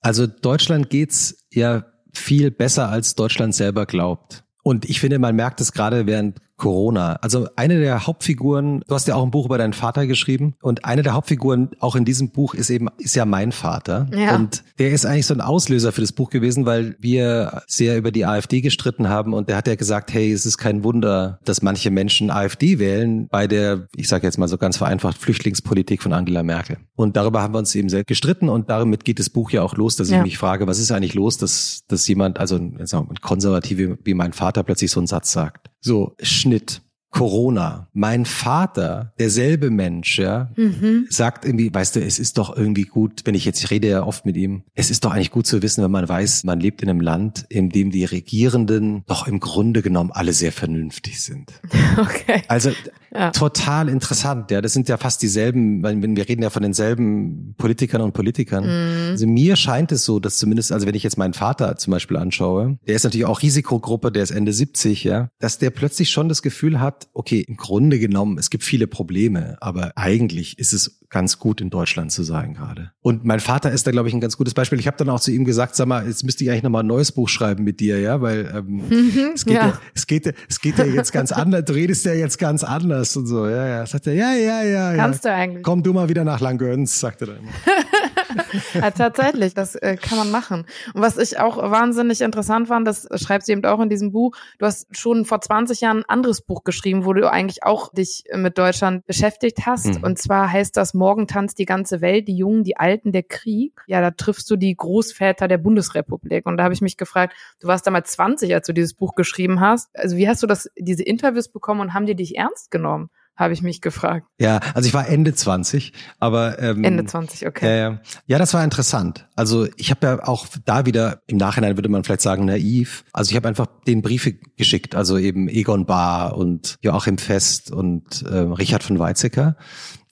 Also 0.00 0.26
Deutschland 0.26 0.88
geht's 0.88 1.44
ja 1.50 1.84
viel 2.14 2.50
besser, 2.50 2.88
als 2.88 3.14
Deutschland 3.14 3.54
selber 3.54 3.86
glaubt. 3.86 4.44
Und 4.62 4.88
ich 4.88 5.00
finde, 5.00 5.18
man 5.18 5.36
merkt 5.36 5.60
es 5.60 5.72
gerade 5.72 6.06
während 6.06 6.40
Corona. 6.60 7.14
Also 7.22 7.48
eine 7.56 7.80
der 7.80 8.06
Hauptfiguren, 8.06 8.84
du 8.86 8.94
hast 8.94 9.08
ja 9.08 9.16
auch 9.16 9.24
ein 9.24 9.32
Buch 9.32 9.46
über 9.46 9.58
deinen 9.58 9.72
Vater 9.72 10.06
geschrieben 10.06 10.54
und 10.62 10.84
eine 10.84 11.02
der 11.02 11.14
Hauptfiguren 11.14 11.70
auch 11.80 11.96
in 11.96 12.04
diesem 12.04 12.30
Buch 12.30 12.54
ist 12.54 12.70
eben, 12.70 12.88
ist 12.98 13.16
ja 13.16 13.24
mein 13.24 13.50
Vater. 13.50 14.08
Ja. 14.14 14.36
Und 14.36 14.62
der 14.78 14.92
ist 14.92 15.06
eigentlich 15.06 15.26
so 15.26 15.34
ein 15.34 15.40
Auslöser 15.40 15.90
für 15.90 16.02
das 16.02 16.12
Buch 16.12 16.30
gewesen, 16.30 16.66
weil 16.66 16.94
wir 17.00 17.62
sehr 17.66 17.96
über 17.96 18.12
die 18.12 18.26
AfD 18.26 18.60
gestritten 18.60 19.08
haben 19.08 19.32
und 19.32 19.48
der 19.48 19.56
hat 19.56 19.66
ja 19.66 19.74
gesagt, 19.74 20.12
hey, 20.12 20.32
es 20.32 20.46
ist 20.46 20.58
kein 20.58 20.84
Wunder, 20.84 21.40
dass 21.44 21.62
manche 21.62 21.90
Menschen 21.90 22.30
AfD 22.30 22.78
wählen 22.78 23.26
bei 23.28 23.46
der, 23.46 23.88
ich 23.96 24.08
sage 24.08 24.26
jetzt 24.26 24.38
mal 24.38 24.48
so 24.48 24.58
ganz 24.58 24.76
vereinfacht, 24.76 25.18
Flüchtlingspolitik 25.18 26.02
von 26.02 26.12
Angela 26.12 26.42
Merkel. 26.42 26.76
Und 26.94 27.16
darüber 27.16 27.42
haben 27.42 27.54
wir 27.54 27.58
uns 27.58 27.74
eben 27.74 27.88
sehr 27.88 28.04
gestritten 28.04 28.50
und 28.50 28.68
damit 28.68 29.04
geht 29.04 29.18
das 29.18 29.30
Buch 29.30 29.50
ja 29.50 29.62
auch 29.62 29.74
los, 29.74 29.96
dass 29.96 30.10
ja. 30.10 30.18
ich 30.18 30.22
mich 30.22 30.38
frage, 30.38 30.66
was 30.66 30.78
ist 30.78 30.92
eigentlich 30.92 31.14
los, 31.14 31.38
dass, 31.38 31.82
dass 31.88 32.06
jemand, 32.06 32.38
also 32.38 32.56
ein 32.56 32.78
Konservative 33.22 33.98
wie 34.04 34.14
mein 34.14 34.34
Vater 34.34 34.62
plötzlich 34.62 34.90
so 34.90 35.00
einen 35.00 35.06
Satz 35.06 35.32
sagt. 35.32 35.70
So, 35.82 36.14
Schnitt. 36.50 36.82
Corona. 37.10 37.88
Mein 37.92 38.24
Vater, 38.24 39.12
derselbe 39.18 39.70
Mensch, 39.70 40.18
ja, 40.18 40.50
mhm. 40.56 41.06
sagt 41.10 41.44
irgendwie, 41.44 41.72
weißt 41.72 41.96
du, 41.96 42.00
es 42.00 42.18
ist 42.18 42.38
doch 42.38 42.56
irgendwie 42.56 42.84
gut, 42.84 43.22
wenn 43.24 43.34
ich 43.34 43.44
jetzt, 43.44 43.62
ich 43.62 43.70
rede 43.70 43.88
ja 43.88 44.04
oft 44.04 44.26
mit 44.26 44.36
ihm, 44.36 44.62
es 44.74 44.90
ist 44.90 45.04
doch 45.04 45.12
eigentlich 45.12 45.32
gut 45.32 45.46
zu 45.46 45.60
wissen, 45.60 45.82
wenn 45.82 45.90
man 45.90 46.08
weiß, 46.08 46.44
man 46.44 46.60
lebt 46.60 46.82
in 46.82 46.88
einem 46.88 47.00
Land, 47.00 47.46
in 47.48 47.68
dem 47.68 47.90
die 47.90 48.04
Regierenden 48.04 49.02
doch 49.06 49.26
im 49.26 49.40
Grunde 49.40 49.82
genommen 49.82 50.10
alle 50.12 50.32
sehr 50.32 50.52
vernünftig 50.52 51.22
sind. 51.22 51.52
Okay. 52.00 52.42
Also 52.46 52.70
ja. 53.12 53.30
total 53.30 53.88
interessant, 53.88 54.50
ja. 54.50 54.60
Das 54.60 54.72
sind 54.72 54.88
ja 54.88 54.96
fast 54.96 55.22
dieselben, 55.22 55.82
wenn 55.82 56.16
wir 56.16 56.28
reden 56.28 56.42
ja 56.42 56.50
von 56.50 56.62
denselben 56.62 57.54
Politikern 57.58 58.00
und 58.00 58.12
Politikern. 58.12 58.64
Mhm. 58.64 59.10
Also 59.10 59.26
mir 59.26 59.56
scheint 59.56 59.92
es 59.92 60.04
so, 60.04 60.20
dass 60.20 60.38
zumindest, 60.38 60.72
also 60.72 60.86
wenn 60.86 60.94
ich 60.94 61.02
jetzt 61.02 61.18
meinen 61.18 61.34
Vater 61.34 61.76
zum 61.76 61.90
Beispiel 61.90 62.16
anschaue, 62.16 62.78
der 62.86 62.94
ist 62.94 63.04
natürlich 63.04 63.26
auch 63.26 63.42
Risikogruppe, 63.42 64.12
der 64.12 64.22
ist 64.22 64.30
Ende 64.30 64.52
70, 64.52 65.04
ja, 65.04 65.30
dass 65.40 65.58
der 65.58 65.70
plötzlich 65.70 66.10
schon 66.10 66.28
das 66.28 66.42
Gefühl 66.42 66.80
hat, 66.80 66.99
okay, 67.12 67.40
im 67.40 67.56
Grunde 67.56 67.98
genommen, 67.98 68.38
es 68.38 68.50
gibt 68.50 68.64
viele 68.64 68.86
Probleme, 68.86 69.56
aber 69.60 69.92
eigentlich 69.96 70.58
ist 70.58 70.72
es 70.72 71.00
ganz 71.10 71.38
gut 71.38 71.60
in 71.60 71.70
Deutschland 71.70 72.12
zu 72.12 72.22
sein 72.22 72.54
gerade. 72.54 72.92
Und 73.02 73.24
mein 73.24 73.40
Vater 73.40 73.70
ist 73.72 73.86
da, 73.86 73.90
glaube 73.90 74.08
ich, 74.08 74.14
ein 74.14 74.20
ganz 74.20 74.36
gutes 74.36 74.54
Beispiel. 74.54 74.78
Ich 74.78 74.86
habe 74.86 74.96
dann 74.96 75.08
auch 75.08 75.20
zu 75.20 75.32
ihm 75.32 75.44
gesagt, 75.44 75.74
sag 75.74 75.86
mal, 75.86 76.06
jetzt 76.06 76.24
müsste 76.24 76.44
ich 76.44 76.50
eigentlich 76.50 76.62
nochmal 76.62 76.84
ein 76.84 76.86
neues 76.86 77.12
Buch 77.12 77.28
schreiben 77.28 77.64
mit 77.64 77.80
dir, 77.80 77.98
ja, 77.98 78.20
weil 78.20 78.52
ähm, 78.54 78.82
mhm, 78.88 79.30
es, 79.34 79.44
geht 79.44 79.54
ja. 79.54 79.68
ja. 79.68 79.80
es 79.94 80.06
geht 80.06 80.34
es 80.48 80.60
geht 80.60 80.78
ja 80.78 80.84
jetzt 80.84 81.12
ganz 81.12 81.32
anders, 81.32 81.64
du 81.64 81.72
redest 81.72 82.04
ja 82.04 82.12
jetzt 82.12 82.38
ganz 82.38 82.62
anders 82.64 83.16
und 83.16 83.26
so, 83.26 83.46
ja, 83.46 83.66
ja. 83.66 83.86
Sagt 83.86 84.06
er, 84.06 84.14
ja, 84.14 84.32
ja, 84.32 84.62
ja, 84.62 84.92
ja. 84.92 84.96
Kannst 84.96 85.24
du 85.24 85.32
eigentlich. 85.32 85.62
Komm 85.64 85.82
du 85.82 85.92
mal 85.92 86.08
wieder 86.08 86.24
nach 86.24 86.40
Langgöns, 86.40 87.00
sagt 87.00 87.22
er 87.22 87.28
dann 87.28 87.38
immer. 87.38 87.50
ja, 88.74 88.90
tatsächlich, 88.90 89.54
das 89.54 89.74
äh, 89.76 89.96
kann 89.96 90.18
man 90.18 90.30
machen. 90.30 90.66
Und 90.94 91.02
was 91.02 91.18
ich 91.18 91.38
auch 91.38 91.58
wahnsinnig 91.58 92.20
interessant 92.20 92.68
fand, 92.68 92.86
das 92.86 93.08
schreibt 93.14 93.44
sie 93.44 93.52
eben 93.52 93.64
auch 93.64 93.80
in 93.80 93.88
diesem 93.88 94.12
Buch, 94.12 94.36
du 94.58 94.66
hast 94.66 94.96
schon 94.96 95.24
vor 95.24 95.40
20 95.40 95.80
Jahren 95.80 95.98
ein 95.98 96.08
anderes 96.08 96.42
Buch 96.42 96.64
geschrieben, 96.64 97.04
wo 97.04 97.12
du 97.12 97.30
eigentlich 97.30 97.62
auch 97.64 97.92
dich 97.92 98.24
mit 98.34 98.58
Deutschland 98.58 99.06
beschäftigt 99.06 99.66
hast. 99.66 99.98
Mhm. 99.98 100.04
Und 100.04 100.18
zwar 100.18 100.50
heißt 100.50 100.76
das 100.76 100.94
Morgen 100.94 101.26
tanzt 101.26 101.58
die 101.58 101.66
ganze 101.66 102.00
Welt, 102.00 102.28
die 102.28 102.36
Jungen, 102.36 102.64
die 102.64 102.76
Alten, 102.76 103.12
der 103.12 103.22
Krieg. 103.22 103.80
Ja, 103.86 104.00
da 104.00 104.10
triffst 104.10 104.50
du 104.50 104.56
die 104.56 104.74
Großväter 104.74 105.48
der 105.48 105.58
Bundesrepublik. 105.58 106.46
Und 106.46 106.56
da 106.56 106.64
habe 106.64 106.74
ich 106.74 106.80
mich 106.80 106.96
gefragt, 106.96 107.34
du 107.60 107.68
warst 107.68 107.86
damals 107.86 108.12
20, 108.12 108.54
als 108.54 108.66
du 108.66 108.72
dieses 108.72 108.94
Buch 108.94 109.14
geschrieben 109.14 109.60
hast. 109.60 109.90
Also 109.96 110.16
wie 110.16 110.28
hast 110.28 110.42
du 110.42 110.46
das, 110.46 110.70
diese 110.76 111.02
Interviews 111.02 111.48
bekommen 111.48 111.80
und 111.80 111.94
haben 111.94 112.06
die 112.06 112.14
dich 112.14 112.36
ernst 112.36 112.70
genommen? 112.70 113.10
Habe 113.40 113.54
ich 113.54 113.62
mich 113.62 113.80
gefragt. 113.80 114.26
Ja, 114.38 114.60
also 114.74 114.86
ich 114.86 114.94
war 114.94 115.08
Ende 115.08 115.34
20, 115.34 115.92
aber 116.18 116.58
ähm, 116.58 116.84
Ende 116.84 117.06
20, 117.06 117.46
okay. 117.48 117.66
Äh, 117.66 117.98
ja, 118.26 118.38
das 118.38 118.52
war 118.52 118.62
interessant. 118.62 119.26
Also 119.34 119.66
ich 119.76 119.90
habe 119.90 120.06
ja 120.06 120.28
auch 120.28 120.46
da 120.66 120.84
wieder 120.84 121.22
im 121.26 121.38
Nachhinein 121.38 121.76
würde 121.76 121.88
man 121.88 122.04
vielleicht 122.04 122.20
sagen 122.20 122.44
naiv. 122.44 123.04
Also 123.12 123.30
ich 123.30 123.36
habe 123.36 123.48
einfach 123.48 123.66
den 123.86 124.02
Briefe 124.02 124.34
geschickt, 124.56 124.94
also 124.94 125.16
eben 125.16 125.48
Egon 125.48 125.86
Bahr 125.86 126.36
und 126.36 126.76
Joachim 126.82 127.16
Fest 127.16 127.72
und 127.72 128.22
äh, 128.22 128.36
Richard 128.36 128.82
von 128.82 128.98
Weizsäcker 128.98 129.56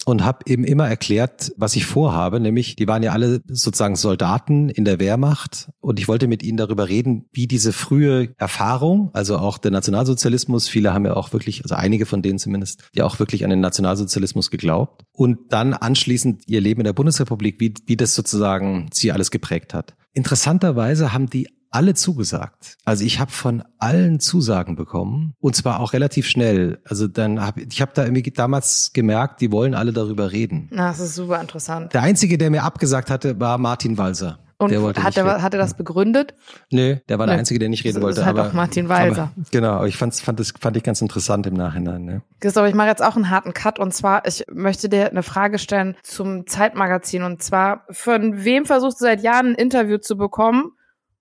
und 0.09 0.25
habe 0.25 0.39
eben 0.47 0.65
immer 0.65 0.89
erklärt, 0.89 1.53
was 1.59 1.77
ich 1.77 1.85
vorhabe, 1.85 2.41
nämlich 2.41 2.77
die 2.77 2.89
waren 2.89 3.03
ja 3.03 3.13
alle 3.13 3.43
sozusagen 3.47 3.95
Soldaten 3.95 4.71
in 4.71 4.87
der 4.87 4.99
Wehrmacht 5.01 5.69
und 5.81 6.01
ich 6.01 6.09
wollte 6.09 6.29
mit 6.29 6.43
ihnen 6.43 6.57
darüber 6.57 6.89
reden, 6.89 7.27
wie 7.33 7.47
diese 7.47 7.75
frühe 7.75 8.33
Erfahrung, 8.39 9.11
also 9.13 9.37
auch 9.37 9.59
der 9.59 9.71
Nationalsozialismus, 9.71 10.67
viele 10.67 10.95
haben 10.95 11.05
ja 11.05 11.15
auch 11.15 11.35
wirklich, 11.35 11.63
also 11.63 11.75
einige 11.75 12.07
von 12.07 12.23
denen 12.23 12.39
zumindest, 12.39 12.89
die 12.95 13.03
auch 13.03 13.19
wirklich 13.19 13.45
an 13.45 13.51
den 13.51 13.61
Nationalsozialismus 13.61 14.51
geglaubt 14.51 15.03
und 15.13 15.39
dann 15.51 15.75
anschließend 15.75 16.49
ihr 16.49 16.63
Leben 16.63 16.81
in 16.81 16.87
der 16.87 16.95
Bundesrepublik, 16.95 17.61
wie, 17.61 17.75
wie 17.85 17.97
das 17.97 18.15
sozusagen 18.15 18.89
sie 18.93 19.13
alles 19.13 19.31
geprägt 19.31 19.75
hat. 19.75 19.95
Interessanterweise 20.15 21.13
haben 21.13 21.29
die 21.29 21.49
alle 21.71 21.95
zugesagt. 21.95 22.77
Also 22.85 23.05
ich 23.05 23.21
habe 23.21 23.31
von 23.31 23.63
allen 23.79 24.21
Zusagen 24.21 24.77
bekommen 24.77 25.35
und 25.41 25.57
zwar 25.57 25.81
auch 25.81 25.93
relativ 25.93 26.27
schnell. 26.27 26.81
Also 26.85 27.09
dann 27.09 27.41
habe 27.41 27.63
ich 27.63 27.81
habe 27.81 27.93
da 27.95 28.05
irgendwie 28.05 28.31
damals 28.31 28.93
gemerkt, 28.93 29.41
die 29.41 29.53
wollen 29.53 29.75
alle 29.75 29.93
darüber 29.93 30.33
reden. 30.33 30.69
Na, 30.73 30.89
das 30.89 31.01
ist 31.01 31.15
super 31.15 31.41
interessant. 31.41 31.95
Der 31.95 32.03
einzige, 32.03 32.39
der 32.39 32.51
mir 32.51 32.63
abgesagt 32.63 33.11
hatte, 33.11 33.39
war 33.39 33.59
Martin 33.59 33.99
Walser. 33.99 34.39
Und 34.61 34.73
hat 35.05 35.17
er, 35.17 35.41
hat 35.41 35.55
er 35.55 35.61
das 35.61 35.75
begründet? 35.75 36.35
Nee, 36.71 37.01
der 37.09 37.21
war 37.21 37.29
der 37.29 37.37
Einzige, 37.39 37.61
der 37.61 37.69
nicht 37.69 37.85
reden 37.85 38.03
wollte. 38.03 38.17
Das 38.17 38.23
ist 38.23 38.27
halt 38.27 38.39
aber, 38.39 38.49
auch 38.49 38.53
Martin 38.55 38.89
Walser. 38.89 39.31
Aber, 39.37 39.47
genau, 39.53 39.71
aber 39.75 39.87
ich 39.87 39.97
fand's, 39.97 40.21
fand 40.21 40.41
das 40.41 40.53
fand 40.59 40.77
ich 40.77 40.83
ganz 40.83 41.01
interessant 41.01 41.47
im 41.47 41.55
Nachhinein. 41.55 42.05
Ne? 42.05 42.23
Christoph, 42.41 42.67
ich 42.67 42.75
mache 42.75 42.89
jetzt 42.89 43.03
auch 43.03 43.15
einen 43.15 43.31
harten 43.31 43.55
Cut 43.55 43.79
und 43.79 43.95
zwar, 43.95 44.27
ich 44.27 44.45
möchte 44.53 44.89
dir 44.89 45.11
eine 45.11 45.23
Frage 45.23 45.61
stellen 45.61 45.97
zum 46.03 46.49
Zeitmagazin 46.49 47.23
und 47.23 47.41
zwar, 47.41 47.85
von 47.91 48.45
wem 48.45 48.65
versuchst 48.65 49.01
du 49.01 49.05
seit 49.05 49.23
Jahren 49.23 49.53
ein 49.53 49.55
Interview 49.55 49.99
zu 49.99 50.17
bekommen 50.17 50.73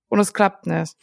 und 0.09 0.19
es 0.19 0.33
klappt 0.33 0.67
nicht. 0.67 0.95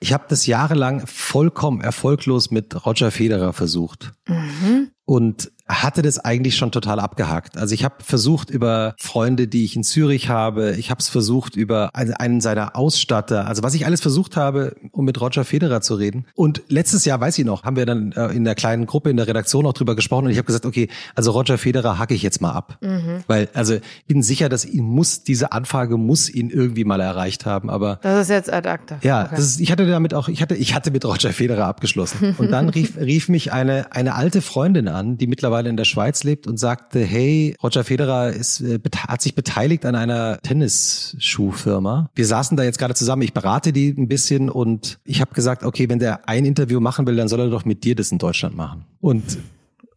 Ich 0.00 0.12
habe 0.12 0.24
das 0.28 0.46
jahrelang 0.46 1.06
vollkommen 1.06 1.80
erfolglos 1.80 2.50
mit 2.50 2.86
Roger 2.86 3.10
Federer 3.10 3.52
versucht. 3.52 4.12
Mhm. 4.26 4.90
Und 5.06 5.50
hatte 5.68 6.02
das 6.02 6.18
eigentlich 6.18 6.56
schon 6.56 6.70
total 6.70 7.00
abgehakt. 7.00 7.58
Also 7.58 7.74
ich 7.74 7.84
habe 7.84 7.96
versucht 7.98 8.50
über 8.50 8.94
Freunde, 8.98 9.48
die 9.48 9.64
ich 9.64 9.74
in 9.74 9.82
Zürich 9.82 10.28
habe, 10.28 10.76
ich 10.76 10.90
habe 10.90 11.00
es 11.00 11.08
versucht 11.08 11.56
über 11.56 11.90
einen 11.94 12.40
seiner 12.40 12.76
Ausstatter, 12.76 13.46
also 13.46 13.62
was 13.64 13.74
ich 13.74 13.84
alles 13.84 14.00
versucht 14.00 14.36
habe, 14.36 14.76
um 14.92 15.04
mit 15.04 15.20
Roger 15.20 15.44
Federer 15.44 15.80
zu 15.80 15.96
reden. 15.96 16.26
Und 16.34 16.62
letztes 16.68 17.04
Jahr, 17.04 17.20
weiß 17.20 17.38
ich 17.38 17.44
noch, 17.44 17.64
haben 17.64 17.76
wir 17.76 17.84
dann 17.86 18.12
äh, 18.12 18.28
in 18.28 18.44
der 18.44 18.54
kleinen 18.54 18.86
Gruppe 18.86 19.10
in 19.10 19.16
der 19.16 19.26
Redaktion 19.26 19.66
auch 19.66 19.72
drüber 19.72 19.96
gesprochen 19.96 20.26
und 20.26 20.30
ich 20.30 20.38
habe 20.38 20.46
gesagt, 20.46 20.66
okay, 20.66 20.88
also 21.16 21.32
Roger 21.32 21.58
Federer 21.58 21.98
hacke 21.98 22.14
ich 22.14 22.22
jetzt 22.22 22.40
mal 22.40 22.52
ab. 22.52 22.78
Mhm. 22.80 23.24
Weil, 23.26 23.48
also 23.52 23.74
ich 23.74 24.06
bin 24.06 24.22
sicher, 24.22 24.48
dass 24.48 24.64
ihn 24.64 24.84
muss, 24.84 25.24
diese 25.24 25.50
Anfrage 25.50 25.96
muss 25.96 26.28
ihn 26.28 26.50
irgendwie 26.50 26.84
mal 26.84 27.00
erreicht 27.00 27.44
haben, 27.44 27.70
aber. 27.70 27.98
Das 28.02 28.22
ist 28.22 28.30
jetzt 28.30 28.52
ad 28.52 28.68
acta. 28.68 28.98
Ja, 29.02 29.24
okay. 29.24 29.34
das 29.34 29.44
ist, 29.44 29.60
ich 29.60 29.72
hatte 29.72 29.86
damit 29.86 30.14
auch, 30.14 30.28
ich 30.28 30.42
hatte, 30.42 30.54
ich 30.54 30.74
hatte 30.74 30.92
mit 30.92 31.04
Roger 31.04 31.32
Federer 31.32 31.66
abgeschlossen. 31.66 32.36
Und 32.38 32.52
dann 32.52 32.68
rief, 32.68 32.96
rief 32.96 33.28
mich 33.28 33.52
eine, 33.52 33.92
eine 33.92 34.14
alte 34.14 34.42
Freundin 34.42 34.86
an, 34.86 34.95
die 35.02 35.26
mittlerweile 35.26 35.46
mittlerweile 35.56 35.70
in 35.70 35.76
der 35.76 35.84
Schweiz 35.84 36.24
lebt 36.24 36.46
und 36.46 36.58
sagte, 36.58 37.00
hey, 37.00 37.54
Roger 37.62 37.84
Federer 37.84 38.30
ist, 38.30 38.60
äh, 38.60 38.78
hat 39.06 39.22
sich 39.22 39.34
beteiligt 39.34 39.84
an 39.86 39.94
einer 39.94 40.38
Tennisschuhfirma. 40.42 42.10
Wir 42.14 42.26
saßen 42.26 42.56
da 42.56 42.64
jetzt 42.64 42.78
gerade 42.78 42.94
zusammen, 42.94 43.22
ich 43.22 43.32
berate 43.32 43.72
die 43.72 43.94
ein 43.96 44.08
bisschen 44.08 44.50
und 44.50 44.98
ich 45.04 45.20
habe 45.20 45.34
gesagt, 45.34 45.62
okay, 45.62 45.88
wenn 45.88 45.98
der 45.98 46.28
ein 46.28 46.44
Interview 46.44 46.80
machen 46.80 47.06
will, 47.06 47.16
dann 47.16 47.28
soll 47.28 47.40
er 47.40 47.50
doch 47.50 47.64
mit 47.64 47.84
dir 47.84 47.94
das 47.94 48.12
in 48.12 48.18
Deutschland 48.18 48.56
machen. 48.56 48.84
Und 49.00 49.38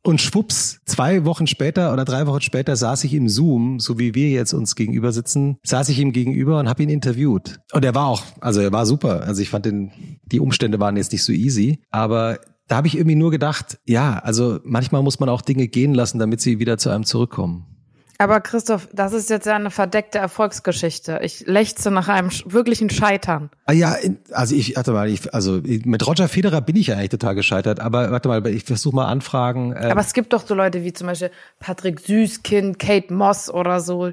und 0.01 0.21
schwupps, 0.21 0.79
zwei 0.85 1.25
Wochen 1.25 1.45
später 1.45 1.91
oder 1.91 2.05
drei 2.05 2.25
Wochen 2.25 2.39
später 2.39 2.77
saß 2.77 3.03
ich 3.03 3.13
im 3.13 3.27
Zoom, 3.27 3.81
so 3.81 3.99
wie 3.99 4.15
wir 4.15 4.29
jetzt 4.29 4.53
uns 4.53 4.75
gegenüber 4.75 5.11
sitzen, 5.11 5.57
saß 5.63 5.89
ich 5.89 5.99
ihm 5.99 6.13
gegenüber 6.13 6.57
und 6.57 6.69
habe 6.69 6.81
ihn 6.81 6.89
interviewt. 6.89 7.59
Und 7.73 7.83
er 7.83 7.95
war 7.95 8.07
auch, 8.07 8.23
also 8.39 8.61
er 8.61 8.71
war 8.71 8.85
super. 8.85 9.23
Also 9.23 9.41
ich 9.41 9.49
fand 9.49 9.65
den, 9.65 9.91
die 10.23 10.39
Umstände 10.39 10.79
waren 10.79 10.95
jetzt 10.95 11.11
nicht 11.11 11.25
so 11.25 11.33
easy, 11.33 11.81
aber 11.91 12.39
da 12.69 12.77
habe 12.77 12.87
ich 12.87 12.95
irgendwie 12.95 13.15
nur 13.15 13.31
gedacht, 13.31 13.79
ja, 13.85 14.19
also 14.19 14.59
manchmal 14.63 15.03
muss 15.03 15.19
man 15.19 15.27
auch 15.27 15.41
Dinge 15.41 15.67
gehen 15.67 15.93
lassen, 15.93 16.19
damit 16.19 16.39
sie 16.39 16.59
wieder 16.59 16.77
zu 16.77 16.89
einem 16.89 17.03
zurückkommen. 17.03 17.65
Aber 18.21 18.41
Christoph, 18.41 18.89
das 18.91 19.13
ist 19.13 19.29
jetzt 19.29 19.45
ja 19.45 19.55
eine 19.55 19.71
verdeckte 19.71 20.17
Erfolgsgeschichte. 20.19 21.21
Ich 21.23 21.47
lechze 21.47 21.89
nach 21.89 22.09
einem 22.09 22.29
wirklichen 22.45 22.89
Scheitern. 22.89 23.49
Ah 23.65 23.71
ja, 23.71 23.95
also 24.31 24.55
ich, 24.55 24.75
warte 24.75 24.91
mal, 24.91 25.09
ich, 25.09 25.33
also 25.33 25.61
mit 25.63 26.05
Roger 26.05 26.27
Federer 26.27 26.59
bin 26.59 26.75
ich 26.75 26.87
ja 26.87 26.95
eigentlich 26.95 27.09
total 27.09 27.33
gescheitert. 27.33 27.79
Aber 27.79 28.11
warte 28.11 28.27
mal, 28.27 28.45
ich 28.47 28.65
versuche 28.65 28.93
mal 28.93 29.07
Anfragen. 29.07 29.73
Ähm. 29.75 29.91
Aber 29.91 30.01
es 30.01 30.11
gibt 30.13 30.33
doch 30.33 30.45
so 30.45 30.53
Leute 30.53 30.83
wie 30.83 30.91
zum 30.91 31.07
Beispiel 31.07 31.31
Patrick 31.59 32.01
Süßkind, 32.01 32.77
Kate 32.77 33.13
Moss 33.13 33.49
oder 33.49 33.79
so. 33.79 34.11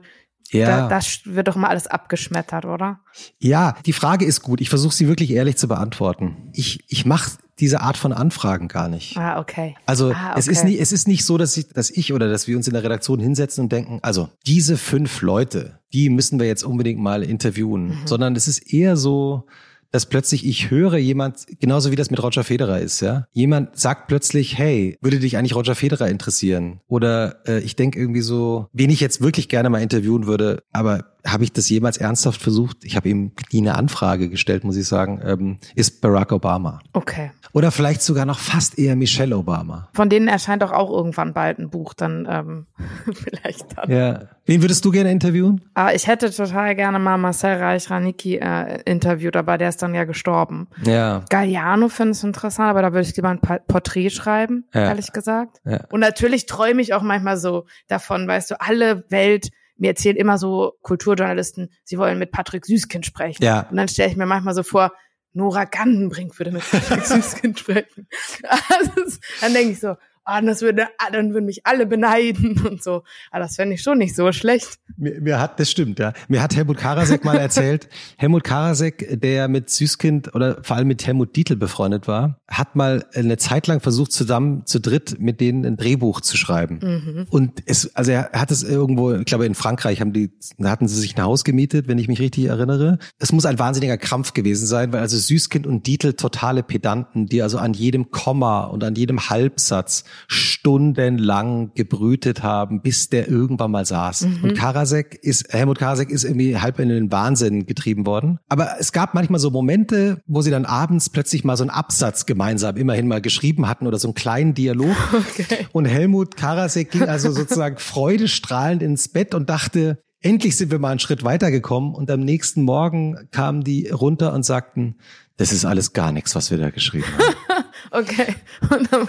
Ja. 0.51 0.83
Da, 0.83 0.89
das 0.89 1.23
wird 1.25 1.49
doch 1.49 1.57
mal 1.57 1.69
alles 1.69 1.89
abgeschmettert, 1.89 2.65
oder? 2.65 3.01
Ja, 3.41 3.75
die 3.87 3.93
Frage 3.93 4.25
ist 4.25 4.41
gut. 4.41 4.61
Ich 4.61 4.69
versuche 4.69 4.95
sie 4.95 5.09
wirklich 5.09 5.33
ehrlich 5.33 5.57
zu 5.57 5.67
beantworten. 5.67 6.51
Ich, 6.53 6.85
ich 6.87 7.07
mache 7.07 7.33
diese 7.59 7.81
Art 7.81 7.97
von 7.97 8.13
Anfragen 8.13 8.69
gar 8.69 8.89
nicht. 8.89 9.17
Ah, 9.17 9.41
okay. 9.41 9.75
Also 9.87 10.13
ah, 10.13 10.31
okay. 10.31 10.39
es 10.39 10.49
ist 10.49 10.65
nicht, 10.65 10.81
es 10.81 10.93
ist 10.93 11.09
nicht 11.09 11.25
so, 11.25 11.39
dass 11.39 11.57
ich, 11.57 11.69
dass 11.69 11.91
ich 11.91 12.13
oder 12.13 12.29
dass 12.29 12.47
wir 12.47 12.57
uns 12.57 12.67
in 12.67 12.75
der 12.75 12.83
Redaktion 12.83 13.19
hinsetzen 13.19 13.65
und 13.65 13.73
denken, 13.73 13.99
also 14.03 14.29
diese 14.47 14.77
fünf 14.77 15.23
Leute, 15.23 15.79
die 15.93 16.11
müssen 16.11 16.39
wir 16.39 16.47
jetzt 16.47 16.65
unbedingt 16.65 17.01
mal 17.01 17.23
interviewen, 17.23 17.89
mhm. 17.89 18.07
sondern 18.07 18.37
es 18.37 18.49
ist 18.49 18.73
eher 18.73 18.97
so, 18.97 19.47
dass 19.91 20.07
plötzlich 20.07 20.47
ich 20.47 20.71
höre 20.71 20.99
jemand, 20.99 21.47
genauso 21.61 21.91
wie 21.91 21.97
das 21.97 22.11
mit 22.11 22.23
Roger 22.23 22.45
Federer 22.45 22.81
ist, 22.81 23.01
ja. 23.01 23.27
Jemand 23.33 23.79
sagt 23.79 24.09
plötzlich, 24.09 24.59
hey, 24.59 24.99
würde 25.01 25.19
dich 25.19 25.39
eigentlich 25.39 25.55
Roger 25.55 25.75
Federer 25.75 26.09
interessieren? 26.09 26.81
Oder 26.87 27.37
äh, 27.47 27.61
ich 27.61 27.77
denke 27.77 27.99
irgendwie 27.99 28.21
so, 28.21 28.67
wen 28.73 28.91
ich 28.91 29.01
jetzt 29.01 29.23
wirklich 29.23 29.49
gerne 29.49 29.71
mal 29.71 29.83
interviewen 29.83 30.27
würde, 30.27 30.63
aber 30.73 31.16
habe 31.27 31.45
ich 31.45 31.53
das 31.53 31.69
jemals 31.69 31.97
ernsthaft 31.97 32.41
versucht? 32.41 32.85
Ich 32.85 32.97
habe 32.97 33.09
ihm 33.09 33.33
nie 33.53 33.61
eine 33.61 33.75
Anfrage 33.75 34.29
gestellt, 34.29 34.65
muss 34.65 34.77
ich 34.77 34.87
sagen. 34.87 35.21
Ähm, 35.25 35.59
ist 35.75 36.01
Barack 36.01 36.33
Obama. 36.33 36.79
Okay. 36.93 37.31
Oder 37.53 37.71
vielleicht 37.71 38.03
sogar 38.03 38.27
noch 38.27 38.39
fast 38.39 38.79
eher 38.79 38.97
Michelle 38.97 39.37
Obama. 39.37 39.89
Von 39.95 40.11
denen 40.11 40.29
erscheint 40.29 40.63
doch 40.63 40.73
auch 40.73 40.91
irgendwann 40.91 41.33
bald 41.33 41.59
ein 41.59 41.71
Buch, 41.71 41.95
dann 41.95 42.29
ähm, 42.31 42.67
vielleicht 43.13 43.77
dann. 43.77 43.91
Ja. 43.91 44.21
Wen 44.45 44.63
würdest 44.63 44.85
du 44.85 44.91
gerne 44.91 45.11
interviewen? 45.11 45.63
Ah, 45.75 45.93
ich 45.93 46.07
hätte 46.07 46.31
total 46.31 46.75
gerne 46.77 46.99
mal 46.99 47.17
Marcel 47.17 47.57
Reich-Ranicki 47.57 48.37
äh, 48.37 48.83
interviewt, 48.85 49.37
aber 49.37 49.59
der 49.59 49.71
ist 49.71 49.83
dann 49.83 49.95
ja 49.95 50.05
gestorben. 50.05 50.69
Ja. 50.85 51.25
Galliano 51.31 51.89
finde 51.89 52.13
ich 52.13 52.23
interessant, 52.23 52.69
aber 52.69 52.83
da 52.83 52.93
würde 52.93 53.09
ich 53.09 53.17
lieber 53.17 53.31
ein 53.31 53.41
Porträt 53.41 54.11
schreiben, 54.11 54.67
ja. 54.75 54.83
ehrlich 54.83 55.13
gesagt. 55.13 55.59
Ja. 55.65 55.85
Und 55.91 56.01
natürlich 56.01 56.47
träume 56.47 56.83
ich 56.83 56.95
auch 56.95 57.03
manchmal 57.03 57.39
so 57.39 57.65
davon, 57.89 58.29
weißt 58.29 58.51
du, 58.51 58.61
alle 58.61 59.05
Welt 59.11 59.51
mir 59.77 59.89
erzählen 59.89 60.17
immer 60.17 60.39
so 60.39 60.75
Kulturjournalisten, 60.83 61.71
sie 61.85 61.99
wollen 61.99 62.19
mit 62.19 62.31
Patrick 62.31 62.67
Süßkind 62.67 63.05
sprechen. 63.05 63.43
Ja. 63.43 63.67
Und 63.71 63.77
dann 63.77 63.89
stelle 63.89 64.11
ich 64.11 64.17
mir 64.17 64.27
manchmal 64.27 64.55
so 64.55 64.63
vor, 64.63 64.93
Nora 65.33 65.65
Gandenbrink 65.65 66.39
würde 66.39 66.51
mit 66.51 66.63
Patrick 66.71 67.05
Süßkind 67.07 67.59
sprechen. 67.59 68.09
Also, 68.43 69.19
dann 69.41 69.53
denke 69.53 69.73
ich 69.73 69.81
so, 69.81 69.97
oh, 70.27 70.45
das 70.45 70.63
würde, 70.63 70.89
dann 71.13 71.33
würden 71.33 71.47
mich 71.47 71.67
alle 71.67 71.87
beneiden 71.87 72.61
und 72.69 72.83
so. 72.83 73.03
Aber 73.31 73.45
das 73.45 73.57
fände 73.57 73.75
ich 73.75 73.83
schon 73.83 73.99
nicht 73.99 74.15
so 74.15 74.31
schlecht. 74.33 74.79
Mir, 74.97 75.21
mir 75.21 75.41
hat, 75.41 75.61
das 75.61 75.71
stimmt, 75.71 75.99
ja. 75.99 76.13
Mir 76.29 76.43
hat 76.43 76.57
Helmut 76.57 76.77
Karasek 76.79 77.25
mal 77.25 77.37
erzählt, 77.37 77.89
Helmut 78.17 78.45
Karasek, 78.45 79.21
der 79.21 79.49
mit 79.49 79.71
Süßkind 79.71 80.35
oder 80.35 80.63
vor 80.63 80.77
allem 80.77 80.89
mit 80.89 81.07
Helmut 81.07 81.37
Dietl 81.37 81.57
befreundet 81.57 82.09
war, 82.09 82.41
hat 82.49 82.77
mal 82.77 83.05
eine 83.15 83.37
Zeit 83.37 83.67
lang 83.67 83.81
versucht, 83.81 84.13
zusammen 84.13 84.67
zu 84.67 84.81
dritt 84.81 85.21
mit 85.21 85.41
denen 85.41 85.65
ein 85.65 85.77
Drehbuch 85.77 86.21
zu 86.21 86.37
schreiben. 86.37 86.79
Mhm. 86.83 87.27
Und 87.31 87.63
es, 87.67 87.95
also 87.95 88.13
er 88.13 88.31
hat 88.33 88.51
es 88.51 88.63
irgendwo, 88.63 89.13
ich 89.13 89.25
glaube 89.25 89.47
in 89.47 89.55
Frankreich 89.55 90.01
haben 90.01 90.13
die, 90.13 90.31
da 90.59 90.71
hatten 90.71 90.89
sie 90.89 91.01
sich 91.01 91.17
ein 91.17 91.23
Haus 91.23 91.45
gemietet, 91.45 91.89
wenn 91.89 91.99
ich 91.99 92.09
mich 92.09 92.21
richtig 92.21 92.47
erinnere. 92.47 92.99
Es 93.19 93.33
muss 93.33 93.47
ein 93.47 93.59
wahnsinniger 93.59 93.99
Krampf 93.99 94.35
gewesen 94.35 94.67
sein, 94.67 94.93
weil 94.93 95.01
also 95.01 95.17
Süßkind 95.17 95.67
und 95.67 95.87
Dietl 95.87 96.15
totale 96.15 96.63
Pedanten, 96.63 97.27
die 97.27 97.43
also 97.43 97.59
an 97.59 97.75
jedem 97.75 98.11
Komma 98.11 98.65
und 98.65 98.83
an 98.85 98.95
jedem 98.95 99.29
Halbsatz 99.29 100.05
stundenlang 100.29 101.73
gebrütet 101.75 102.43
haben, 102.43 102.83
bis 102.83 103.09
der 103.09 103.29
irgendwann 103.29 103.71
mal 103.71 103.85
saß. 103.85 104.23
Mhm. 104.23 104.45
Und 104.45 104.55
Karasek 104.55 105.19
ist, 105.23 105.53
Helmut 105.53 105.79
Karasek 105.79 106.11
ist 106.11 106.25
irgendwie 106.25 106.57
halb 106.57 106.79
in 106.79 106.89
den 106.89 107.13
Wahnsinn 107.13 107.67
getrieben 107.67 108.07
worden. 108.07 108.39
Aber 108.49 108.77
es 108.79 108.93
gab 108.93 109.15
manchmal 109.15 109.41
so 109.41 109.51
Momente, 109.51 110.23
wo 110.27 110.43
sie 110.43 110.51
dann 110.51 110.65
abends 110.65 111.11
plötzlich 111.11 111.45
mal 111.45 111.57
so 111.57 111.65
einen 111.65 111.71
Absatz 111.71 112.27
gemeinsam 112.27 112.77
immerhin 112.77 113.09
mal 113.09 113.21
geschrieben 113.21 113.69
hatten 113.69 113.87
oder 113.87 113.99
so 113.99 114.09
einen 114.09 114.15
kleinen 114.15 114.55
Dialog. 114.55 114.97
Okay. 115.37 115.67
Und 115.73 115.87
Helmut 115.87 116.37
Karasek 116.37 116.91
ging 116.91 117.03
also 117.03 117.31
sozusagen 117.31 117.77
freudestrahlend 117.79 118.83
ins 118.83 119.09
Bett 119.09 119.35
und 119.35 119.51
dachte, 119.51 119.99
endlich 120.21 120.57
sind 120.57 120.71
wir 120.71 120.79
mal 120.79 120.91
einen 120.91 120.99
Schritt 120.99 121.25
weitergekommen. 121.25 121.95
Und 121.95 122.11
am 122.11 122.21
nächsten 122.21 122.63
Morgen 122.63 123.29
kamen 123.31 123.65
die 123.65 123.89
runter 123.89 124.33
und 124.33 124.45
sagten, 124.45 124.97
das 125.39 125.53
ist 125.53 125.65
alles 125.65 125.93
gar 125.93 126.13
nichts, 126.13 126.35
was 126.35 126.51
wir 126.51 126.59
da 126.59 126.71
geschrieben 126.71 127.07
haben. 127.07 127.65
okay. 127.91 128.35
Und 128.71 128.91
dann, 128.91 129.09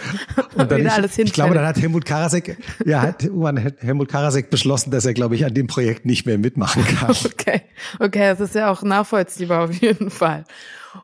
und 0.56 0.72
dann 0.72 0.82
ich, 0.82 0.92
alles 0.92 1.18
ich 1.18 1.32
glaube, 1.32 1.54
dann 1.54 1.66
hat 1.66 1.78
Helmut 1.78 2.06
Karasek, 2.06 2.58
ja, 2.86 3.02
hat 3.02 3.24
Helmut 3.24 4.10
Karasek 4.10 4.50
beschlossen, 4.50 4.92
dass 4.92 5.06
er, 5.06 5.14
glaube 5.14 5.36
ich, 5.36 5.46
an 5.46 5.54
dem 5.54 5.68
Projekt 5.68 6.06
nicht 6.06 6.26
mehr 6.26 6.38
mitmachen 6.38 6.86
kann. 6.86 7.16
Okay. 7.28 7.62
Okay, 8.00 8.30
das 8.30 8.42
ist 8.42 8.56
ja 8.56 8.70
auch 8.70 8.84
nachvollziehbar 8.84 9.66
auf 9.66 9.74
jeden 9.74 10.10
Fall. 10.10 10.44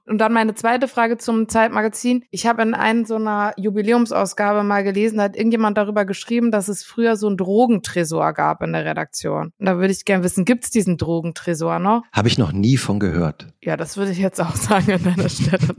Und 0.06 0.18
dann 0.20 0.34
meine 0.34 0.56
zweite 0.56 0.88
Frage 0.88 1.18
zum 1.18 1.48
Zeitmagazin. 1.48 2.24
Ich 2.32 2.46
habe 2.46 2.62
in 2.62 2.74
einer 2.74 3.06
so 3.06 3.16
einer 3.16 3.54
Jubiläumsausgabe 3.58 4.64
mal 4.64 4.84
gelesen, 4.84 5.18
da 5.18 5.24
hat 5.24 5.36
irgendjemand 5.36 5.78
darüber 5.78 6.06
geschrieben, 6.06 6.52
dass 6.52 6.68
es 6.68 6.84
früher 6.84 7.16
so 7.16 7.28
einen 7.28 7.38
Drogentresor 7.38 8.34
gab 8.34 8.62
in 8.62 8.74
der 8.74 8.86
Redaktion. 8.86 9.52
Und 9.58 9.66
da 9.66 9.78
würde 9.78 9.94
ich 9.94 10.06
gerne 10.06 10.24
wissen, 10.24 10.46
gibt 10.46 10.66
es 10.66 10.70
diesen 10.70 10.98
Drogentresor 10.98 11.80
noch? 11.80 12.04
Habe 12.12 12.28
ich 12.28 12.38
noch 12.38 12.52
nie 12.52 12.78
von 12.78 13.00
gehört. 13.00 13.48
Ja, 13.62 13.78
das 13.78 13.98
würde 13.98 14.12
ich 14.12 14.18
jetzt 14.18 14.41
auch 14.41 14.56
sagen 14.56 14.94
an 14.94 15.04
deiner 15.04 15.30
Stelle. 15.30 15.60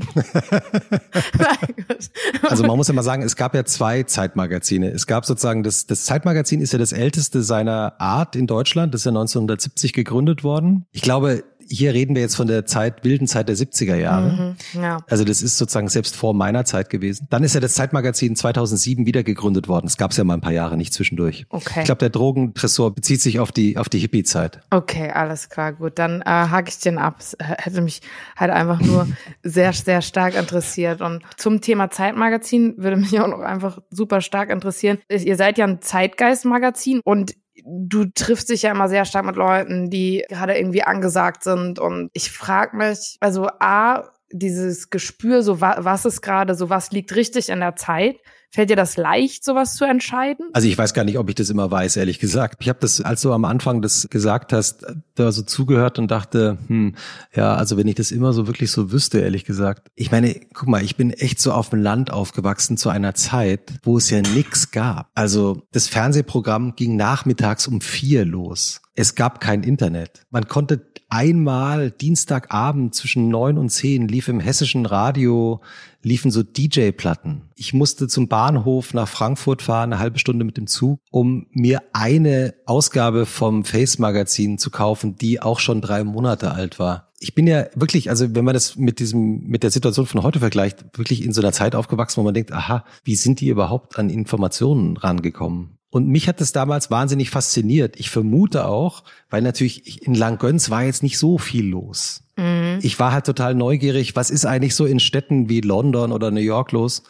also 2.43 2.65
man 2.65 2.77
muss 2.77 2.89
ja 2.89 2.95
mal 2.95 3.03
sagen, 3.03 3.23
es 3.23 3.37
gab 3.37 3.55
ja 3.55 3.65
zwei 3.65 4.03
Zeitmagazine. 4.03 4.91
Es 4.91 5.07
gab 5.07 5.25
sozusagen 5.25 5.63
das, 5.63 5.87
das 5.87 6.05
Zeitmagazin 6.05 6.61
ist 6.61 6.73
ja 6.73 6.79
das 6.79 6.93
älteste 6.93 7.43
seiner 7.43 8.01
Art 8.01 8.37
in 8.37 8.47
Deutschland. 8.47 8.95
Das 8.95 9.03
ist 9.03 9.07
ja 9.07 9.11
1970 9.11 9.93
gegründet 9.93 10.45
worden. 10.45 10.87
Ich 10.93 11.03
glaube, 11.03 11.45
hier 11.69 11.95
reden 11.95 12.15
wir 12.15 12.23
jetzt 12.23 12.37
von 12.37 12.47
der 12.47 12.67
Zeit, 12.67 13.05
wilden 13.05 13.27
Zeit 13.27 13.49
der 13.49 13.57
70er 13.57 13.97
Jahre. 13.97 14.57
Mhm, 14.75 14.83
ja. 14.83 14.99
Also 15.09 15.25
das 15.25 15.43
ist 15.43 15.59
sozusagen 15.59 15.89
selbst 15.89 16.17
vor 16.17 16.35
meiner 16.35 16.65
Zeit 16.65 16.91
gewesen. 16.91 17.27
Dann 17.31 17.43
ist 17.45 17.55
ja 17.55 17.61
das 17.61 17.75
Zeitmagazin 17.75 18.37
2007 18.37 19.07
wieder 19.07 19.23
gegründet 19.23 19.69
worden. 19.69 19.87
Das 19.87 19.97
gab 19.97 20.11
es 20.11 20.17
ja 20.17 20.25
mal 20.25 20.35
ein 20.35 20.41
paar 20.41 20.53
Jahre 20.53 20.77
nicht 20.77 20.93
zwischendurch. 20.93 21.47
Okay. 21.49 21.81
Ich 21.81 21.85
glaube, 21.85 21.99
der 21.99 22.11
Drogentresor 22.11 22.95
bezieht 22.95 23.21
sich 23.21 23.39
auf 23.41 23.53
die, 23.53 23.77
auf 23.77 23.89
die 23.89 23.99
Hippie-Zeit. 23.99 24.61
Okay, 24.71 25.11
alles 25.11 25.49
klar, 25.49 25.73
gut. 25.73 25.99
Dann 25.99 26.21
äh, 26.23 26.25
hake 26.25 26.69
ich 26.69 26.79
den 26.79 26.99
ab. 26.99 27.17
Es 27.19 27.37
hätte 27.39 27.81
mich 27.81 28.01
halt 28.37 28.51
einfach 28.51 28.81
nur 28.81 29.09
sehr, 29.43 29.73
sehr 29.73 30.03
stark 30.03 30.35
interessiert. 30.35 31.01
Und 31.01 31.23
zum 31.37 31.61
Thema 31.61 31.91
Zeitmagazin 31.91 32.75
würde 32.77 32.97
mich 32.97 33.19
auch 33.21 33.29
noch 33.29 33.41
einfach 33.41 33.79
super 33.91 34.21
stark 34.21 34.51
interessieren. 34.51 34.99
Ihr 35.09 35.37
seid 35.37 35.59
ja 35.59 35.67
ein 35.67 35.81
Zeitgeistmagazin 35.81 37.01
und 37.05 37.35
du 37.65 38.07
triffst 38.07 38.51
dich 38.51 38.63
ja 38.63 38.71
immer 38.71 38.89
sehr 38.89 39.05
stark 39.05 39.25
mit 39.25 39.37
Leuten, 39.37 39.91
die 39.91 40.25
gerade 40.29 40.57
irgendwie 40.57 40.83
angesagt 40.83 41.45
sind. 41.45 41.79
Und 41.79 42.11
ich 42.13 42.31
frage 42.31 42.77
mich, 42.77 43.17
also 43.21 43.49
A, 43.61 44.11
dieses 44.31 44.91
Gespür, 44.91 45.43
so 45.43 45.61
was 45.61 46.05
ist 46.05 46.21
gerade, 46.21 46.55
so 46.55 46.69
was 46.71 46.91
liegt 46.91 47.15
richtig 47.15 47.49
in 47.49 47.61
der 47.61 47.77
Zeit. 47.77 48.17
Fällt 48.55 48.71
dir 48.71 48.77
das 48.77 48.97
leicht, 48.97 49.43
sowas 49.43 49.75
zu 49.75 49.85
entscheiden? 49.85 50.47
Also 50.53 50.69
ich 50.69 50.79
weiß 50.79 50.95
gar 50.95 51.03
nicht, 51.03 51.19
ob 51.19 51.29
ich 51.29 51.35
das 51.35 51.51
immer 51.51 51.73
weiß, 51.73 51.97
ehrlich 51.97 52.21
gesagt. 52.21 52.59
Ich 52.61 52.69
habe 52.69 52.79
das, 52.81 53.01
als 53.01 53.21
du 53.23 53.33
am 53.33 53.45
Anfang 53.45 53.83
das 53.83 54.07
gesagt 54.11 54.53
hast, 54.53 54.87
da 55.17 55.33
so 55.33 55.43
zugehört 55.43 55.99
und 55.99 56.09
dachte, 56.09 56.57
hm, 56.69 56.95
ja, 57.35 57.57
also 57.57 57.77
wenn 57.77 57.89
ich 57.89 57.97
das 57.97 58.13
immer 58.13 58.33
so 58.33 58.47
wirklich 58.47 58.71
so 58.71 58.93
wüsste, 58.93 59.19
ehrlich 59.19 59.45
gesagt. 59.45 59.89
Ich 59.97 60.13
meine, 60.13 60.39
guck 60.55 60.69
mal, 60.69 60.85
ich 60.85 60.95
bin 60.95 61.11
echt 61.11 61.41
so 61.41 61.51
auf 61.51 61.71
dem 61.71 61.83
Land 61.83 62.13
aufgewachsen 62.13 62.77
zu 62.77 62.91
einer 62.91 63.15
Zeit, 63.15 63.73
wo 63.83 63.97
es 63.97 64.09
ja 64.11 64.23
nix 64.23 64.71
gab. 64.71 65.11
Also 65.17 65.63
das 65.73 65.89
Fernsehprogramm 65.89 66.77
ging 66.77 66.95
nachmittags 66.95 67.67
um 67.67 67.81
vier 67.81 68.25
los. 68.25 68.83
Es 68.97 69.17
gab 69.17 69.41
kein 69.41 69.65
Internet. 69.65 70.25
Man 70.31 70.47
konnte 70.47 70.87
einmal 71.09 71.91
Dienstagabend 71.91 72.95
zwischen 72.95 73.29
neun 73.29 73.59
und 73.59 73.71
zehn 73.71 74.07
lief 74.07 74.29
im 74.29 74.39
hessischen 74.39 74.87
Radio, 74.87 75.61
liefen 76.03 76.31
so 76.31 76.45
DJ-Platten. 76.45 77.43
Ich 77.57 77.75
musste 77.75 78.07
zum 78.07 78.29
Bahnhof 78.29 78.95
nach 78.95 79.09
Frankfurt 79.09 79.63
fahren, 79.63 79.93
eine 79.93 80.01
halbe 80.01 80.21
Stunde 80.21 80.45
mit 80.45 80.57
dem 80.57 80.69
Zug, 80.69 81.01
um 81.11 81.47
mir 81.51 81.83
eine 81.93 82.55
Ausgabe 82.67 83.27
vom 83.27 83.65
Face-Magazin 83.65 84.59
zu 84.59 84.71
kaufen, 84.71 85.17
die 85.17 85.43
auch 85.43 85.59
schon 85.59 85.81
drei 85.81 86.05
Monate 86.05 86.53
alt 86.53 86.79
war. 86.79 87.09
Ich 87.19 87.35
bin 87.35 87.49
ja 87.49 87.67
wirklich, 87.75 88.11
also 88.11 88.35
wenn 88.35 88.45
man 88.45 88.55
das 88.55 88.77
mit 88.77 89.01
diesem, 89.01 89.45
mit 89.45 89.65
der 89.65 89.71
Situation 89.71 90.07
von 90.07 90.23
heute 90.23 90.39
vergleicht, 90.39 90.85
wirklich 90.97 91.25
in 91.25 91.33
so 91.33 91.41
einer 91.41 91.53
Zeit 91.53 91.75
aufgewachsen, 91.75 92.19
wo 92.19 92.25
man 92.25 92.35
denkt, 92.35 92.53
aha, 92.53 92.85
wie 93.03 93.17
sind 93.17 93.41
die 93.41 93.49
überhaupt 93.49 93.99
an 93.99 94.11
Informationen 94.11 94.97
rangekommen? 94.97 95.74
Und 95.95 96.09
mich 96.09 96.27
hat 96.27 96.41
das 96.41 96.51
damals 96.51 96.91
wahnsinnig 96.91 97.31
fasziniert. 97.31 97.95
Ich 98.01 98.11
vermute 98.11 98.67
auch, 98.67 99.05
weil 99.31 99.43
natürlich 99.43 100.05
in 100.05 100.17
Langgöns 100.17 100.69
war 100.69 100.83
jetzt 100.83 101.05
nicht 101.05 101.19
so 101.19 101.39
viel 101.39 101.69
los. 101.69 102.25
Mhm. 102.37 102.81
Ich 102.83 102.99
war 102.99 103.13
halt 103.13 103.27
total 103.27 103.55
neugierig, 103.55 104.17
was 104.17 104.31
ist 104.31 104.45
eigentlich 104.45 104.75
so 104.75 104.87
in 104.87 104.99
Städten 104.99 105.49
wie 105.49 105.61
London 105.61 106.11
oder 106.11 106.33
New 106.33 106.41
York 106.41 106.73
los? 106.73 107.05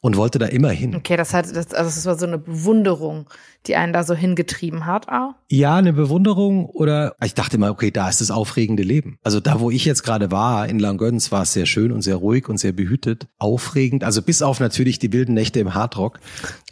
Und 0.00 0.16
wollte 0.16 0.38
da 0.38 0.46
immer 0.46 0.70
hin. 0.70 0.94
Okay, 0.94 1.16
das 1.16 1.34
hat, 1.34 1.54
das, 1.54 1.72
also 1.72 1.88
es 1.88 2.06
war 2.06 2.18
so 2.18 2.26
eine 2.26 2.38
Bewunderung, 2.38 3.28
die 3.66 3.76
einen 3.76 3.92
da 3.92 4.04
so 4.04 4.14
hingetrieben 4.14 4.86
hat 4.86 5.08
auch. 5.08 5.32
Ja, 5.50 5.76
eine 5.76 5.92
Bewunderung 5.92 6.66
oder 6.66 7.16
ich 7.24 7.34
dachte 7.34 7.56
immer, 7.56 7.70
okay, 7.70 7.90
da 7.90 8.08
ist 8.08 8.20
das 8.20 8.30
aufregende 8.30 8.82
Leben. 8.82 9.18
Also 9.22 9.40
da, 9.40 9.60
wo 9.60 9.70
ich 9.70 9.84
jetzt 9.84 10.02
gerade 10.02 10.30
war, 10.30 10.68
in 10.68 10.78
Langöns, 10.78 11.32
war 11.32 11.42
es 11.42 11.52
sehr 11.52 11.66
schön 11.66 11.92
und 11.92 12.02
sehr 12.02 12.16
ruhig 12.16 12.48
und 12.48 12.58
sehr 12.58 12.72
behütet. 12.72 13.26
Aufregend, 13.38 14.04
also 14.04 14.22
bis 14.22 14.42
auf 14.42 14.60
natürlich 14.60 14.98
die 14.98 15.12
wilden 15.12 15.34
Nächte 15.34 15.60
im 15.60 15.74
Hardrock. 15.74 16.20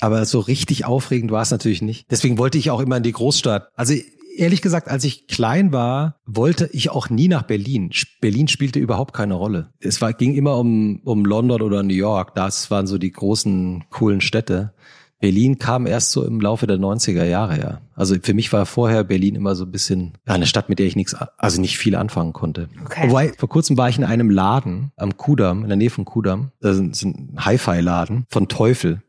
Aber 0.01 0.25
so 0.27 0.41
richtig 0.41 0.85
aufregend 0.85 1.31
war 1.31 1.43
es 1.43 1.51
natürlich 1.51 1.83
nicht. 1.83 2.11
Deswegen 2.11 2.39
wollte 2.39 2.59
ich 2.59 2.71
auch 2.71 2.81
immer 2.81 2.99
in 2.99 3.03
die 3.03 3.13
Großstadt. 3.13 3.69
Also 3.75 3.95
ehrlich 4.37 4.63
gesagt, 4.63 4.89
als 4.89 5.05
ich 5.05 5.27
klein 5.27 5.73
war, 5.73 6.17
wollte 6.27 6.69
ich 6.73 6.91
auch 6.91 7.11
nie 7.11 7.29
nach 7.29 7.43
Berlin. 7.43 7.91
Berlin 8.21 8.49
spielte 8.49 8.79
überhaupt 8.79 9.15
keine 9.15 9.35
Rolle. 9.35 9.71
Es 9.81 10.01
war, 10.01 10.13
ging 10.13 10.35
immer 10.35 10.59
um, 10.59 11.01
um 11.05 11.25
London 11.25 11.63
oder 11.63 11.83
New 11.83 11.95
York. 11.95 12.35
Das 12.35 12.71
waren 12.71 12.87
so 12.87 12.99
die 12.99 13.13
großen, 13.13 13.85
coolen 13.91 14.21
Städte. 14.21 14.75
Berlin 15.21 15.59
kam 15.59 15.87
erst 15.87 16.11
so 16.11 16.23
im 16.23 16.39
Laufe 16.39 16.67
der 16.67 16.77
90er 16.77 17.25
Jahre, 17.25 17.59
ja. 17.59 17.81
Also 17.95 18.15
für 18.21 18.35
mich 18.35 18.53
war 18.53 18.67
vorher 18.67 19.05
Berlin 19.05 19.37
immer 19.37 19.55
so 19.55 19.65
ein 19.65 19.71
bisschen 19.71 20.13
eine 20.27 20.47
Stadt, 20.47 20.69
mit 20.69 20.79
der 20.79 20.87
ich 20.87 20.97
nichts, 20.97 21.15
also 21.39 21.63
nicht 21.63 21.79
viel 21.79 21.95
anfangen 21.95 22.35
konnte. 22.35 22.69
Okay. 22.85 23.09
Wobei, 23.09 23.33
vor 23.39 23.49
kurzem 23.49 23.79
war 23.79 23.89
ich 23.89 23.97
in 23.97 24.05
einem 24.05 24.29
Laden 24.29 24.93
am 24.97 25.17
Kudamm, 25.17 25.63
in 25.63 25.69
der 25.69 25.79
Nähe 25.79 25.89
von 25.89 26.05
Kudamm. 26.05 26.51
Das 26.61 26.77
ist 26.77 27.05
ein 27.05 27.37
Hi-Fi-Laden 27.39 28.27
von 28.29 28.49
Teufel 28.49 29.03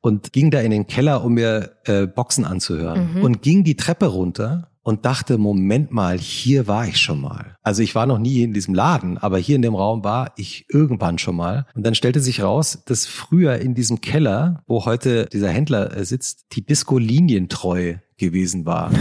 und 0.00 0.32
ging 0.32 0.50
da 0.50 0.60
in 0.60 0.70
den 0.70 0.86
Keller, 0.86 1.24
um 1.24 1.34
mir 1.34 1.76
äh, 1.84 2.06
Boxen 2.06 2.44
anzuhören 2.44 3.14
mhm. 3.14 3.22
und 3.22 3.42
ging 3.42 3.64
die 3.64 3.76
Treppe 3.76 4.06
runter 4.06 4.70
und 4.82 5.04
dachte, 5.04 5.38
Moment 5.38 5.92
mal, 5.92 6.18
hier 6.18 6.66
war 6.66 6.86
ich 6.86 6.98
schon 6.98 7.20
mal. 7.20 7.56
Also 7.62 7.82
ich 7.82 7.94
war 7.94 8.06
noch 8.06 8.18
nie 8.18 8.42
in 8.42 8.54
diesem 8.54 8.74
Laden, 8.74 9.18
aber 9.18 9.38
hier 9.38 9.56
in 9.56 9.62
dem 9.62 9.74
Raum 9.74 10.04
war 10.04 10.32
ich 10.36 10.64
irgendwann 10.68 11.18
schon 11.18 11.36
mal. 11.36 11.66
Und 11.74 11.84
dann 11.84 11.94
stellte 11.94 12.20
sich 12.20 12.42
raus, 12.42 12.82
dass 12.86 13.06
früher 13.06 13.58
in 13.58 13.74
diesem 13.74 14.00
Keller, 14.00 14.62
wo 14.66 14.86
heute 14.86 15.26
dieser 15.26 15.50
Händler 15.50 15.96
äh, 15.96 16.04
sitzt, 16.04 16.46
die 16.52 16.64
Disco 16.64 16.98
linientreu 16.98 17.96
gewesen 18.16 18.66
war. 18.66 18.90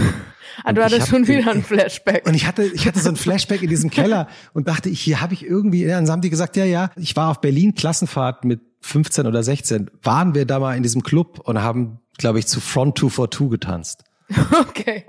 Ah, 0.64 0.74
du 0.74 0.84
hattest 0.84 1.08
schon 1.08 1.28
wieder 1.28 1.52
ein 1.52 1.64
Flashback. 1.64 2.28
Und 2.28 2.34
ich 2.34 2.46
hatte, 2.46 2.64
ich 2.64 2.86
hatte 2.86 3.00
so 3.00 3.10
ein 3.10 3.16
Flashback 3.16 3.62
in 3.62 3.70
diesem 3.70 3.90
Keller 3.90 4.28
und 4.54 4.68
dachte, 4.68 4.90
hier 4.90 5.22
habe 5.22 5.34
ich 5.34 5.46
irgendwie, 5.46 5.86
ja, 5.86 6.02
dann 6.02 6.10
haben 6.10 6.22
die 6.22 6.30
gesagt, 6.30 6.58
ja, 6.58 6.66
ja, 6.66 6.90
ich 6.98 7.16
war 7.16 7.30
auf 7.30 7.40
Berlin 7.40 7.76
Klassenfahrt 7.76 8.44
mit 8.44 8.60
15 8.82 9.28
oder 9.28 9.44
16, 9.44 9.92
waren 10.04 10.36
wir 10.36 10.46
da 10.46 10.60
mal 10.60 10.76
in 10.76 10.84
diesem 10.84 11.04
Club 11.04 11.40
und 11.40 11.62
haben, 11.62 12.00
glaube 12.18 12.40
ich, 12.40 12.48
zu 12.48 12.60
Front 12.60 13.00
242 13.00 13.50
getanzt. 13.50 14.04
Okay. 14.60 15.06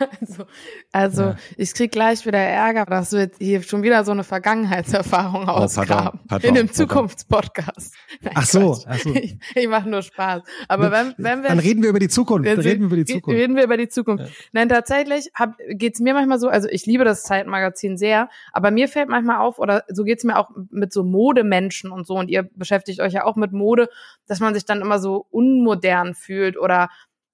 Also, 0.20 0.44
also 0.92 1.22
ja. 1.22 1.36
ich 1.56 1.74
krieg 1.74 1.92
gleich 1.92 2.24
wieder 2.26 2.38
Ärger, 2.38 2.84
dass 2.84 3.12
jetzt 3.12 3.38
hier 3.38 3.62
schon 3.62 3.82
wieder 3.82 4.04
so 4.04 4.12
eine 4.12 4.24
Vergangenheitserfahrung 4.24 5.44
oh, 5.46 5.50
ausgraben. 5.50 6.20
in 6.42 6.54
dem 6.54 6.72
Zukunftspodcast. 6.72 7.94
Ach 8.34 8.46
so, 8.46 8.78
ach 8.86 8.98
so. 8.98 9.14
Ich, 9.14 9.38
ich 9.54 9.68
mache 9.68 9.88
nur 9.88 10.02
Spaß. 10.02 10.42
Aber 10.68 10.90
wenn, 10.90 11.14
wenn 11.18 11.42
wir 11.42 11.48
dann 11.50 11.58
reden 11.58 11.82
wir 11.82 11.90
über 11.90 11.98
die 11.98 12.08
Zukunft. 12.08 12.48
Dann 12.48 12.60
reden 12.60 12.80
wir 12.80 12.86
über 12.86 12.96
die 12.96 13.04
Zukunft. 13.04 13.38
Reden 13.38 13.56
wir 13.56 13.64
über 13.64 13.76
die 13.76 13.88
Zukunft. 13.88 14.24
Ja. 14.24 14.30
Nein, 14.52 14.68
tatsächlich 14.68 15.30
hab, 15.34 15.56
geht's 15.68 16.00
mir 16.00 16.14
manchmal 16.14 16.38
so. 16.38 16.48
Also 16.48 16.68
ich 16.68 16.86
liebe 16.86 17.04
das 17.04 17.22
Zeitmagazin 17.22 17.96
sehr, 17.96 18.28
aber 18.52 18.70
mir 18.70 18.88
fällt 18.88 19.08
manchmal 19.08 19.38
auf 19.38 19.58
oder 19.58 19.84
so 19.88 20.04
geht's 20.04 20.24
mir 20.24 20.38
auch 20.38 20.50
mit 20.70 20.92
so 20.92 21.04
Modemenschen 21.04 21.90
und 21.90 22.06
so. 22.06 22.14
Und 22.14 22.28
ihr 22.28 22.42
beschäftigt 22.54 23.00
euch 23.00 23.12
ja 23.12 23.24
auch 23.24 23.36
mit 23.36 23.52
Mode, 23.52 23.88
dass 24.26 24.40
man 24.40 24.54
sich 24.54 24.64
dann 24.64 24.80
immer 24.80 24.98
so 24.98 25.26
unmodern 25.30 26.14
fühlt 26.14 26.56
oder 26.56 26.88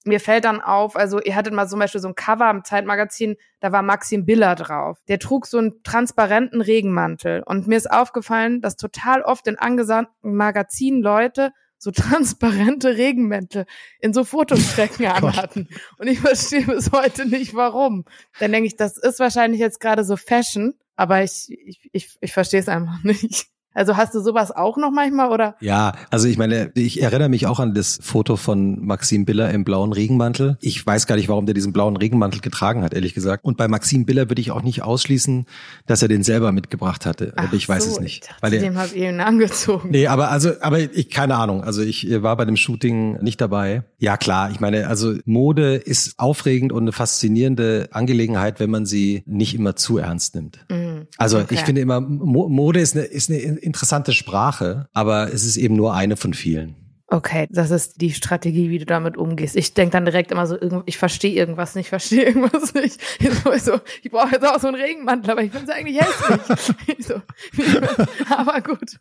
mir 0.06 0.20
fällt 0.20 0.44
dann 0.44 0.60
auf, 0.60 0.96
also 0.96 1.20
ihr 1.20 1.34
hattet 1.34 1.52
mal 1.52 1.68
zum 1.68 1.78
Beispiel 1.78 2.00
so 2.00 2.08
ein 2.08 2.14
Cover 2.14 2.50
im 2.50 2.64
Zeitmagazin, 2.64 3.36
da 3.60 3.72
war 3.72 3.82
Maxim 3.82 4.24
Biller 4.24 4.54
drauf. 4.54 4.98
Der 5.08 5.18
trug 5.18 5.46
so 5.46 5.58
einen 5.58 5.82
transparenten 5.82 6.60
Regenmantel. 6.60 7.42
Und 7.44 7.66
mir 7.66 7.76
ist 7.76 7.90
aufgefallen, 7.90 8.60
dass 8.60 8.76
total 8.76 9.22
oft 9.22 9.46
in 9.46 9.58
angesandten 9.58 10.34
Magazinen 10.34 11.02
Leute 11.02 11.52
so 11.78 11.90
transparente 11.92 12.96
Regenmäntel 12.96 13.66
in 14.00 14.12
so 14.12 14.24
Fotostrecken 14.24 15.06
anhatten. 15.06 15.68
Und 15.98 16.06
ich 16.06 16.20
verstehe 16.20 16.66
bis 16.66 16.92
heute 16.92 17.26
nicht, 17.26 17.54
warum. 17.54 18.04
Dann 18.38 18.52
denke 18.52 18.66
ich, 18.66 18.76
das 18.76 18.96
ist 18.96 19.18
wahrscheinlich 19.18 19.60
jetzt 19.60 19.80
gerade 19.80 20.04
so 20.04 20.16
Fashion, 20.16 20.74
aber 20.94 21.22
ich, 21.22 21.48
ich, 21.50 21.90
ich, 21.92 22.16
ich 22.20 22.32
verstehe 22.32 22.60
es 22.60 22.68
einfach 22.68 23.02
nicht. 23.02 23.48
Also 23.76 23.96
hast 23.96 24.14
du 24.14 24.20
sowas 24.20 24.50
auch 24.50 24.78
noch 24.78 24.90
manchmal 24.90 25.30
oder? 25.30 25.54
Ja, 25.60 25.92
also 26.10 26.28
ich 26.28 26.38
meine, 26.38 26.70
ich 26.74 27.02
erinnere 27.02 27.28
mich 27.28 27.46
auch 27.46 27.60
an 27.60 27.74
das 27.74 27.98
Foto 28.02 28.36
von 28.36 28.84
Maxim 28.84 29.26
Biller 29.26 29.50
im 29.50 29.64
blauen 29.64 29.92
Regenmantel. 29.92 30.56
Ich 30.62 30.84
weiß 30.84 31.06
gar 31.06 31.16
nicht, 31.16 31.28
warum 31.28 31.44
der 31.44 31.54
diesen 31.54 31.74
blauen 31.74 31.96
Regenmantel 31.98 32.40
getragen 32.40 32.82
hat, 32.82 32.94
ehrlich 32.94 33.12
gesagt. 33.12 33.44
Und 33.44 33.58
bei 33.58 33.68
Maxim 33.68 34.06
Biller 34.06 34.30
würde 34.30 34.40
ich 34.40 34.50
auch 34.50 34.62
nicht 34.62 34.82
ausschließen, 34.82 35.44
dass 35.86 36.00
er 36.00 36.08
den 36.08 36.22
selber 36.22 36.52
mitgebracht 36.52 37.04
hatte. 37.04 37.34
Ach 37.36 37.52
ich 37.52 37.68
weiß 37.68 37.84
so, 37.84 37.90
es 37.90 38.00
nicht. 38.00 38.24
Ich 38.24 38.28
dachte, 38.28 38.42
weil 38.42 38.54
er, 38.54 38.60
dem 38.60 38.78
habe 38.78 38.88
ich 38.94 39.02
ihn 39.02 39.20
angezogen. 39.20 39.90
Nee, 39.90 40.06
aber 40.06 40.30
also, 40.30 40.52
aber 40.62 40.78
ich 40.80 41.10
keine 41.10 41.36
Ahnung. 41.36 41.62
Also 41.62 41.82
ich 41.82 42.08
war 42.22 42.34
bei 42.38 42.46
dem 42.46 42.56
Shooting 42.56 43.22
nicht 43.22 43.42
dabei. 43.42 43.82
Ja 43.98 44.16
klar, 44.16 44.50
ich 44.50 44.58
meine, 44.58 44.86
also 44.88 45.14
Mode 45.26 45.74
ist 45.74 46.18
aufregend 46.18 46.72
und 46.72 46.84
eine 46.84 46.92
faszinierende 46.92 47.88
Angelegenheit, 47.90 48.58
wenn 48.58 48.70
man 48.70 48.86
sie 48.86 49.22
nicht 49.26 49.54
immer 49.54 49.76
zu 49.76 49.98
ernst 49.98 50.34
nimmt. 50.34 50.64
Mhm. 50.70 50.85
Also 51.18 51.38
okay. 51.38 51.54
ich 51.54 51.60
finde 51.60 51.80
immer, 51.80 52.00
Mode 52.00 52.80
ist 52.80 52.96
eine, 52.96 53.04
ist 53.04 53.30
eine 53.30 53.38
interessante 53.38 54.12
Sprache, 54.12 54.88
aber 54.92 55.32
es 55.32 55.44
ist 55.44 55.56
eben 55.56 55.76
nur 55.76 55.94
eine 55.94 56.16
von 56.16 56.34
vielen. 56.34 56.85
Okay, 57.08 57.46
das 57.50 57.70
ist 57.70 58.00
die 58.00 58.12
Strategie, 58.12 58.68
wie 58.68 58.80
du 58.80 58.84
damit 58.84 59.16
umgehst. 59.16 59.54
Ich 59.54 59.74
denke 59.74 59.92
dann 59.92 60.04
direkt 60.04 60.32
immer 60.32 60.44
so, 60.48 60.56
ich 60.86 60.98
verstehe 60.98 61.32
irgendwas 61.34 61.76
nicht, 61.76 61.86
ich 61.86 61.90
verstehe 61.90 62.24
irgendwas 62.24 62.74
nicht. 62.74 63.00
Ich, 63.56 63.62
so, 63.62 63.80
ich 64.02 64.10
brauche 64.10 64.32
jetzt 64.32 64.44
auch 64.44 64.58
so 64.58 64.66
einen 64.66 64.76
Regenmantel, 64.76 65.30
aber 65.30 65.42
ich 65.42 65.52
finde 65.52 65.70
es 65.70 65.76
eigentlich 65.76 66.00
hässlich. 66.00 67.06
so, 67.06 67.14
aber 68.36 68.60
gut. 68.60 68.98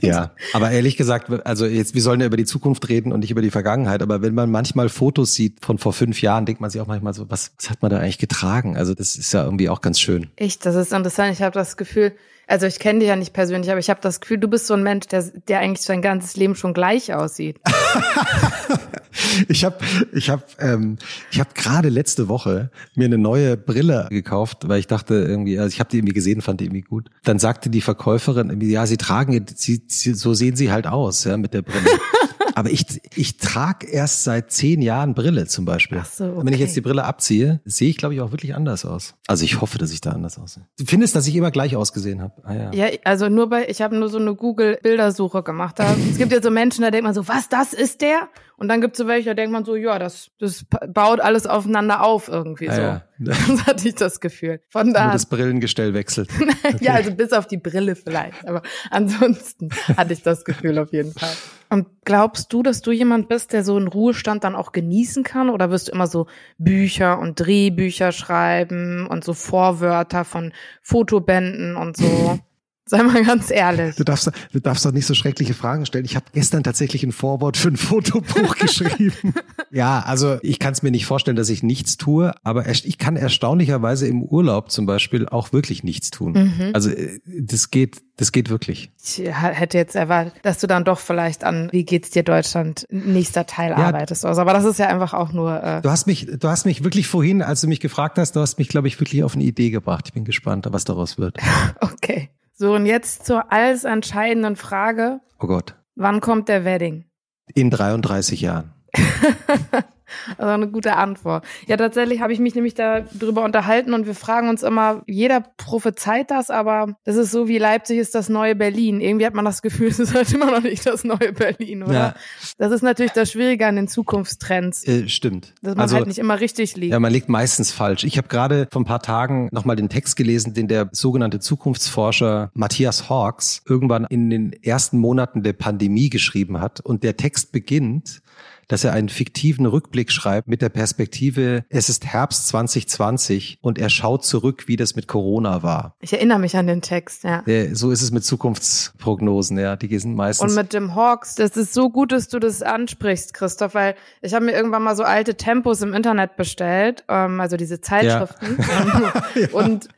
ja, 0.00 0.34
aber 0.54 0.70
ehrlich 0.70 0.96
gesagt, 0.96 1.30
also 1.46 1.66
jetzt, 1.66 1.94
wir 1.94 2.02
sollen 2.02 2.20
ja 2.20 2.26
über 2.26 2.36
die 2.36 2.46
Zukunft 2.46 2.88
reden 2.88 3.12
und 3.12 3.20
nicht 3.20 3.30
über 3.30 3.42
die 3.42 3.50
Vergangenheit, 3.50 4.02
aber 4.02 4.22
wenn 4.22 4.34
man 4.34 4.50
manchmal 4.50 4.88
Fotos 4.88 5.34
sieht 5.34 5.64
von 5.64 5.78
vor 5.78 5.92
fünf 5.92 6.22
Jahren, 6.22 6.46
denkt 6.46 6.60
man 6.60 6.70
sich 6.70 6.80
auch 6.80 6.86
manchmal 6.86 7.12
so, 7.12 7.30
was, 7.30 7.52
was 7.58 7.70
hat 7.70 7.82
man 7.82 7.90
da 7.90 7.98
eigentlich 7.98 8.18
getragen? 8.18 8.76
Also 8.76 8.94
das 8.94 9.16
ist 9.16 9.32
ja 9.32 9.44
irgendwie 9.44 9.68
auch 9.68 9.82
ganz 9.82 10.00
schön. 10.00 10.30
Echt, 10.36 10.64
das 10.64 10.74
ist 10.74 10.92
interessant. 10.92 11.32
Ich 11.32 11.42
habe 11.42 11.52
das 11.52 11.76
Gefühl, 11.76 12.14
also 12.46 12.66
ich 12.66 12.78
kenne 12.78 13.00
dich 13.00 13.08
ja 13.08 13.16
nicht 13.16 13.32
persönlich, 13.32 13.70
aber 13.70 13.80
ich 13.80 13.90
habe 13.90 14.00
das 14.02 14.20
Gefühl, 14.20 14.38
du 14.38 14.48
bist 14.48 14.66
so 14.66 14.74
ein 14.74 14.82
Mensch, 14.82 15.06
der, 15.06 15.22
der 15.48 15.60
eigentlich 15.60 15.84
sein 15.84 16.02
ganzes 16.02 16.36
Leben 16.36 16.54
schon 16.54 16.74
gleich 16.74 17.14
aussieht. 17.14 17.60
ich 19.48 19.64
habe 19.64 19.78
ich 20.12 20.28
hab, 20.30 20.62
ähm, 20.62 20.98
ich 21.30 21.40
hab 21.40 21.54
gerade 21.54 21.88
letzte 21.88 22.28
Woche 22.28 22.70
mir 22.94 23.06
eine 23.06 23.18
neue 23.18 23.56
Brille 23.56 24.08
gekauft, 24.10 24.68
weil 24.68 24.78
ich 24.78 24.86
dachte 24.86 25.14
irgendwie, 25.14 25.58
also 25.58 25.72
ich 25.72 25.80
habe 25.80 25.90
die 25.90 25.98
irgendwie 25.98 26.14
gesehen, 26.14 26.42
fand 26.42 26.60
die 26.60 26.66
irgendwie 26.66 26.82
gut. 26.82 27.10
Dann 27.24 27.38
sagte 27.38 27.70
die 27.70 27.80
Verkäuferin 27.80 28.50
irgendwie, 28.50 28.70
ja, 28.70 28.86
sie 28.86 28.96
tragen, 28.96 29.46
sie, 29.54 29.82
sie, 29.86 30.14
so 30.14 30.34
sehen 30.34 30.56
sie 30.56 30.70
halt 30.70 30.86
aus, 30.86 31.24
ja, 31.24 31.36
mit 31.36 31.54
der 31.54 31.62
Brille. 31.62 31.88
Aber 32.54 32.70
ich, 32.70 32.86
ich 33.16 33.36
trage 33.36 33.86
erst 33.86 34.24
seit 34.24 34.52
zehn 34.52 34.80
Jahren 34.80 35.14
Brille 35.14 35.46
zum 35.46 35.64
Beispiel. 35.64 35.98
Ach 36.00 36.06
so, 36.06 36.24
okay. 36.24 36.46
Wenn 36.46 36.52
ich 36.52 36.60
jetzt 36.60 36.76
die 36.76 36.80
Brille 36.80 37.04
abziehe, 37.04 37.60
sehe 37.64 37.90
ich, 37.90 37.96
glaube 37.96 38.14
ich, 38.14 38.20
auch 38.20 38.30
wirklich 38.30 38.54
anders 38.54 38.84
aus. 38.84 39.14
Also 39.26 39.44
ich 39.44 39.60
hoffe, 39.60 39.78
dass 39.78 39.92
ich 39.92 40.00
da 40.00 40.10
anders 40.10 40.38
aussehe. 40.38 40.66
Du 40.78 40.84
findest, 40.84 41.16
dass 41.16 41.26
ich 41.26 41.34
immer 41.34 41.50
gleich 41.50 41.76
ausgesehen 41.76 42.22
habe? 42.22 42.34
Ah, 42.44 42.54
ja. 42.54 42.72
ja, 42.72 42.98
also 43.04 43.28
nur 43.28 43.48
bei, 43.48 43.68
ich 43.68 43.82
habe 43.82 43.96
nur 43.96 44.08
so 44.08 44.18
eine 44.18 44.34
Google-Bildersuche 44.34 45.42
gemacht. 45.42 45.78
Da, 45.78 45.96
es 46.10 46.18
gibt 46.18 46.32
ja 46.32 46.40
so 46.40 46.50
Menschen, 46.50 46.82
da 46.82 46.90
denkt 46.90 47.04
man 47.04 47.14
so, 47.14 47.26
was, 47.26 47.48
das 47.48 47.72
ist 47.72 48.00
der? 48.00 48.28
Und 48.56 48.68
dann 48.68 48.80
gibt 48.80 48.94
es 48.94 48.98
so 48.98 49.06
welche, 49.08 49.30
da 49.30 49.34
denkt 49.34 49.52
man 49.52 49.64
so, 49.64 49.74
ja, 49.74 49.98
das, 49.98 50.30
das 50.38 50.64
baut 50.88 51.20
alles 51.20 51.46
aufeinander 51.46 52.02
auf 52.02 52.28
irgendwie 52.28 52.68
ah, 52.68 52.74
so. 52.74 52.82
Ja. 52.82 53.02
Das 53.18 53.66
hatte 53.66 53.88
ich 53.88 53.94
das 53.94 54.20
Gefühl. 54.20 54.60
Von 54.68 54.92
da. 54.92 55.04
Nur 55.04 55.12
das 55.12 55.26
Brillengestell 55.26 55.94
wechselt. 55.94 56.30
ja, 56.80 56.94
also 56.94 57.12
bis 57.12 57.32
auf 57.32 57.46
die 57.46 57.56
Brille 57.56 57.94
vielleicht. 57.94 58.46
Aber 58.46 58.62
ansonsten 58.90 59.70
hatte 59.96 60.12
ich 60.12 60.22
das 60.22 60.44
Gefühl 60.44 60.78
auf 60.78 60.92
jeden 60.92 61.12
Fall. 61.12 61.32
Und 61.70 61.86
glaubst 62.04 62.52
du, 62.52 62.62
dass 62.62 62.82
du 62.82 62.90
jemand 62.90 63.28
bist, 63.28 63.52
der 63.52 63.64
so 63.64 63.76
einen 63.76 63.88
Ruhestand 63.88 64.44
dann 64.44 64.56
auch 64.56 64.72
genießen 64.72 65.22
kann? 65.22 65.48
Oder 65.48 65.70
wirst 65.70 65.88
du 65.88 65.92
immer 65.92 66.06
so 66.06 66.26
Bücher 66.58 67.18
und 67.18 67.40
Drehbücher 67.40 68.12
schreiben 68.12 69.06
und 69.06 69.24
so 69.24 69.32
Vorwörter 69.32 70.24
von 70.24 70.52
Fotobänden 70.82 71.76
und 71.76 71.96
so? 71.96 72.38
Sei 72.86 73.02
mal 73.02 73.24
ganz 73.24 73.50
ehrlich. 73.50 73.96
Du 73.96 74.04
darfst, 74.04 74.30
du 74.52 74.60
darfst 74.60 74.84
doch 74.84 74.92
nicht 74.92 75.06
so 75.06 75.14
schreckliche 75.14 75.54
Fragen 75.54 75.86
stellen. 75.86 76.04
Ich 76.04 76.16
habe 76.16 76.26
gestern 76.34 76.62
tatsächlich 76.62 77.02
ein 77.02 77.12
Vorwort 77.12 77.56
für 77.56 77.68
ein 77.68 77.78
Fotobuch 77.78 78.56
geschrieben. 78.58 79.34
ja, 79.70 80.00
also 80.00 80.36
ich 80.42 80.58
kann 80.58 80.74
es 80.74 80.82
mir 80.82 80.90
nicht 80.90 81.06
vorstellen, 81.06 81.36
dass 81.36 81.48
ich 81.48 81.62
nichts 81.62 81.96
tue, 81.96 82.34
aber 82.42 82.68
ich 82.68 82.98
kann 82.98 83.16
erstaunlicherweise 83.16 84.06
im 84.06 84.22
Urlaub 84.22 84.70
zum 84.70 84.84
Beispiel 84.84 85.26
auch 85.26 85.54
wirklich 85.54 85.82
nichts 85.82 86.10
tun. 86.10 86.32
Mhm. 86.32 86.70
Also 86.74 86.90
äh, 86.90 87.20
das 87.24 87.70
geht, 87.70 88.02
das 88.18 88.32
geht 88.32 88.50
wirklich. 88.50 88.92
Ich 89.02 89.22
hätte 89.32 89.78
jetzt 89.78 89.96
erwartet, 89.96 90.34
dass 90.42 90.58
du 90.58 90.66
dann 90.66 90.84
doch 90.84 90.98
vielleicht 90.98 91.42
an 91.42 91.70
Wie 91.72 91.84
geht's 91.84 92.10
dir 92.10 92.22
Deutschland 92.22 92.86
nächster 92.90 93.46
Teil 93.46 93.70
ja, 93.70 93.76
arbeitest. 93.78 94.26
Also, 94.26 94.42
aber 94.42 94.52
das 94.52 94.66
ist 94.66 94.78
ja 94.78 94.88
einfach 94.88 95.14
auch 95.14 95.32
nur. 95.32 95.62
Äh 95.62 95.80
du 95.80 95.90
hast 95.90 96.06
mich, 96.06 96.28
du 96.38 96.48
hast 96.48 96.66
mich 96.66 96.84
wirklich 96.84 97.06
vorhin, 97.06 97.40
als 97.40 97.62
du 97.62 97.66
mich 97.66 97.80
gefragt 97.80 98.18
hast, 98.18 98.36
du 98.36 98.40
hast 98.40 98.58
mich, 98.58 98.68
glaube 98.68 98.88
ich, 98.88 99.00
wirklich 99.00 99.24
auf 99.24 99.34
eine 99.34 99.44
Idee 99.44 99.70
gebracht. 99.70 100.04
Ich 100.08 100.12
bin 100.12 100.24
gespannt, 100.24 100.66
was 100.70 100.84
daraus 100.84 101.16
wird. 101.16 101.38
okay. 101.80 102.28
So, 102.56 102.74
und 102.74 102.86
jetzt 102.86 103.26
zur 103.26 103.52
alles 103.52 103.82
entscheidenden 103.82 104.54
Frage. 104.54 105.20
Oh 105.40 105.48
Gott. 105.48 105.74
Wann 105.96 106.20
kommt 106.20 106.48
der 106.48 106.64
Wedding? 106.64 107.06
In 107.52 107.70
33 107.70 108.40
Jahren. 108.42 108.73
Also 110.38 110.50
eine 110.50 110.68
gute 110.68 110.96
Antwort. 110.96 111.44
Ja, 111.66 111.76
tatsächlich 111.76 112.20
habe 112.20 112.32
ich 112.32 112.38
mich 112.38 112.54
nämlich 112.54 112.74
darüber 112.74 113.44
unterhalten 113.44 113.94
und 113.94 114.06
wir 114.06 114.14
fragen 114.14 114.48
uns 114.48 114.62
immer, 114.62 115.02
jeder 115.06 115.40
prophezeit 115.56 116.30
das, 116.30 116.50
aber 116.50 116.96
das 117.04 117.16
ist 117.16 117.30
so 117.30 117.48
wie 117.48 117.58
Leipzig 117.58 117.98
ist 117.98 118.14
das 118.14 118.28
neue 118.28 118.54
Berlin. 118.54 119.00
Irgendwie 119.00 119.26
hat 119.26 119.34
man 119.34 119.44
das 119.44 119.62
Gefühl, 119.62 119.88
es 119.90 119.98
ist 119.98 120.14
halt 120.14 120.32
immer 120.32 120.50
noch 120.50 120.62
nicht 120.62 120.86
das 120.86 121.04
neue 121.04 121.32
Berlin, 121.32 121.82
oder? 121.82 121.92
Ja. 121.92 122.14
Das 122.58 122.72
ist 122.72 122.82
natürlich 122.82 123.12
das 123.12 123.30
Schwierige 123.32 123.66
an 123.66 123.76
den 123.76 123.88
Zukunftstrends. 123.88 124.86
Äh, 124.86 125.08
stimmt. 125.08 125.54
Dass 125.62 125.74
man 125.74 125.82
also, 125.82 125.96
halt 125.96 126.06
nicht 126.06 126.18
immer 126.18 126.40
richtig 126.40 126.76
liegt. 126.76 126.92
Ja, 126.92 127.00
man 127.00 127.12
liegt 127.12 127.28
meistens 127.28 127.72
falsch. 127.72 128.04
Ich 128.04 128.16
habe 128.18 128.28
gerade 128.28 128.68
vor 128.70 128.82
ein 128.82 128.86
paar 128.86 129.02
Tagen 129.02 129.48
nochmal 129.52 129.76
den 129.76 129.88
Text 129.88 130.16
gelesen, 130.16 130.54
den 130.54 130.68
der 130.68 130.88
sogenannte 130.92 131.40
Zukunftsforscher 131.40 132.50
Matthias 132.54 133.08
Hawks 133.08 133.62
irgendwann 133.66 134.04
in 134.08 134.30
den 134.30 134.52
ersten 134.62 134.98
Monaten 134.98 135.42
der 135.42 135.52
Pandemie 135.52 136.10
geschrieben 136.10 136.60
hat. 136.60 136.80
Und 136.80 137.02
der 137.02 137.16
Text 137.16 137.52
beginnt 137.52 138.22
dass 138.68 138.84
er 138.84 138.92
einen 138.92 139.08
fiktiven 139.08 139.66
Rückblick 139.66 140.10
schreibt 140.10 140.48
mit 140.48 140.62
der 140.62 140.68
Perspektive, 140.68 141.64
es 141.68 141.88
ist 141.88 142.06
Herbst 142.06 142.48
2020 142.48 143.58
und 143.60 143.78
er 143.78 143.90
schaut 143.90 144.24
zurück, 144.24 144.64
wie 144.66 144.76
das 144.76 144.96
mit 144.96 145.08
Corona 145.08 145.62
war. 145.62 145.94
Ich 146.00 146.12
erinnere 146.12 146.38
mich 146.38 146.56
an 146.56 146.66
den 146.66 146.82
Text, 146.82 147.24
ja. 147.24 147.42
So 147.72 147.90
ist 147.90 148.02
es 148.02 148.10
mit 148.10 148.24
Zukunftsprognosen, 148.24 149.58
ja. 149.58 149.76
Die 149.76 149.98
sind 149.98 150.14
meistens. 150.14 150.50
Und 150.50 150.56
mit 150.56 150.72
dem 150.72 150.94
Hawks, 150.94 151.34
das 151.34 151.56
ist 151.56 151.74
so 151.74 151.90
gut, 151.90 152.12
dass 152.12 152.28
du 152.28 152.38
das 152.38 152.62
ansprichst, 152.62 153.34
Christoph, 153.34 153.74
weil 153.74 153.94
ich 154.22 154.34
habe 154.34 154.44
mir 154.44 154.52
irgendwann 154.52 154.82
mal 154.82 154.96
so 154.96 155.04
alte 155.04 155.36
Tempos 155.36 155.82
im 155.82 155.94
Internet 155.94 156.36
bestellt, 156.36 157.04
ähm, 157.08 157.40
also 157.40 157.56
diese 157.56 157.80
Zeitschriften. 157.80 158.58
Ja. 158.58 159.48
und 159.52 159.88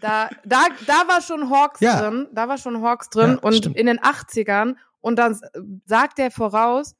da, 0.00 0.28
da, 0.44 0.66
da 0.86 1.08
war 1.08 1.20
schon 1.22 1.50
Hawks 1.50 1.80
ja. 1.80 2.00
drin, 2.00 2.26
da 2.32 2.48
war 2.48 2.58
schon 2.58 2.82
Hawks 2.82 3.08
drin 3.08 3.32
ja, 3.32 3.38
und 3.38 3.54
stimmt. 3.54 3.76
in 3.76 3.86
den 3.86 3.98
80ern 3.98 4.74
und 5.00 5.16
dann 5.16 5.38
sagt 5.86 6.18
er 6.18 6.30
voraus, 6.30 6.94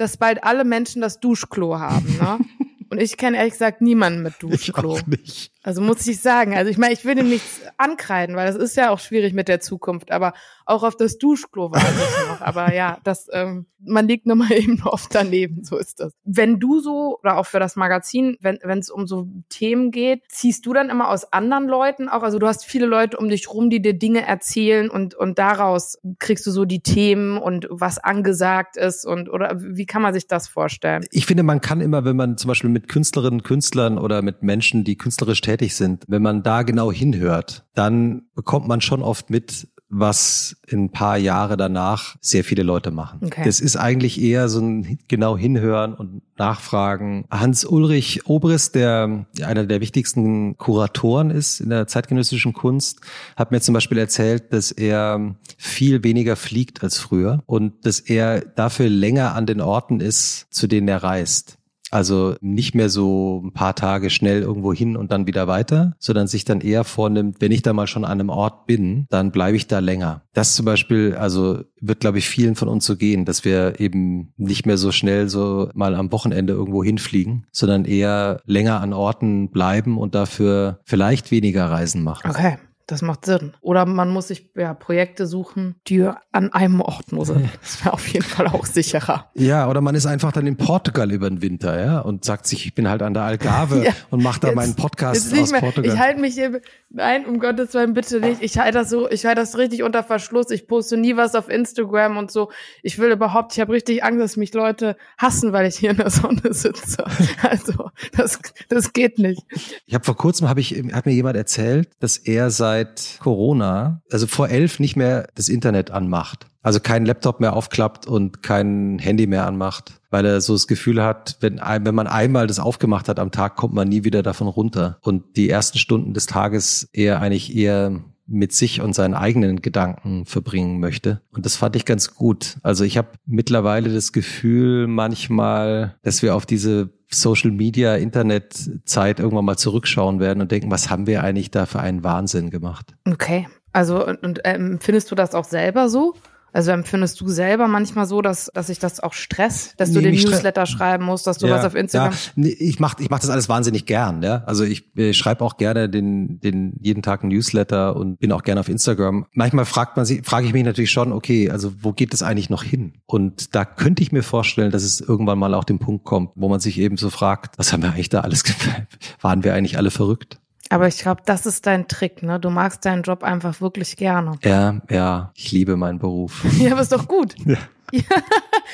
dass 0.00 0.16
bald 0.16 0.42
alle 0.44 0.64
Menschen 0.64 1.02
das 1.02 1.20
Duschklo 1.20 1.78
haben. 1.78 2.16
Ne? 2.18 2.38
Und 2.88 3.00
ich 3.00 3.18
kenne 3.18 3.36
ehrlich 3.36 3.52
gesagt 3.52 3.82
niemanden 3.82 4.22
mit 4.22 4.34
Duschklo. 4.40 4.96
Ich 4.96 5.02
auch 5.02 5.06
nicht. 5.06 5.52
Also 5.62 5.82
muss 5.82 6.06
ich 6.06 6.20
sagen, 6.20 6.56
also 6.56 6.70
ich 6.70 6.78
meine, 6.78 6.94
ich 6.94 7.04
will 7.04 7.18
ihm 7.18 7.28
nichts 7.28 7.60
ankreiden, 7.76 8.34
weil 8.34 8.46
das 8.46 8.56
ist 8.56 8.76
ja 8.76 8.90
auch 8.90 8.98
schwierig 8.98 9.34
mit 9.34 9.46
der 9.46 9.60
Zukunft, 9.60 10.10
aber 10.10 10.32
auch 10.64 10.82
auf 10.82 10.96
das 10.96 11.18
Duschklo 11.18 11.70
warte 11.70 11.86
ich 11.86 12.28
noch. 12.28 12.40
Aber 12.40 12.72
ja, 12.72 12.98
das, 13.04 13.28
ähm, 13.32 13.66
man 13.78 14.08
liegt 14.08 14.26
nur 14.26 14.36
mal 14.36 14.52
eben 14.56 14.82
oft 14.84 15.14
daneben, 15.14 15.62
so 15.64 15.76
ist 15.76 16.00
das. 16.00 16.12
Wenn 16.24 16.60
du 16.60 16.80
so, 16.80 17.18
oder 17.22 17.36
auch 17.36 17.46
für 17.46 17.60
das 17.60 17.76
Magazin, 17.76 18.38
wenn 18.40 18.78
es 18.78 18.88
um 18.88 19.06
so 19.06 19.28
Themen 19.50 19.90
geht, 19.90 20.22
ziehst 20.28 20.64
du 20.64 20.72
dann 20.72 20.88
immer 20.88 21.08
aus 21.08 21.30
anderen 21.32 21.68
Leuten 21.68 22.08
auch, 22.08 22.22
also 22.22 22.38
du 22.38 22.46
hast 22.46 22.64
viele 22.64 22.86
Leute 22.86 23.18
um 23.18 23.28
dich 23.28 23.50
rum, 23.50 23.68
die 23.68 23.82
dir 23.82 23.94
Dinge 23.94 24.26
erzählen 24.26 24.88
und, 24.88 25.14
und 25.14 25.38
daraus 25.38 25.98
kriegst 26.18 26.46
du 26.46 26.50
so 26.50 26.64
die 26.64 26.80
Themen 26.80 27.36
und 27.36 27.66
was 27.70 27.98
angesagt 27.98 28.76
ist 28.78 29.04
und, 29.04 29.28
oder 29.28 29.56
wie 29.58 29.86
kann 29.86 30.00
man 30.00 30.14
sich 30.14 30.26
das 30.26 30.48
vorstellen? 30.48 31.04
Ich 31.10 31.26
finde, 31.26 31.42
man 31.42 31.60
kann 31.60 31.82
immer, 31.82 32.04
wenn 32.06 32.16
man 32.16 32.38
zum 32.38 32.48
Beispiel 32.48 32.70
mit 32.70 32.88
Künstlerinnen, 32.88 33.42
Künstlern 33.42 33.98
oder 33.98 34.22
mit 34.22 34.42
Menschen, 34.42 34.84
die 34.84 34.96
künstlerisch 34.96 35.40
tätig 35.50 35.74
sind, 35.74 36.04
wenn 36.08 36.22
man 36.22 36.42
da 36.42 36.62
genau 36.62 36.92
hinhört, 36.92 37.64
dann 37.74 38.22
bekommt 38.34 38.68
man 38.68 38.80
schon 38.80 39.02
oft 39.02 39.30
mit, 39.30 39.68
was 39.90 40.56
in 40.68 40.84
ein 40.84 40.92
paar 40.92 41.18
Jahre 41.18 41.56
danach 41.56 42.16
sehr 42.20 42.44
viele 42.44 42.62
Leute 42.62 42.92
machen. 42.92 43.20
Okay. 43.24 43.42
Das 43.44 43.58
ist 43.58 43.74
eigentlich 43.74 44.20
eher 44.20 44.48
so 44.48 44.60
ein 44.60 45.00
genau 45.08 45.36
hinhören 45.36 45.94
und 45.94 46.22
nachfragen. 46.38 47.24
Hans 47.28 47.64
Ulrich 47.64 48.26
Obrist, 48.26 48.76
der 48.76 49.26
einer 49.42 49.66
der 49.66 49.80
wichtigsten 49.80 50.56
Kuratoren 50.56 51.30
ist 51.30 51.60
in 51.60 51.70
der 51.70 51.88
zeitgenössischen 51.88 52.52
Kunst, 52.52 53.00
hat 53.36 53.50
mir 53.50 53.60
zum 53.60 53.74
Beispiel 53.74 53.98
erzählt, 53.98 54.52
dass 54.52 54.70
er 54.70 55.34
viel 55.58 56.04
weniger 56.04 56.36
fliegt 56.36 56.84
als 56.84 56.98
früher 56.98 57.42
und 57.46 57.84
dass 57.84 57.98
er 57.98 58.40
dafür 58.40 58.88
länger 58.88 59.34
an 59.34 59.46
den 59.46 59.60
Orten 59.60 60.00
ist, 60.00 60.46
zu 60.50 60.68
denen 60.68 60.86
er 60.86 61.02
reist. 61.02 61.59
Also 61.90 62.34
nicht 62.40 62.74
mehr 62.74 62.88
so 62.88 63.42
ein 63.44 63.52
paar 63.52 63.74
Tage 63.74 64.10
schnell 64.10 64.42
irgendwo 64.42 64.72
hin 64.72 64.96
und 64.96 65.10
dann 65.10 65.26
wieder 65.26 65.46
weiter, 65.46 65.94
sondern 65.98 66.26
sich 66.26 66.44
dann 66.44 66.60
eher 66.60 66.84
vornimmt, 66.84 67.36
wenn 67.40 67.52
ich 67.52 67.62
da 67.62 67.72
mal 67.72 67.86
schon 67.86 68.04
an 68.04 68.20
einem 68.20 68.28
Ort 68.28 68.66
bin, 68.66 69.06
dann 69.10 69.32
bleibe 69.32 69.56
ich 69.56 69.66
da 69.66 69.78
länger. 69.80 70.22
Das 70.32 70.54
zum 70.54 70.64
Beispiel, 70.64 71.14
also 71.14 71.62
wird, 71.80 72.00
glaube 72.00 72.18
ich, 72.18 72.28
vielen 72.28 72.54
von 72.54 72.68
uns 72.68 72.86
so 72.86 72.96
gehen, 72.96 73.24
dass 73.24 73.44
wir 73.44 73.80
eben 73.80 74.32
nicht 74.36 74.66
mehr 74.66 74.78
so 74.78 74.92
schnell 74.92 75.28
so 75.28 75.70
mal 75.74 75.94
am 75.94 76.12
Wochenende 76.12 76.52
irgendwo 76.52 76.84
hinfliegen, 76.84 77.46
sondern 77.52 77.84
eher 77.84 78.40
länger 78.44 78.80
an 78.80 78.92
Orten 78.92 79.50
bleiben 79.50 79.98
und 79.98 80.14
dafür 80.14 80.80
vielleicht 80.84 81.30
weniger 81.30 81.66
Reisen 81.70 82.02
machen. 82.02 82.30
Okay. 82.30 82.56
Das 82.90 83.02
macht 83.02 83.24
Sinn. 83.24 83.52
Oder 83.60 83.86
man 83.86 84.10
muss 84.10 84.28
sich 84.28 84.50
ja, 84.56 84.74
Projekte 84.74 85.28
suchen, 85.28 85.76
die 85.86 86.10
an 86.32 86.52
einem 86.52 86.80
Ort 86.80 87.12
nur 87.12 87.24
sind. 87.24 87.48
Das 87.60 87.84
wäre 87.84 87.92
auf 87.92 88.06
jeden 88.08 88.24
Fall 88.24 88.48
auch 88.48 88.64
sicherer. 88.66 89.30
Ja, 89.34 89.68
oder 89.68 89.80
man 89.80 89.94
ist 89.94 90.06
einfach 90.06 90.32
dann 90.32 90.46
in 90.46 90.56
Portugal 90.56 91.12
über 91.12 91.28
den 91.28 91.40
Winter, 91.40 91.80
ja, 91.80 92.00
und 92.00 92.24
sagt 92.24 92.46
sich, 92.46 92.66
ich 92.66 92.74
bin 92.74 92.88
halt 92.88 93.02
an 93.02 93.14
der 93.14 93.22
Algarve 93.22 93.84
ja, 93.84 93.92
und 94.10 94.22
mache 94.22 94.40
da 94.40 94.48
jetzt, 94.48 94.56
meinen 94.56 94.74
Podcast 94.74 95.32
aus 95.32 95.52
mehr, 95.52 95.60
Portugal. 95.60 95.92
Ich 95.92 96.00
halte 96.00 96.20
mich 96.20 96.34
hier, 96.34 96.60
nein, 96.88 97.26
um 97.26 97.38
Gottes 97.38 97.74
Willen, 97.74 97.94
bitte 97.94 98.18
nicht. 98.18 98.42
Ich 98.42 98.58
halte 98.58 98.78
das 98.78 98.90
so, 98.90 99.08
ich 99.08 99.24
halte 99.24 99.40
das 99.40 99.56
richtig 99.56 99.84
unter 99.84 100.02
Verschluss. 100.02 100.50
Ich 100.50 100.66
poste 100.66 100.96
nie 100.96 101.16
was 101.16 101.36
auf 101.36 101.48
Instagram 101.48 102.16
und 102.16 102.32
so. 102.32 102.50
Ich 102.82 102.98
will 102.98 103.12
überhaupt, 103.12 103.52
ich 103.52 103.60
habe 103.60 103.72
richtig 103.72 104.02
Angst, 104.02 104.20
dass 104.20 104.36
mich 104.36 104.52
Leute 104.52 104.96
hassen, 105.16 105.52
weil 105.52 105.66
ich 105.66 105.76
hier 105.76 105.90
in 105.90 105.98
der 105.98 106.10
Sonne 106.10 106.42
sitze. 106.52 107.04
Also, 107.42 107.90
das, 108.16 108.40
das 108.68 108.92
geht 108.92 109.18
nicht. 109.18 109.42
Ich 109.86 109.94
habe 109.94 110.04
vor 110.04 110.16
kurzem, 110.16 110.48
habe 110.48 110.60
ich, 110.60 110.72
hat 110.92 111.06
mir 111.06 111.12
jemand 111.12 111.36
erzählt, 111.36 111.88
dass 112.00 112.16
er 112.16 112.50
sei 112.50 112.79
seit 112.80 113.18
Corona, 113.20 114.02
also 114.10 114.26
vor 114.26 114.48
elf 114.48 114.80
nicht 114.80 114.96
mehr 114.96 115.28
das 115.34 115.48
Internet 115.48 115.90
anmacht. 115.90 116.46
Also 116.62 116.78
keinen 116.78 117.06
Laptop 117.06 117.40
mehr 117.40 117.54
aufklappt 117.54 118.06
und 118.06 118.42
kein 118.42 118.98
Handy 118.98 119.26
mehr 119.26 119.46
anmacht, 119.46 120.00
weil 120.10 120.26
er 120.26 120.40
so 120.42 120.52
das 120.52 120.66
Gefühl 120.66 121.02
hat, 121.02 121.38
wenn, 121.40 121.58
wenn 121.58 121.94
man 121.94 122.06
einmal 122.06 122.46
das 122.46 122.58
aufgemacht 122.58 123.08
hat 123.08 123.18
am 123.18 123.30
Tag, 123.30 123.56
kommt 123.56 123.72
man 123.72 123.88
nie 123.88 124.04
wieder 124.04 124.22
davon 124.22 124.46
runter. 124.46 124.98
Und 125.00 125.36
die 125.36 125.48
ersten 125.48 125.78
Stunden 125.78 126.12
des 126.12 126.26
Tages 126.26 126.88
eher 126.92 127.20
eigentlich 127.22 127.56
eher 127.56 128.00
mit 128.30 128.52
sich 128.52 128.80
und 128.80 128.94
seinen 128.94 129.14
eigenen 129.14 129.60
Gedanken 129.60 130.24
verbringen 130.24 130.78
möchte. 130.78 131.20
Und 131.32 131.44
das 131.44 131.56
fand 131.56 131.76
ich 131.76 131.84
ganz 131.84 132.14
gut. 132.14 132.56
Also 132.62 132.84
ich 132.84 132.96
habe 132.96 133.08
mittlerweile 133.26 133.92
das 133.92 134.12
Gefühl 134.12 134.86
manchmal, 134.86 135.96
dass 136.02 136.22
wir 136.22 136.34
auf 136.34 136.46
diese 136.46 136.90
Social 137.12 137.50
Media, 137.50 137.96
Internet-Zeit 137.96 139.18
irgendwann 139.18 139.44
mal 139.44 139.56
zurückschauen 139.56 140.20
werden 140.20 140.40
und 140.40 140.52
denken, 140.52 140.70
was 140.70 140.90
haben 140.90 141.08
wir 141.08 141.24
eigentlich 141.24 141.50
da 141.50 141.66
für 141.66 141.80
einen 141.80 142.04
Wahnsinn 142.04 142.50
gemacht? 142.50 142.94
Okay. 143.04 143.48
Also, 143.72 144.06
und, 144.06 144.22
und 144.22 144.40
ähm, 144.44 144.78
findest 144.80 145.10
du 145.10 145.14
das 145.14 145.34
auch 145.34 145.44
selber 145.44 145.88
so? 145.88 146.14
Also 146.52 146.72
empfindest 146.72 147.20
du 147.20 147.28
selber 147.28 147.68
manchmal 147.68 148.06
so, 148.06 148.22
dass, 148.22 148.50
dass 148.52 148.68
sich 148.68 148.78
das 148.78 149.00
auch 149.00 149.12
stresst, 149.12 149.78
dass 149.78 149.90
nee, 149.90 149.96
du 149.96 150.02
den 150.02 150.14
Newsletter 150.14 150.66
schreiben 150.66 151.04
musst, 151.04 151.26
dass 151.26 151.38
du 151.38 151.46
ja, 151.46 151.56
was 151.56 151.64
auf 151.64 151.74
Instagram. 151.74 152.12
Ja. 152.12 152.18
Nee, 152.34 152.48
ich 152.48 152.80
mache 152.80 153.02
ich 153.02 153.10
mach 153.10 153.20
das 153.20 153.30
alles 153.30 153.48
wahnsinnig 153.48 153.86
gern, 153.86 154.22
ja. 154.22 154.42
Also 154.46 154.64
ich, 154.64 154.96
ich 154.96 155.16
schreibe 155.16 155.44
auch 155.44 155.56
gerne 155.56 155.88
den, 155.88 156.40
den 156.40 156.74
jeden 156.80 157.02
Tag 157.02 157.22
einen 157.22 157.32
Newsletter 157.32 157.94
und 157.96 158.18
bin 158.18 158.32
auch 158.32 158.42
gerne 158.42 158.60
auf 158.60 158.68
Instagram. 158.68 159.26
Manchmal 159.32 159.64
fragt 159.64 159.96
man 159.96 160.06
sich, 160.06 160.24
frage 160.24 160.46
ich 160.46 160.52
mich 160.52 160.64
natürlich 160.64 160.90
schon, 160.90 161.12
okay, 161.12 161.50
also 161.50 161.72
wo 161.80 161.92
geht 161.92 162.12
es 162.14 162.22
eigentlich 162.22 162.50
noch 162.50 162.62
hin? 162.62 162.94
Und 163.06 163.54
da 163.54 163.64
könnte 163.64 164.02
ich 164.02 164.12
mir 164.12 164.22
vorstellen, 164.22 164.70
dass 164.70 164.82
es 164.82 165.00
irgendwann 165.00 165.38
mal 165.38 165.54
auch 165.54 165.64
den 165.64 165.78
Punkt 165.78 166.04
kommt, 166.04 166.30
wo 166.34 166.48
man 166.48 166.60
sich 166.60 166.78
eben 166.78 166.96
so 166.96 167.10
fragt, 167.10 167.58
was 167.58 167.72
haben 167.72 167.82
wir 167.82 167.92
eigentlich 167.92 168.08
da 168.08 168.20
alles 168.20 168.44
gemacht? 168.44 168.98
Waren 169.20 169.44
wir 169.44 169.54
eigentlich 169.54 169.76
alle 169.76 169.90
verrückt? 169.90 170.39
Aber 170.70 170.86
ich 170.86 170.98
glaube, 170.98 171.22
das 171.26 171.46
ist 171.46 171.66
dein 171.66 171.88
Trick, 171.88 172.22
ne? 172.22 172.38
Du 172.38 172.48
magst 172.48 172.84
deinen 172.84 173.02
Job 173.02 173.24
einfach 173.24 173.60
wirklich 173.60 173.96
gerne. 173.96 174.38
Ja, 174.44 174.80
ja, 174.88 175.32
ich 175.34 175.50
liebe 175.50 175.76
meinen 175.76 175.98
Beruf. 175.98 176.44
ja, 176.58 176.72
aber 176.72 176.80
ist 176.80 176.92
doch 176.92 177.06
gut. 177.06 177.34
Ja. 177.44 177.58
Ja, 177.92 178.02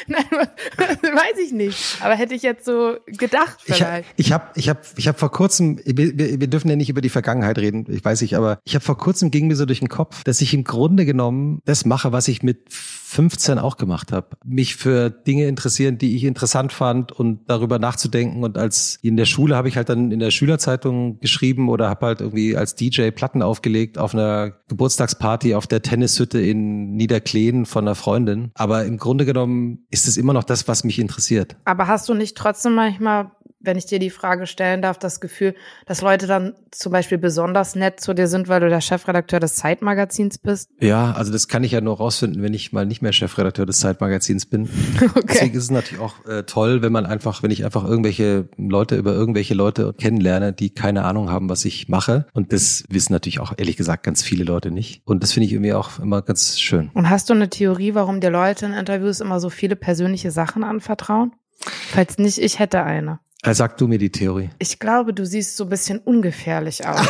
nein, 0.09 0.24
weiß 0.76 1.38
ich 1.42 1.51
nicht. 1.51 1.97
Aber 2.03 2.14
hätte 2.16 2.34
ich 2.34 2.42
jetzt 2.42 2.66
so 2.66 2.97
gedacht 3.07 3.57
vielleicht. 3.62 4.07
Ich 4.16 4.30
habe, 4.30 4.44
ich 4.57 4.68
habe, 4.68 4.80
ich 4.97 5.09
habe 5.09 5.16
vor 5.16 5.32
kurzem, 5.32 5.80
wir, 5.86 6.38
wir 6.38 6.47
dürfen 6.49 6.68
ja 6.68 6.76
nicht 6.76 6.90
über 6.90 7.01
die 7.01 7.09
Vergangenheit 7.09 7.57
reden, 7.57 7.86
ich 7.88 8.05
weiß 8.05 8.20
nicht, 8.20 8.36
aber 8.36 8.59
ich 8.64 8.74
habe 8.74 8.84
vor 8.84 8.99
kurzem 8.99 9.30
ging 9.30 9.47
mir 9.47 9.57
so 9.57 9.64
durch 9.64 9.78
den 9.78 9.88
Kopf, 9.88 10.22
dass 10.24 10.42
ich 10.42 10.53
im 10.53 10.64
Grunde 10.64 11.07
genommen 11.07 11.62
das 11.64 11.86
mache, 11.86 12.12
was 12.12 12.28
ich 12.28 12.42
mit 12.42 12.66
15 13.09 13.61
auch 13.61 13.77
gemacht 13.77 14.11
habe. 14.11 14.37
Mich 14.45 14.75
für 14.75 15.11
Dinge 15.11 15.47
interessieren, 15.47 15.97
die 15.97 16.17
ich 16.17 16.25
interessant 16.25 16.73
fand 16.73 17.13
und 17.13 17.49
darüber 17.49 17.79
nachzudenken. 17.79 18.43
Und 18.43 18.59
als 18.59 18.99
in 19.01 19.17
der 19.17 19.27
Schule 19.27 19.55
habe 19.55 19.69
ich 19.69 19.77
halt 19.77 19.89
dann 19.89 20.11
in 20.11 20.19
der 20.19 20.33
Schülerzeitung 20.33 21.21
geschrieben 21.21 21.69
oder 21.69 21.89
habe 21.89 22.07
halt 22.07 22.21
irgendwie 22.21 22.57
als 22.57 22.75
DJ 22.75 23.11
Platten 23.11 23.43
aufgelegt 23.43 23.97
auf 23.97 24.13
einer 24.13 24.51
Geburtstagsparty 24.69 25.55
auf 25.55 25.69
der 25.69 25.83
Tennishütte 25.83 26.41
in 26.41 26.97
Niederkleen 26.97 27.65
von 27.65 27.85
einer 27.85 27.95
Freundin. 27.95 28.51
Aber 28.55 28.85
im 28.85 28.99
Grunde 28.99 29.25
genommen 29.25 29.87
ist 29.89 30.09
es 30.09 30.17
immer 30.17 30.33
noch 30.33 30.45
das, 30.45 30.67
was 30.67 30.83
mich 30.83 30.99
interessiert. 30.99 31.57
Aber 31.65 31.87
hast 31.87 32.09
du 32.09 32.15
nicht 32.15 32.37
trotzdem 32.37 32.75
manchmal 32.75 33.31
wenn 33.67 33.77
ich 33.77 33.87
dir 33.87 33.99
die 33.99 34.11
Frage 34.11 34.47
stellen 34.47 34.83
darf, 34.83 34.99
das 34.99 35.21
Gefühl, 35.21 35.55
dass 35.85 36.01
Leute 36.01 36.27
dann 36.27 36.55
zum 36.71 36.93
Beispiel 36.93 37.19
besonders 37.19 37.75
nett 37.75 38.01
zu 38.01 38.14
dir 38.14 38.29
sind, 38.29 38.49
weil 38.49 38.61
du 38.61 38.69
der 38.69 38.81
Chefredakteur 38.81 39.41
des 39.41 39.57
Zeitmagazins 39.57 40.39
bist? 40.39 40.71
Ja, 40.81 41.12
also 41.12 41.33
das 41.33 41.49
kann 41.49 41.64
ich 41.64 41.73
ja 41.73 41.81
nur 41.81 41.97
rausfinden, 41.97 42.43
wenn 42.43 42.55
ich 42.55 42.73
mal 42.73 42.87
nicht 42.87 43.03
mehr 43.03 43.12
Chefredakteur 43.12 43.67
des 43.67 43.81
Zeitmagazins 43.81 44.47
bin. 44.47 44.69
Okay. 45.17 45.25
Deswegen 45.29 45.57
ist 45.57 45.64
es 45.64 45.71
natürlich 45.71 46.03
auch 46.03 46.25
äh, 46.27 46.43
toll, 46.43 46.83
wenn 46.83 46.93
man 46.93 47.07
einfach, 47.07 47.43
wenn 47.43 47.51
ich 47.51 47.64
einfach 47.64 47.85
irgendwelche 47.85 48.49
Leute 48.57 48.97
über 48.97 49.12
irgendwelche 49.12 49.55
Leute 49.55 49.95
kennenlerne, 49.99 50.53
die 50.53 50.71
keine 50.71 51.05
Ahnung 51.05 51.31
haben, 51.31 51.49
was 51.49 51.64
ich 51.64 51.89
mache. 51.89 52.27
Und 52.33 52.53
das 52.53 52.85
wissen 52.89 53.12
natürlich 53.12 53.41
auch 53.41 53.55
ehrlich 53.57 53.77
gesagt 53.77 54.03
ganz 54.03 54.23
viele 54.23 54.45
Leute 54.45 54.71
nicht. 54.71 55.03
Und 55.05 55.23
das 55.23 55.33
finde 55.33 55.47
ich 55.47 55.53
irgendwie 55.53 55.73
auch 55.73 55.99
immer 55.99 56.23
ganz 56.23 56.59
schön. 56.61 56.91
Und 56.95 57.09
hast 57.09 57.31
du 57.31 57.35
eine 57.35 57.49
Theorie, 57.49 57.95
warum 57.95 58.21
dir 58.21 58.31
Leute 58.31 58.67
in 58.67 58.73
Interviews 58.73 59.21
immer 59.21 59.41
so 59.41 59.49
viele 59.49 59.77
persönliche 59.77 60.31
Sachen 60.31 60.64
anvertrauen? 60.64 61.33
Falls 61.59 62.19
nicht, 62.19 62.39
ich 62.39 62.59
hätte 62.59 62.83
eine. 62.83 63.21
Also 63.47 63.59
sag 63.59 63.76
du 63.78 63.86
mir 63.86 63.99
die 63.99 64.11
Theorie. 64.11 64.51
Ich 64.59 64.78
glaube, 64.78 65.14
du 65.14 65.24
siehst 65.24 65.57
so 65.57 65.64
ein 65.64 65.70
bisschen 65.70 65.99
ungefährlich 66.01 66.86
aus. 66.86 67.01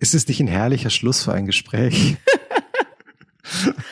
Ist 0.00 0.14
es 0.14 0.26
nicht 0.26 0.40
ein 0.40 0.48
herrlicher 0.48 0.90
Schluss 0.90 1.22
für 1.22 1.32
ein 1.32 1.46
Gespräch? 1.46 2.16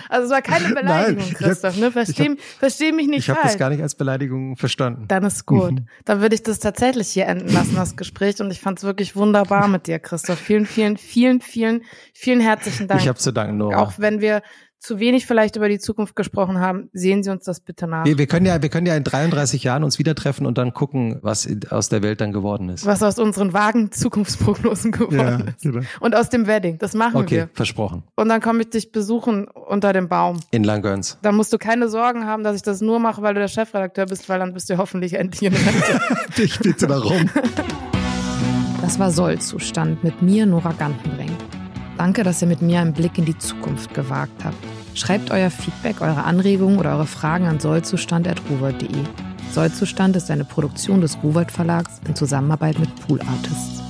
Also 0.08 0.26
es 0.26 0.30
war 0.30 0.40
keine 0.40 0.74
Beleidigung, 0.74 1.24
Nein, 1.24 1.34
Christoph, 1.34 1.76
ne? 1.76 1.90
Versteh, 1.90 2.30
hab, 2.30 2.40
versteh 2.40 2.92
mich 2.92 3.08
nicht 3.08 3.18
ich 3.18 3.26
falsch. 3.26 3.38
Ich 3.38 3.44
habe 3.44 3.48
das 3.48 3.58
gar 3.58 3.70
nicht 3.70 3.82
als 3.82 3.94
Beleidigung 3.94 4.56
verstanden. 4.56 5.04
Dann 5.08 5.24
ist 5.24 5.44
gut. 5.44 5.72
Mhm. 5.72 5.88
Dann 6.04 6.20
würde 6.22 6.34
ich 6.34 6.42
das 6.42 6.60
tatsächlich 6.60 7.08
hier 7.08 7.26
enden 7.26 7.52
lassen, 7.52 7.74
das 7.74 7.96
Gespräch. 7.96 8.40
Und 8.40 8.50
ich 8.50 8.60
fand 8.60 8.78
es 8.78 8.84
wirklich 8.84 9.16
wunderbar 9.16 9.68
mit 9.68 9.86
dir, 9.86 9.98
Christoph. 9.98 10.38
Vielen, 10.38 10.64
vielen, 10.64 10.96
vielen, 10.96 11.40
vielen, 11.40 11.82
vielen 12.14 12.40
herzlichen 12.40 12.88
Dank. 12.88 13.02
Ich 13.02 13.08
habe 13.08 13.18
zu 13.18 13.32
danken, 13.32 13.58
Nora. 13.58 13.78
Auch 13.78 13.98
wenn 13.98 14.20
wir 14.20 14.42
zu 14.78 15.00
wenig 15.00 15.26
vielleicht 15.26 15.56
über 15.56 15.68
die 15.68 15.78
Zukunft 15.78 16.14
gesprochen 16.14 16.60
haben, 16.60 16.88
sehen 16.92 17.22
Sie 17.22 17.30
uns 17.30 17.44
das 17.44 17.60
bitte 17.60 17.86
nach. 17.86 18.04
Wir, 18.04 18.16
wir, 18.18 18.26
können 18.26 18.46
ja, 18.46 18.62
wir 18.62 18.68
können 18.68 18.86
ja 18.86 18.94
in 18.94 19.04
33 19.04 19.64
Jahren 19.64 19.82
uns 19.82 19.98
wieder 19.98 20.14
treffen 20.14 20.46
und 20.46 20.56
dann 20.56 20.72
gucken, 20.72 21.18
was 21.22 21.48
aus 21.70 21.88
der 21.88 22.02
Welt 22.02 22.20
dann 22.20 22.32
geworden 22.32 22.68
ist. 22.68 22.86
Was 22.86 23.02
aus 23.02 23.18
unseren 23.18 23.52
vagen 23.52 23.90
Zukunftsprognosen 23.90 24.92
geworden 24.92 25.16
ja, 25.18 25.36
ist. 25.38 25.62
Genau. 25.62 25.80
Und 26.00 26.14
aus 26.14 26.28
dem 26.28 26.46
Wedding. 26.46 26.78
Das 26.78 26.94
machen 26.94 27.16
okay, 27.16 27.30
wir. 27.36 27.42
Okay, 27.44 27.52
versprochen. 27.54 28.04
Und 28.14 28.28
dann 28.28 28.40
komme 28.40 28.62
ich 28.62 28.70
dich 28.70 28.92
besuchen 28.92 29.48
unter 29.48 29.92
dem 29.92 30.08
Baum. 30.08 30.40
In 30.50 30.64
Langöns. 30.64 31.18
Da 31.22 31.32
musst 31.32 31.52
du 31.52 31.58
keine 31.58 31.88
Sorgen 31.88 32.24
haben, 32.24 32.44
dass 32.44 32.54
ich 32.56 32.62
das 32.62 32.80
nur 32.80 33.00
mache, 33.00 33.22
weil 33.22 33.34
du 33.34 33.40
der 33.40 33.48
Chefredakteur 33.48 34.06
bist, 34.06 34.28
weil 34.28 34.38
dann 34.38 34.54
bist 34.54 34.70
du 34.70 34.78
hoffentlich 34.78 35.14
endlich 35.14 35.42
in 35.42 35.54
Rente. 35.54 36.00
ich 36.42 36.58
bitte 36.60 36.86
darum. 36.86 37.28
Das 38.80 38.98
war 38.98 39.10
Sollzustand 39.10 40.04
mit 40.04 40.22
mir, 40.22 40.46
Nora 40.46 40.72
Gantenbrink. 40.72 41.37
Danke, 41.98 42.22
dass 42.22 42.40
ihr 42.40 42.48
mit 42.48 42.62
mir 42.62 42.80
einen 42.80 42.92
Blick 42.92 43.18
in 43.18 43.24
die 43.24 43.36
Zukunft 43.36 43.92
gewagt 43.92 44.44
habt. 44.44 44.56
Schreibt 44.94 45.32
euer 45.32 45.50
Feedback, 45.50 46.00
eure 46.00 46.22
Anregungen 46.22 46.78
oder 46.78 46.92
eure 46.92 47.06
Fragen 47.06 47.46
an 47.46 47.58
sollzustand.ruwald.de. 47.58 48.88
Sollzustand 49.52 50.14
ist 50.14 50.30
eine 50.30 50.44
Produktion 50.44 51.00
des 51.00 51.18
Ruwald 51.24 51.50
Verlags 51.50 52.00
in 52.06 52.14
Zusammenarbeit 52.14 52.78
mit 52.78 52.94
Pool 53.04 53.20
Artists. 53.22 53.82